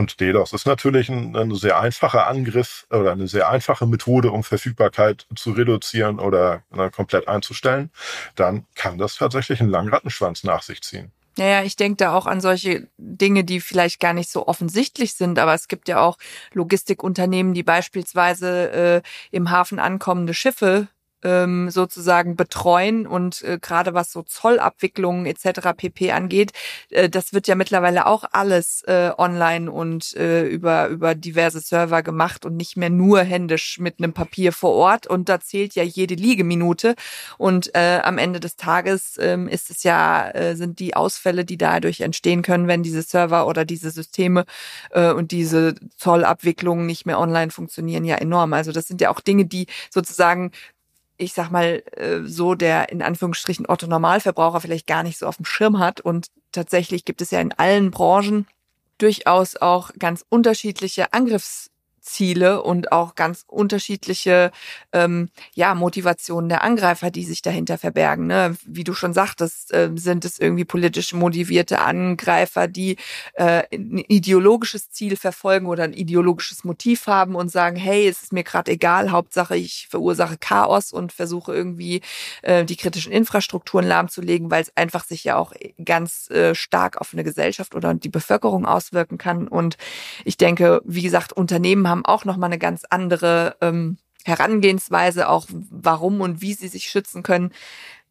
und 0.00 0.18
DDoS 0.18 0.54
ist 0.54 0.66
natürlich 0.66 1.10
ein, 1.10 1.36
ein, 1.36 1.54
sehr 1.54 1.78
einfacher 1.78 2.26
Angriff 2.26 2.86
oder 2.90 3.12
eine 3.12 3.28
sehr 3.28 3.50
einfache 3.50 3.86
Methode, 3.86 4.30
um 4.32 4.42
Verfügbarkeit 4.42 5.26
zu 5.36 5.52
reduzieren 5.52 6.18
oder 6.18 6.62
äh, 6.74 6.90
komplett 6.90 7.28
einzustellen, 7.28 7.90
dann 8.34 8.66
kann 8.74 8.98
das 8.98 9.16
tatsächlich 9.16 9.60
einen 9.60 9.70
langen 9.70 9.90
Rattenschwanz 9.90 10.42
nach 10.42 10.62
sich 10.62 10.80
ziehen. 10.80 11.12
Naja, 11.36 11.62
ich 11.62 11.76
denke 11.76 11.96
da 11.96 12.14
auch 12.14 12.26
an 12.26 12.40
solche 12.40 12.88
Dinge, 12.96 13.44
die 13.44 13.60
vielleicht 13.60 14.00
gar 14.00 14.14
nicht 14.14 14.30
so 14.30 14.48
offensichtlich 14.48 15.14
sind, 15.14 15.38
aber 15.38 15.54
es 15.54 15.68
gibt 15.68 15.88
ja 15.88 16.00
auch 16.00 16.16
Logistikunternehmen, 16.54 17.54
die 17.54 17.62
beispielsweise 17.62 18.70
äh, 18.72 19.02
im 19.30 19.50
Hafen 19.50 19.78
ankommende 19.78 20.34
Schiffe 20.34 20.88
ähm, 21.22 21.70
sozusagen 21.70 22.36
betreuen 22.36 23.06
und 23.06 23.42
äh, 23.42 23.58
gerade 23.60 23.94
was 23.94 24.12
so 24.12 24.22
Zollabwicklungen 24.22 25.26
etc. 25.26 25.72
pp 25.76 26.12
angeht, 26.12 26.52
äh, 26.90 27.08
das 27.08 27.32
wird 27.32 27.48
ja 27.48 27.54
mittlerweile 27.54 28.06
auch 28.06 28.24
alles 28.32 28.82
äh, 28.82 29.10
online 29.16 29.70
und 29.70 30.14
äh, 30.16 30.46
über 30.46 30.88
über 30.88 31.14
diverse 31.14 31.60
Server 31.60 32.02
gemacht 32.02 32.44
und 32.44 32.56
nicht 32.56 32.76
mehr 32.76 32.90
nur 32.90 33.20
händisch 33.20 33.78
mit 33.78 33.98
einem 33.98 34.12
Papier 34.12 34.52
vor 34.52 34.72
Ort 34.72 35.06
und 35.06 35.28
da 35.28 35.40
zählt 35.40 35.74
ja 35.74 35.82
jede 35.82 36.14
Liegeminute 36.14 36.94
und 37.38 37.74
äh, 37.74 38.00
am 38.02 38.18
Ende 38.18 38.40
des 38.40 38.56
Tages 38.56 39.16
ähm, 39.20 39.48
ist 39.48 39.70
es 39.70 39.82
ja 39.82 40.30
äh, 40.30 40.56
sind 40.56 40.78
die 40.78 40.94
Ausfälle, 40.94 41.44
die 41.44 41.58
dadurch 41.58 42.00
entstehen 42.00 42.42
können, 42.42 42.68
wenn 42.68 42.82
diese 42.82 43.02
Server 43.02 43.46
oder 43.46 43.64
diese 43.64 43.90
Systeme 43.90 44.44
äh, 44.90 45.12
und 45.12 45.30
diese 45.32 45.74
Zollabwicklungen 45.96 46.86
nicht 46.86 47.06
mehr 47.06 47.18
online 47.18 47.50
funktionieren, 47.50 48.04
ja 48.04 48.16
enorm. 48.16 48.52
Also 48.52 48.72
das 48.72 48.86
sind 48.86 49.00
ja 49.00 49.10
auch 49.10 49.20
Dinge, 49.20 49.44
die 49.46 49.66
sozusagen 49.90 50.52
ich 51.20 51.34
sag 51.34 51.50
mal, 51.50 51.82
äh, 51.92 52.20
so 52.24 52.54
der 52.54 52.90
in 52.90 53.02
Anführungsstrichen 53.02 53.68
Otto 53.68 53.86
Normalverbraucher 53.86 54.60
vielleicht 54.60 54.86
gar 54.86 55.02
nicht 55.02 55.18
so 55.18 55.26
auf 55.26 55.36
dem 55.36 55.44
Schirm 55.44 55.78
hat. 55.78 56.00
Und 56.00 56.28
tatsächlich 56.52 57.04
gibt 57.04 57.20
es 57.20 57.30
ja 57.30 57.40
in 57.40 57.52
allen 57.52 57.90
Branchen 57.90 58.46
durchaus 58.98 59.56
auch 59.56 59.90
ganz 59.98 60.24
unterschiedliche 60.28 61.12
Angriffs 61.12 61.70
Ziele 62.00 62.62
und 62.62 62.92
auch 62.92 63.14
ganz 63.14 63.44
unterschiedliche 63.46 64.50
ähm, 64.92 65.30
ja, 65.54 65.74
Motivationen 65.74 66.48
der 66.48 66.62
Angreifer, 66.62 67.10
die 67.10 67.24
sich 67.24 67.42
dahinter 67.42 67.78
verbergen. 67.78 68.26
Ne? 68.26 68.56
Wie 68.66 68.84
du 68.84 68.94
schon 68.94 69.12
sagtest, 69.12 69.72
äh, 69.72 69.90
sind 69.94 70.24
es 70.24 70.38
irgendwie 70.38 70.64
politisch 70.64 71.12
motivierte 71.12 71.80
Angreifer, 71.80 72.68
die 72.68 72.96
äh, 73.34 73.62
ein 73.72 73.98
ideologisches 74.08 74.90
Ziel 74.90 75.16
verfolgen 75.16 75.66
oder 75.66 75.84
ein 75.84 75.92
ideologisches 75.92 76.64
Motiv 76.64 77.06
haben 77.06 77.34
und 77.34 77.50
sagen, 77.50 77.76
hey, 77.76 78.08
es 78.08 78.22
ist 78.22 78.32
mir 78.32 78.44
gerade 78.44 78.72
egal, 78.72 79.10
Hauptsache 79.10 79.56
ich 79.56 79.88
verursache 79.90 80.36
Chaos 80.38 80.92
und 80.92 81.12
versuche 81.12 81.54
irgendwie 81.54 82.00
äh, 82.42 82.64
die 82.64 82.76
kritischen 82.76 83.12
Infrastrukturen 83.12 83.86
lahmzulegen, 83.86 84.50
weil 84.50 84.62
es 84.62 84.76
einfach 84.76 85.04
sich 85.04 85.24
ja 85.24 85.36
auch 85.36 85.52
ganz 85.84 86.30
äh, 86.30 86.54
stark 86.54 87.00
auf 87.00 87.12
eine 87.12 87.24
Gesellschaft 87.24 87.74
oder 87.74 87.94
die 87.94 88.08
Bevölkerung 88.08 88.64
auswirken 88.66 89.18
kann. 89.18 89.48
Und 89.48 89.76
ich 90.24 90.36
denke, 90.36 90.80
wie 90.84 91.02
gesagt, 91.02 91.32
Unternehmen 91.32 91.88
haben 91.90 92.04
auch 92.04 92.24
nochmal 92.24 92.48
eine 92.48 92.58
ganz 92.58 92.84
andere 92.88 93.56
ähm, 93.60 93.98
Herangehensweise, 94.24 95.28
auch 95.28 95.46
warum 95.50 96.20
und 96.20 96.40
wie 96.40 96.54
sie 96.54 96.68
sich 96.68 96.84
schützen 96.84 97.22
können. 97.22 97.52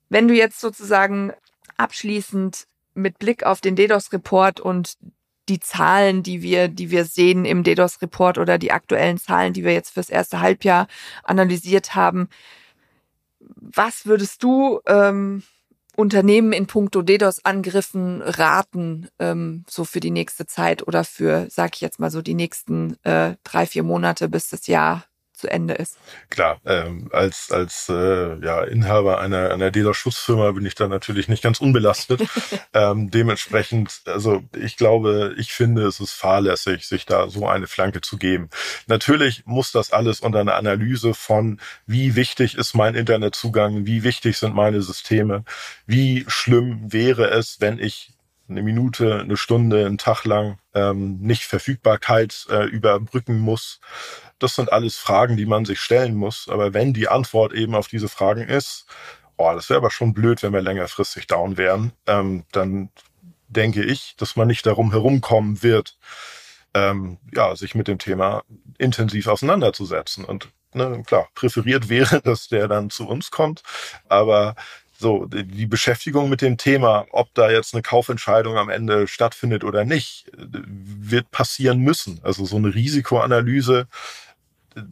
Wenn 0.09 0.27
du 0.27 0.35
jetzt 0.35 0.59
sozusagen 0.59 1.33
abschließend 1.77 2.67
mit 2.93 3.19
Blick 3.19 3.45
auf 3.45 3.61
den 3.61 3.75
DDoS-Report 3.75 4.59
und 4.59 4.97
die 5.47 5.59
Zahlen, 5.59 6.21
die 6.21 6.41
wir, 6.41 6.67
die 6.67 6.91
wir 6.91 7.05
sehen 7.05 7.45
im 7.45 7.63
DDoS-Report 7.63 8.37
oder 8.37 8.57
die 8.57 8.71
aktuellen 8.71 9.17
Zahlen, 9.17 9.53
die 9.53 9.63
wir 9.63 9.73
jetzt 9.73 9.91
fürs 9.91 10.09
erste 10.09 10.41
Halbjahr 10.41 10.87
analysiert 11.23 11.95
haben, 11.95 12.29
was 13.39 14.05
würdest 14.05 14.43
du 14.43 14.79
ähm, 14.85 15.43
Unternehmen 15.99 16.53
in 16.53 16.65
puncto 16.65 17.01
DDoS-Angriffen 17.01 18.21
raten, 18.21 19.09
ähm, 19.19 19.65
so 19.69 19.83
für 19.83 19.99
die 19.99 20.12
nächste 20.12 20.45
Zeit 20.45 20.88
oder 20.88 21.03
für, 21.03 21.47
sag 21.49 21.75
ich 21.75 21.81
jetzt 21.81 21.99
mal 21.99 22.09
so, 22.09 22.21
die 22.21 22.35
nächsten 22.35 22.95
äh, 23.03 23.35
drei, 23.43 23.65
vier 23.65 23.83
Monate, 23.83 24.29
bis 24.29 24.47
das 24.47 24.67
Jahr 24.67 25.03
zu 25.39 25.49
Ende 25.49 25.73
ist. 25.73 25.97
Klar, 26.30 26.60
ähm, 26.65 27.10
als, 27.12 27.52
als 27.52 27.89
äh, 27.89 28.43
ja, 28.43 28.63
Inhaber 28.63 29.19
einer, 29.19 29.52
einer 29.52 29.71
DDoS-Schutzfirma 29.71 30.52
bin 30.52 30.65
ich 30.65 30.75
da 30.75 30.88
natürlich 30.88 31.28
nicht 31.28 31.41
ganz 31.41 31.60
unbelastet. 31.60 32.21
ähm, 32.73 33.10
dementsprechend, 33.10 34.02
also 34.06 34.43
ich 34.56 34.78
glaube, 34.78 35.36
ich 35.38 35.52
finde, 35.54 35.84
es 35.84 35.99
ist 35.99 36.12
fahrlässig, 36.12 36.88
sich 36.88 37.06
da 37.06 37.30
so 37.30 37.47
eine 37.47 37.67
Flanke 37.67 38.02
zu 38.02 38.17
geben. 38.17 38.49
Natürlich 38.88 39.43
muss 39.45 39.71
das 39.71 39.91
alles 39.91 40.19
unter 40.19 40.39
einer 40.39 40.56
Analyse 40.56 41.13
von, 41.13 41.60
wie 41.86 42.15
wichtig 42.15 42.56
ist 42.56 42.75
mein 42.75 42.95
Internetzugang, 42.95 43.86
wie 43.86 44.04
wichtig 44.04 44.38
sind 44.38 44.54
meine 44.54 44.82
Systeme, 44.82 45.43
wie 45.86 46.25
schlimm 46.28 46.91
wäre 46.91 47.30
es, 47.30 47.62
wenn 47.62 47.80
ich 47.80 48.13
eine 48.49 48.63
Minute, 48.63 49.19
eine 49.19 49.38
Stunde, 49.38 49.86
einen 49.86 49.97
Tag 49.97 50.25
lang 50.25 50.58
ähm, 50.73 51.19
nicht 51.21 51.43
Verfügbarkeit 51.43 52.47
äh, 52.49 52.65
überbrücken 52.65 53.39
muss. 53.39 53.80
Das 54.39 54.56
sind 54.56 54.71
alles 54.71 54.95
Fragen, 54.95 55.38
die 55.38 55.45
man 55.45 55.65
sich 55.65 55.80
stellen 55.80 56.15
muss. 56.15 56.47
Aber 56.49 56.73
wenn 56.73 56.93
die 56.93 57.08
Antwort 57.08 57.54
eben 57.54 57.75
auf 57.75 57.88
diese 57.88 58.10
Fragen 58.10 58.47
ist, 58.47 58.86
oh, 59.38 59.52
das 59.54 59.69
wäre 59.69 59.78
aber 59.78 59.91
schon 59.91 60.13
blöd, 60.13 60.43
wenn 60.43 60.54
wir 60.54 60.62
längerfristig 60.62 61.28
down 61.28 61.58
wären, 61.58 61.93
ähm, 62.08 62.43
dann 62.52 62.89
denke 63.47 63.84
ich, 63.84 64.15
dass 64.17 64.36
man 64.36 64.47
nicht 64.47 64.65
darum 64.65 64.91
herumkommen 64.91 65.63
wird, 65.63 65.97
ähm, 66.73 67.17
ja, 67.34 67.56
sich 67.56 67.73
mit 67.73 67.88
dem 67.88 67.99
Thema 67.99 68.43
intensiv 68.78 69.28
auseinanderzusetzen. 69.28 70.25
Und 70.25 70.49
ne, 70.73 71.04
klar, 71.06 71.28
präferiert 71.36 71.89
wäre, 71.89 72.21
dass 72.23 72.47
der 72.47 72.67
dann 72.67 72.89
zu 72.89 73.08
uns 73.08 73.32
kommt, 73.32 73.63
aber 74.08 74.56
so, 75.02 75.25
die 75.28 75.65
Beschäftigung 75.65 76.30
mit 76.30 76.41
dem 76.41 76.58
Thema, 76.58 77.06
ob 77.12 77.34
da 77.34 77.49
jetzt 77.49 77.73
eine 77.73 77.82
Kaufentscheidung 77.82 78.58
am 78.58 78.69
Ende 78.69 79.08
stattfindet 79.08 79.63
oder 79.63 79.86
nicht, 79.86 80.30
wird 80.36 81.32
passieren 81.32 81.80
müssen. 81.80 82.19
Also 82.21 82.43
so 82.43 82.58
eine 82.58 82.75
Risikoanalyse 82.75 83.88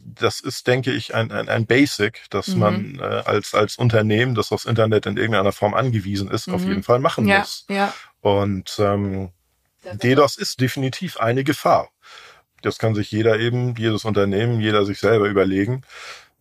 das 0.04 0.40
ist, 0.40 0.66
denke 0.66 0.92
ich, 0.92 1.14
ein, 1.14 1.30
ein, 1.30 1.48
ein 1.48 1.66
Basic, 1.66 2.22
dass 2.30 2.48
mhm. 2.48 2.58
man 2.58 2.98
äh, 2.98 3.02
als, 3.02 3.54
als 3.54 3.76
Unternehmen, 3.76 4.34
das 4.34 4.52
aufs 4.52 4.64
Internet 4.64 5.06
in 5.06 5.16
irgendeiner 5.16 5.52
Form 5.52 5.74
angewiesen 5.74 6.30
ist, 6.30 6.48
mhm. 6.48 6.54
auf 6.54 6.64
jeden 6.64 6.82
Fall 6.82 6.98
machen 6.98 7.26
ja, 7.26 7.40
muss. 7.40 7.66
Ja. 7.68 7.92
Und 8.20 8.76
ähm, 8.78 9.30
DDoS 10.02 10.36
ist 10.36 10.60
definitiv 10.60 11.18
eine 11.18 11.44
Gefahr. 11.44 11.90
Das 12.62 12.78
kann 12.78 12.94
sich 12.94 13.10
jeder 13.10 13.38
eben, 13.38 13.76
jedes 13.76 14.04
Unternehmen, 14.04 14.60
jeder 14.60 14.84
sich 14.84 14.98
selber 14.98 15.28
überlegen. 15.28 15.82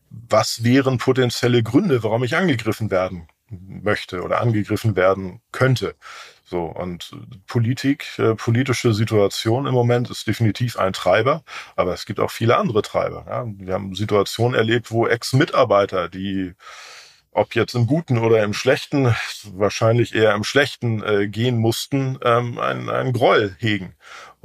was 0.10 0.64
wären 0.64 0.98
potenzielle 0.98 1.64
Gründe, 1.64 2.04
warum 2.04 2.24
ich 2.24 2.36
angegriffen 2.36 2.90
werden 2.92 3.28
möchte 3.50 4.22
oder 4.24 4.42
angegriffen 4.42 4.96
werden 4.96 5.42
könnte. 5.52 5.96
So, 6.50 6.64
und 6.64 7.12
Politik, 7.46 8.18
äh, 8.20 8.34
politische 8.34 8.94
Situation 8.94 9.68
im 9.68 9.74
Moment 9.74 10.10
ist 10.10 10.26
definitiv 10.28 10.78
ein 10.78 10.94
Treiber, 10.94 11.44
aber 11.76 11.94
es 11.94 12.06
gibt 12.06 12.22
auch 12.22 12.32
viele 12.32 12.56
andere 12.56 12.82
Treiber. 12.84 13.26
Ja. 13.28 13.46
Wir 13.58 13.74
haben 13.74 13.96
Situationen 13.96 14.56
erlebt, 14.56 14.90
wo 14.90 15.08
Ex-Mitarbeiter, 15.08 16.08
die 16.08 16.54
ob 17.32 17.54
jetzt 17.54 17.76
im 17.76 17.86
Guten 17.86 18.18
oder 18.18 18.44
im 18.44 18.54
Schlechten, 18.54 19.14
wahrscheinlich 19.54 20.16
eher 20.16 20.34
im 20.34 20.44
Schlechten 20.44 21.04
äh, 21.04 21.28
gehen 21.28 21.58
mussten, 21.58 22.18
ähm, 22.24 22.58
einen, 22.60 23.14
Groll 23.14 23.56
hegen. 23.60 23.94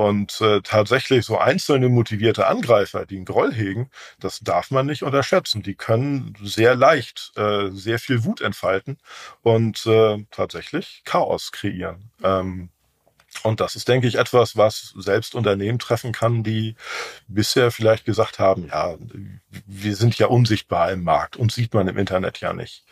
Und 0.02 0.40
äh, 0.40 0.60
tatsächlich 0.62 1.24
so 1.24 1.38
einzelne 1.38 1.88
motivierte 1.88 2.48
Angreifer, 2.48 3.06
die 3.06 3.14
einen 3.14 3.24
Groll 3.24 3.54
hegen, 3.54 3.88
das 4.18 4.40
darf 4.40 4.72
man 4.72 4.86
nicht 4.86 5.04
unterschätzen. 5.04 5.62
Die 5.62 5.76
können 5.76 6.34
sehr 6.42 6.74
leicht 6.74 7.30
äh, 7.36 7.70
sehr 7.70 8.00
viel 8.00 8.24
Wut 8.24 8.40
entfalten 8.40 8.98
und 9.42 9.86
äh, 9.86 10.24
tatsächlich 10.32 11.02
Chaos 11.04 11.52
kreieren. 11.52 12.10
Ähm, 12.20 12.70
und 13.44 13.60
das 13.60 13.76
ist, 13.76 13.86
denke 13.86 14.08
ich, 14.08 14.16
etwas, 14.16 14.56
was 14.56 14.92
selbst 14.96 15.36
Unternehmen 15.36 15.78
treffen 15.78 16.10
kann, 16.10 16.42
die 16.42 16.74
bisher 17.28 17.70
vielleicht 17.70 18.04
gesagt 18.04 18.40
haben, 18.40 18.66
ja, 18.66 18.96
wir 19.66 19.96
sind 19.96 20.16
ja 20.18 20.26
unsichtbar 20.26 20.90
im 20.92 21.04
Markt 21.04 21.36
und 21.36 21.52
sieht 21.52 21.74
man 21.74 21.88
im 21.88 21.98
Internet 21.98 22.40
ja 22.40 22.52
nicht. 22.52 22.84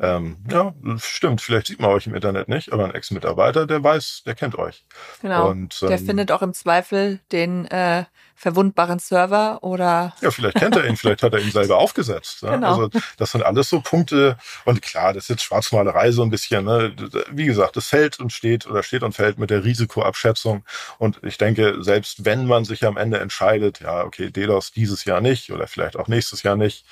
Ähm, 0.00 0.38
ja, 0.50 0.74
stimmt, 0.98 1.40
vielleicht 1.40 1.66
sieht 1.66 1.80
man 1.80 1.90
euch 1.90 2.06
im 2.06 2.14
Internet 2.14 2.48
nicht, 2.48 2.72
aber 2.72 2.84
ein 2.84 2.94
Ex-Mitarbeiter, 2.94 3.66
der 3.66 3.82
weiß, 3.82 4.22
der 4.26 4.34
kennt 4.34 4.56
euch. 4.56 4.84
Genau. 5.22 5.50
Und, 5.50 5.80
ähm, 5.82 5.88
der 5.88 5.98
findet 5.98 6.32
auch 6.32 6.42
im 6.42 6.54
Zweifel 6.54 7.20
den 7.32 7.66
äh, 7.66 8.04
verwundbaren 8.34 8.98
Server 8.98 9.62
oder. 9.62 10.14
Ja, 10.20 10.30
vielleicht 10.30 10.56
kennt 10.56 10.76
er 10.76 10.86
ihn, 10.86 10.96
vielleicht 10.96 11.22
hat 11.22 11.32
er 11.32 11.40
ihn 11.40 11.50
selber 11.50 11.78
aufgesetzt. 11.78 12.42
Ne? 12.42 12.50
Genau. 12.50 12.68
Also 12.68 12.90
das 13.16 13.32
sind 13.32 13.42
alles 13.42 13.68
so 13.68 13.80
Punkte. 13.80 14.36
Und 14.64 14.82
klar, 14.82 15.12
das 15.12 15.24
ist 15.24 15.28
jetzt 15.30 15.42
Schwarzmalerei 15.44 16.10
so 16.10 16.22
ein 16.22 16.30
bisschen. 16.30 16.64
Ne? 16.64 16.94
Wie 17.30 17.46
gesagt, 17.46 17.76
das 17.76 17.88
fällt 17.88 18.20
und 18.20 18.32
steht 18.32 18.66
oder 18.66 18.82
steht 18.82 19.02
und 19.02 19.12
fällt 19.12 19.38
mit 19.38 19.50
der 19.50 19.64
Risikoabschätzung. 19.64 20.64
Und 20.98 21.20
ich 21.22 21.38
denke, 21.38 21.76
selbst 21.82 22.24
wenn 22.24 22.46
man 22.46 22.64
sich 22.64 22.84
am 22.84 22.96
Ende 22.96 23.20
entscheidet, 23.20 23.80
ja, 23.80 24.04
okay, 24.04 24.30
DDoS 24.30 24.72
dieses 24.72 25.04
Jahr 25.04 25.20
nicht 25.20 25.52
oder 25.52 25.66
vielleicht 25.66 25.96
auch 25.96 26.03
nächstes 26.08 26.42
Jahr 26.42 26.56
nicht, 26.56 26.86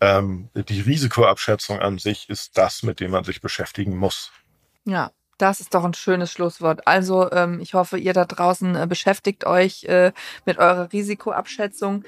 ähm, 0.00 0.50
die 0.54 0.80
Risikoabschätzung 0.80 1.80
an 1.80 1.98
sich 1.98 2.28
ist 2.28 2.58
das, 2.58 2.82
mit 2.82 3.00
dem 3.00 3.10
man 3.12 3.24
sich 3.24 3.40
beschäftigen 3.40 3.96
muss. 3.96 4.30
Ja, 4.84 5.10
das 5.38 5.60
ist 5.60 5.74
doch 5.74 5.84
ein 5.84 5.94
schönes 5.94 6.32
Schlusswort. 6.32 6.86
Also 6.86 7.30
ähm, 7.32 7.60
ich 7.60 7.74
hoffe, 7.74 7.98
ihr 7.98 8.12
da 8.12 8.24
draußen 8.24 8.74
äh, 8.76 8.86
beschäftigt 8.86 9.44
euch 9.46 9.84
äh, 9.84 10.12
mit 10.44 10.58
eurer 10.58 10.92
Risikoabschätzung. 10.92 12.04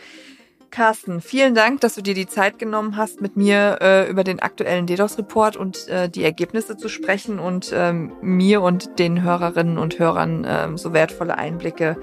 Carsten, 0.70 1.20
vielen 1.20 1.54
Dank, 1.54 1.80
dass 1.80 1.94
du 1.94 2.02
dir 2.02 2.14
die 2.14 2.26
Zeit 2.26 2.58
genommen 2.58 2.96
hast, 2.96 3.20
mit 3.20 3.36
mir 3.36 3.78
äh, 3.80 4.10
über 4.10 4.24
den 4.24 4.40
aktuellen 4.40 4.86
DDoS-Report 4.86 5.56
und 5.56 5.88
äh, 5.88 6.08
die 6.08 6.24
Ergebnisse 6.24 6.76
zu 6.76 6.88
sprechen 6.88 7.38
und 7.38 7.72
ähm, 7.74 8.12
mir 8.20 8.62
und 8.62 8.98
den 8.98 9.22
Hörerinnen 9.22 9.78
und 9.78 9.98
Hörern 9.98 10.44
äh, 10.44 10.76
so 10.76 10.92
wertvolle 10.92 11.38
Einblicke 11.38 11.96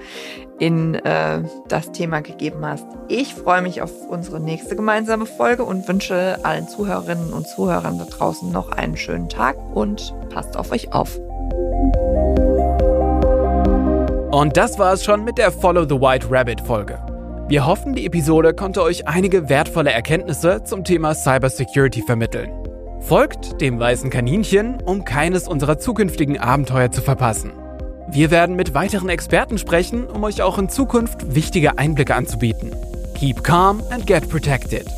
in 0.58 0.94
äh, 0.94 1.42
das 1.68 1.92
Thema 1.92 2.20
gegeben 2.20 2.64
hast. 2.64 2.86
Ich 3.08 3.34
freue 3.34 3.62
mich 3.62 3.82
auf 3.82 3.92
unsere 4.08 4.40
nächste 4.40 4.76
gemeinsame 4.76 5.26
Folge 5.26 5.64
und 5.64 5.86
wünsche 5.88 6.38
allen 6.42 6.68
Zuhörerinnen 6.68 7.32
und 7.32 7.46
Zuhörern 7.46 7.98
da 7.98 8.04
draußen 8.04 8.50
noch 8.50 8.72
einen 8.72 8.96
schönen 8.96 9.28
Tag 9.28 9.56
und 9.74 10.14
passt 10.30 10.56
auf 10.56 10.72
euch 10.72 10.92
auf. 10.92 11.18
Und 14.32 14.56
das 14.56 14.78
war 14.78 14.92
es 14.92 15.04
schon 15.04 15.24
mit 15.24 15.38
der 15.38 15.50
Follow 15.50 15.84
the 15.88 16.00
White 16.00 16.26
Rabbit 16.30 16.60
Folge. 16.60 17.15
Wir 17.48 17.64
hoffen, 17.64 17.94
die 17.94 18.06
Episode 18.06 18.54
konnte 18.54 18.82
euch 18.82 19.06
einige 19.06 19.48
wertvolle 19.48 19.92
Erkenntnisse 19.92 20.64
zum 20.64 20.82
Thema 20.82 21.14
Cybersecurity 21.14 22.02
vermitteln. 22.02 22.50
Folgt 23.02 23.60
dem 23.60 23.78
weißen 23.78 24.10
Kaninchen, 24.10 24.82
um 24.84 25.04
keines 25.04 25.46
unserer 25.46 25.78
zukünftigen 25.78 26.40
Abenteuer 26.40 26.90
zu 26.90 27.02
verpassen. 27.02 27.52
Wir 28.10 28.32
werden 28.32 28.56
mit 28.56 28.74
weiteren 28.74 29.08
Experten 29.08 29.58
sprechen, 29.58 30.08
um 30.08 30.24
euch 30.24 30.42
auch 30.42 30.58
in 30.58 30.68
Zukunft 30.68 31.36
wichtige 31.36 31.78
Einblicke 31.78 32.16
anzubieten. 32.16 32.74
Keep 33.14 33.44
calm 33.44 33.80
and 33.90 34.08
get 34.08 34.28
protected. 34.28 34.88